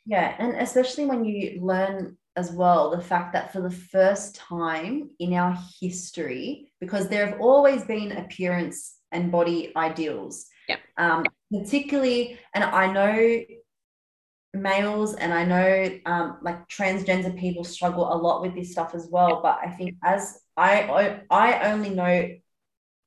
Yeah. 0.05 0.35
And 0.39 0.55
especially 0.55 1.05
when 1.05 1.25
you 1.25 1.61
learn 1.61 2.17
as 2.37 2.51
well 2.51 2.91
the 2.91 3.01
fact 3.01 3.33
that 3.33 3.51
for 3.51 3.61
the 3.61 3.69
first 3.69 4.35
time 4.35 5.09
in 5.19 5.33
our 5.33 5.57
history, 5.79 6.71
because 6.79 7.07
there 7.07 7.27
have 7.27 7.41
always 7.41 7.83
been 7.83 8.13
appearance 8.13 8.95
and 9.11 9.31
body 9.31 9.73
ideals. 9.75 10.47
Yeah. 10.67 10.77
Um, 10.97 11.25
particularly, 11.51 12.39
and 12.55 12.63
I 12.63 12.91
know 12.91 13.43
males 14.53 15.15
and 15.15 15.33
I 15.33 15.45
know 15.45 15.99
um, 16.05 16.37
like 16.41 16.67
transgender 16.67 17.37
people 17.37 17.63
struggle 17.63 18.13
a 18.13 18.15
lot 18.15 18.41
with 18.41 18.55
this 18.55 18.71
stuff 18.71 18.93
as 18.93 19.07
well. 19.09 19.41
But 19.41 19.59
I 19.63 19.69
think 19.69 19.95
as 20.03 20.41
I 20.57 21.21
I 21.29 21.71
only 21.71 21.89
know 21.89 22.29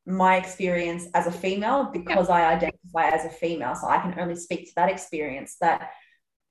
my 0.06 0.36
experience 0.36 1.06
as 1.14 1.26
a 1.26 1.32
female 1.32 1.90
because 1.92 2.28
yeah. 2.28 2.34
I 2.34 2.54
identify 2.54 3.08
as 3.08 3.24
a 3.24 3.30
female, 3.30 3.74
so 3.74 3.88
I 3.88 3.98
can 3.98 4.18
only 4.18 4.36
speak 4.36 4.66
to 4.68 4.74
that 4.76 4.90
experience. 4.90 5.56
That 5.60 5.90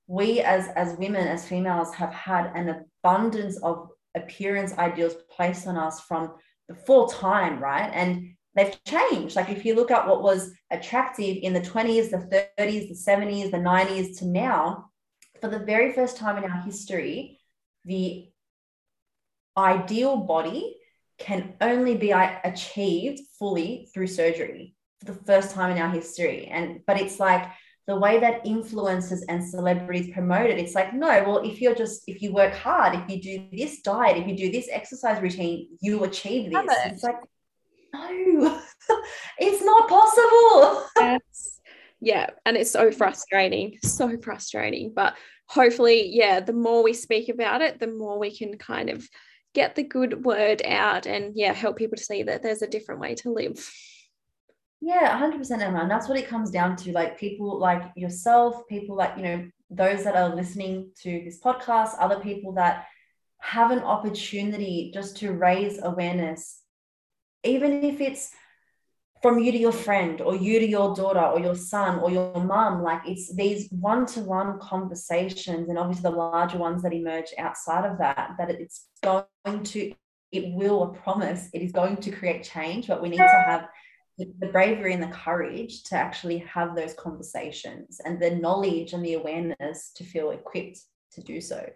we 0.06 0.40
as 0.40 0.68
as 0.76 0.98
women 0.98 1.26
as 1.26 1.46
females 1.46 1.94
have 1.94 2.12
had 2.12 2.52
an 2.54 2.84
abundance 3.02 3.56
of 3.62 3.88
appearance 4.14 4.76
ideals 4.78 5.14
placed 5.30 5.66
on 5.66 5.76
us 5.76 6.00
from 6.00 6.32
the 6.68 6.74
full 6.74 7.08
time, 7.08 7.58
right? 7.58 7.90
And 7.92 8.34
they've 8.54 8.76
changed. 8.84 9.36
Like 9.36 9.50
if 9.50 9.64
you 9.64 9.74
look 9.74 9.90
at 9.90 10.06
what 10.06 10.22
was 10.22 10.52
attractive 10.70 11.38
in 11.42 11.52
the 11.52 11.60
20s, 11.60 12.10
the 12.10 12.48
30s, 12.58 12.88
the 12.88 12.94
70s, 12.94 13.50
the 13.50 13.56
90s 13.58 14.18
to 14.18 14.26
now, 14.26 14.90
for 15.40 15.48
the 15.48 15.58
very 15.58 15.92
first 15.92 16.16
time 16.16 16.42
in 16.42 16.50
our 16.50 16.62
history, 16.62 17.40
the 17.84 18.30
ideal 19.56 20.16
body 20.16 20.76
can 21.18 21.54
only 21.60 21.96
be 21.96 22.12
uh, 22.12 22.36
achieved 22.44 23.20
fully 23.38 23.88
through 23.92 24.06
surgery 24.06 24.74
for 25.00 25.12
the 25.12 25.24
first 25.24 25.54
time 25.54 25.70
in 25.70 25.82
our 25.82 25.90
history. 25.90 26.46
And 26.46 26.80
but 26.86 27.00
it's 27.00 27.20
like 27.20 27.46
the 27.86 27.96
way 27.96 28.18
that 28.18 28.44
influencers 28.44 29.20
and 29.28 29.46
celebrities 29.46 30.12
promote 30.12 30.48
it, 30.48 30.58
it's 30.58 30.74
like, 30.74 30.94
no, 30.94 31.06
well, 31.26 31.38
if 31.38 31.60
you're 31.60 31.74
just, 31.74 32.02
if 32.06 32.22
you 32.22 32.32
work 32.32 32.54
hard, 32.54 32.94
if 32.94 33.08
you 33.08 33.20
do 33.20 33.46
this 33.52 33.82
diet, 33.82 34.16
if 34.16 34.26
you 34.26 34.36
do 34.36 34.50
this 34.50 34.68
exercise 34.72 35.20
routine, 35.20 35.68
you 35.80 36.02
achieve 36.04 36.50
this. 36.50 36.64
It. 36.64 36.92
It's 36.92 37.02
like, 37.02 37.16
no, 37.92 38.60
it's 39.38 39.62
not 39.62 39.88
possible. 39.88 40.86
Yes. 40.96 41.60
Yeah. 42.00 42.28
And 42.46 42.56
it's 42.56 42.70
so 42.70 42.86
mm-hmm. 42.86 42.96
frustrating, 42.96 43.78
so 43.82 44.16
frustrating. 44.18 44.92
But 44.94 45.16
hopefully, 45.46 46.08
yeah, 46.10 46.40
the 46.40 46.52
more 46.54 46.82
we 46.82 46.94
speak 46.94 47.28
about 47.28 47.60
it, 47.60 47.80
the 47.80 47.86
more 47.86 48.18
we 48.18 48.34
can 48.34 48.56
kind 48.56 48.88
of 48.88 49.06
get 49.54 49.74
the 49.74 49.84
good 49.84 50.24
word 50.24 50.62
out 50.64 51.06
and, 51.06 51.32
yeah, 51.36 51.52
help 51.52 51.76
people 51.76 51.96
to 51.96 52.02
see 52.02 52.22
that 52.24 52.42
there's 52.42 52.62
a 52.62 52.66
different 52.66 53.00
way 53.00 53.14
to 53.16 53.30
live. 53.30 53.70
Yeah, 54.86 55.18
100% 55.18 55.62
Emma. 55.62 55.80
And 55.80 55.90
that's 55.90 56.08
what 56.08 56.18
it 56.18 56.28
comes 56.28 56.50
down 56.50 56.76
to. 56.76 56.92
Like 56.92 57.18
people 57.18 57.58
like 57.58 57.84
yourself, 57.96 58.68
people 58.68 58.94
like, 58.94 59.16
you 59.16 59.22
know, 59.22 59.48
those 59.70 60.04
that 60.04 60.14
are 60.14 60.34
listening 60.34 60.90
to 61.00 61.22
this 61.24 61.40
podcast, 61.40 61.92
other 61.98 62.20
people 62.20 62.52
that 62.52 62.84
have 63.40 63.70
an 63.70 63.78
opportunity 63.78 64.90
just 64.92 65.16
to 65.18 65.32
raise 65.32 65.82
awareness, 65.82 66.60
even 67.44 67.82
if 67.82 68.02
it's 68.02 68.32
from 69.22 69.38
you 69.38 69.52
to 69.52 69.58
your 69.58 69.72
friend 69.72 70.20
or 70.20 70.36
you 70.36 70.58
to 70.58 70.68
your 70.68 70.94
daughter 70.94 71.24
or 71.24 71.40
your 71.40 71.54
son 71.54 71.98
or 72.00 72.10
your 72.10 72.44
mum 72.44 72.82
like 72.82 73.00
it's 73.06 73.34
these 73.34 73.68
one-to-one 73.70 74.58
conversations 74.58 75.70
and 75.70 75.78
obviously 75.78 76.02
the 76.02 76.10
larger 76.10 76.58
ones 76.58 76.82
that 76.82 76.92
emerge 76.92 77.32
outside 77.38 77.90
of 77.90 77.96
that 77.96 78.32
that 78.36 78.50
it's 78.50 78.88
going 79.02 79.62
to 79.62 79.94
it 80.30 80.52
will 80.52 80.92
I 80.94 80.98
promise 80.98 81.48
it 81.54 81.62
is 81.62 81.72
going 81.72 81.96
to 81.96 82.10
create 82.10 82.42
change 82.42 82.86
but 82.86 83.00
we 83.00 83.08
need 83.08 83.16
to 83.16 83.44
have 83.46 83.66
the 84.18 84.46
bravery 84.52 84.92
and 84.92 85.02
the 85.02 85.08
courage 85.08 85.82
to 85.84 85.96
actually 85.96 86.38
have 86.38 86.76
those 86.76 86.94
conversations 86.94 88.00
and 88.04 88.20
the 88.20 88.30
knowledge 88.30 88.92
and 88.92 89.04
the 89.04 89.14
awareness 89.14 89.90
to 89.96 90.04
feel 90.04 90.30
equipped 90.30 90.78
to 91.12 91.20
do 91.20 91.40
so. 91.40 91.68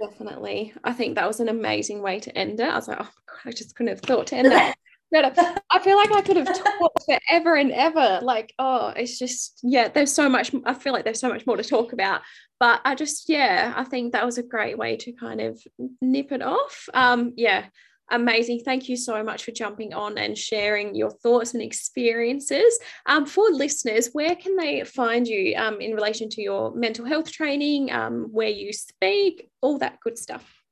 Definitely. 0.00 0.72
I 0.82 0.92
think 0.92 1.14
that 1.14 1.28
was 1.28 1.40
an 1.40 1.48
amazing 1.48 2.02
way 2.02 2.20
to 2.20 2.36
end 2.36 2.60
it. 2.60 2.68
I 2.68 2.76
was 2.76 2.88
like, 2.88 2.98
oh 3.00 3.04
my 3.04 3.10
God, 3.26 3.40
I 3.46 3.50
just 3.52 3.76
couldn't 3.76 3.96
have 3.96 4.00
thought 4.00 4.26
to 4.28 4.36
end 4.36 4.48
it 4.52 4.74
better. 5.12 5.60
I 5.70 5.78
feel 5.78 5.96
like 5.96 6.10
I 6.12 6.22
could 6.22 6.36
have 6.36 6.46
talked 6.46 7.04
forever 7.04 7.54
and 7.54 7.70
ever. 7.70 8.20
Like, 8.22 8.52
oh, 8.58 8.88
it's 8.96 9.18
just, 9.18 9.60
yeah, 9.62 9.88
there's 9.88 10.12
so 10.12 10.28
much. 10.28 10.52
I 10.64 10.74
feel 10.74 10.92
like 10.92 11.04
there's 11.04 11.20
so 11.20 11.28
much 11.28 11.46
more 11.46 11.56
to 11.56 11.62
talk 11.62 11.92
about. 11.92 12.22
But 12.58 12.80
I 12.84 12.94
just, 12.94 13.28
yeah, 13.28 13.74
I 13.76 13.84
think 13.84 14.12
that 14.12 14.26
was 14.26 14.38
a 14.38 14.42
great 14.42 14.78
way 14.78 14.96
to 14.96 15.12
kind 15.12 15.40
of 15.40 15.60
nip 16.00 16.32
it 16.32 16.42
off. 16.42 16.88
Um, 16.94 17.34
yeah, 17.36 17.66
amazing. 18.10 18.60
Thank 18.60 18.88
you 18.88 18.96
so 18.96 19.22
much 19.22 19.44
for 19.44 19.50
jumping 19.50 19.94
on 19.94 20.18
and 20.18 20.36
sharing 20.36 20.94
your 20.94 21.10
thoughts 21.10 21.54
and 21.54 21.62
experiences. 21.62 22.78
Um, 23.06 23.26
for 23.26 23.50
listeners, 23.50 24.10
where 24.12 24.36
can 24.36 24.56
they 24.56 24.84
find 24.84 25.26
you 25.26 25.56
um, 25.56 25.80
in 25.80 25.94
relation 25.94 26.28
to 26.30 26.42
your 26.42 26.74
mental 26.74 27.04
health 27.04 27.30
training, 27.30 27.92
um, 27.92 28.28
where 28.30 28.48
you 28.48 28.72
speak, 28.72 29.50
all 29.60 29.78
that 29.78 30.00
good 30.00 30.18
stuff? 30.18 30.62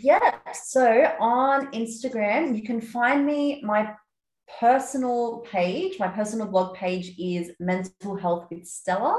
Yeah. 0.00 0.38
So 0.52 1.12
on 1.20 1.72
Instagram, 1.72 2.56
you 2.56 2.62
can 2.62 2.80
find 2.80 3.26
me. 3.26 3.62
My 3.64 3.94
personal 4.60 5.40
page, 5.40 5.98
my 5.98 6.08
personal 6.08 6.46
blog 6.46 6.76
page 6.76 7.18
is 7.18 7.52
Mental 7.58 8.16
Health 8.16 8.46
with 8.50 8.66
Stella. 8.66 9.16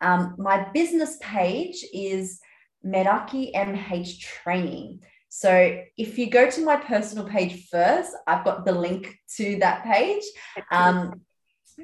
Um, 0.00 0.34
my 0.38 0.68
business 0.72 1.16
page 1.20 1.84
is 1.92 2.40
Meraki 2.84 3.54
MH 3.54 4.18
Training. 4.20 5.00
So 5.34 5.78
if 5.96 6.18
you 6.18 6.28
go 6.28 6.50
to 6.50 6.62
my 6.62 6.76
personal 6.76 7.26
page 7.26 7.66
first, 7.70 8.10
I've 8.26 8.44
got 8.44 8.66
the 8.66 8.72
link 8.72 9.18
to 9.38 9.56
that 9.60 9.82
page. 9.82 10.22
Um, 10.70 11.22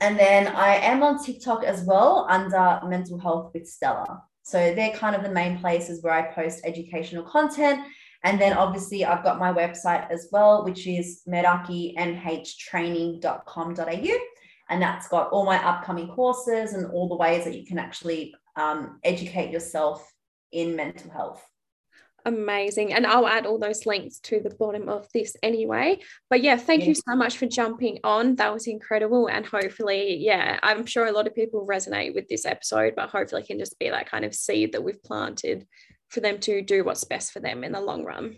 and 0.03 0.19
then 0.19 0.49
I 0.49 0.75
am 0.75 1.03
on 1.03 1.25
TikTok 1.25 1.65
as 1.65 1.83
well 1.85 2.27
under 2.29 2.79
Mental 2.85 3.19
Health 3.19 3.53
with 3.55 3.67
Stella. 3.67 4.23
So 4.43 4.75
they're 4.75 4.93
kind 4.93 5.17
of 5.17 5.23
the 5.23 5.31
main 5.31 5.59
places 5.61 6.03
where 6.03 6.13
I 6.13 6.31
post 6.31 6.61
educational 6.67 7.25
content. 7.25 7.87
And 8.23 8.39
then 8.39 8.53
obviously 8.53 9.07
I've 9.07 9.25
got 9.25 9.39
my 9.39 9.51
website 9.51 10.11
as 10.11 10.29
well, 10.31 10.63
which 10.63 10.87
is 10.87 11.23
merakimhtraining.com.au. 11.27 14.19
And 14.69 14.83
that's 14.83 15.09
got 15.09 15.31
all 15.31 15.47
my 15.47 15.67
upcoming 15.67 16.09
courses 16.09 16.75
and 16.75 16.93
all 16.93 17.09
the 17.09 17.17
ways 17.17 17.47
that 17.47 17.55
you 17.55 17.65
can 17.65 17.79
actually 17.79 18.35
um, 18.57 19.01
educate 19.05 19.51
yourself 19.51 20.07
in 20.53 20.77
mental 20.77 21.11
health 21.11 21.43
amazing. 22.29 22.93
And 22.93 23.07
i'll 23.07 23.27
add 23.27 23.47
all 23.47 23.59
those 23.59 23.87
links 23.87 24.19
to 24.21 24.41
the 24.41 24.55
bottom 24.55 24.89
of 24.89 25.09
this 25.13 25.37
anyway. 25.43 25.99
But 26.31 26.43
yeah 26.43 26.57
thank 26.57 26.83
yeah. 26.83 26.89
you 26.89 26.95
so 26.95 27.17
much 27.17 27.39
for 27.39 27.47
jumping 27.47 27.99
on. 28.05 28.37
That 28.37 28.53
was 28.53 28.67
incredible. 28.67 29.29
And 29.29 29.45
hopefully 29.45 30.17
yeah 30.19 30.59
i'm 30.63 30.87
sure 30.87 31.07
a 31.07 31.13
lot 31.13 31.27
of 31.27 31.35
people 31.35 31.67
resonate 31.67 32.15
with 32.15 32.29
this 32.29 32.45
episode 32.45 32.95
but 32.97 33.11
hopefully 33.11 33.43
it 33.43 33.49
can 33.49 33.59
just 33.59 33.79
be 33.79 33.91
that 33.91 34.11
kind 34.11 34.25
of 34.25 34.35
seed 34.35 34.73
that 34.73 34.83
we've 34.83 35.03
planted 35.03 35.67
for 36.09 36.21
them 36.21 36.39
to 36.41 36.63
do 36.63 36.85
what's 36.85 37.05
best 37.05 37.33
for 37.33 37.41
them 37.41 37.65
in 37.65 37.73
the 37.73 37.81
long 37.81 38.05
run. 38.05 38.37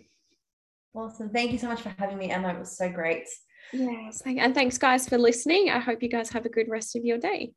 Awesome. 0.94 1.30
Thank 1.30 1.52
you 1.52 1.58
so 1.58 1.68
much 1.68 1.82
for 1.82 1.94
having 1.98 2.18
me 2.18 2.30
emma. 2.30 2.48
It 2.48 2.58
was 2.58 2.76
so 2.76 2.88
great. 2.88 3.28
Yes. 3.72 4.22
And 4.26 4.54
thanks 4.54 4.78
guys 4.78 5.08
for 5.08 5.18
listening. 5.18 5.70
I 5.70 5.78
hope 5.78 6.02
you 6.02 6.08
guys 6.08 6.30
have 6.30 6.46
a 6.46 6.48
good 6.48 6.68
rest 6.68 6.96
of 6.96 7.04
your 7.04 7.18
day 7.18 7.52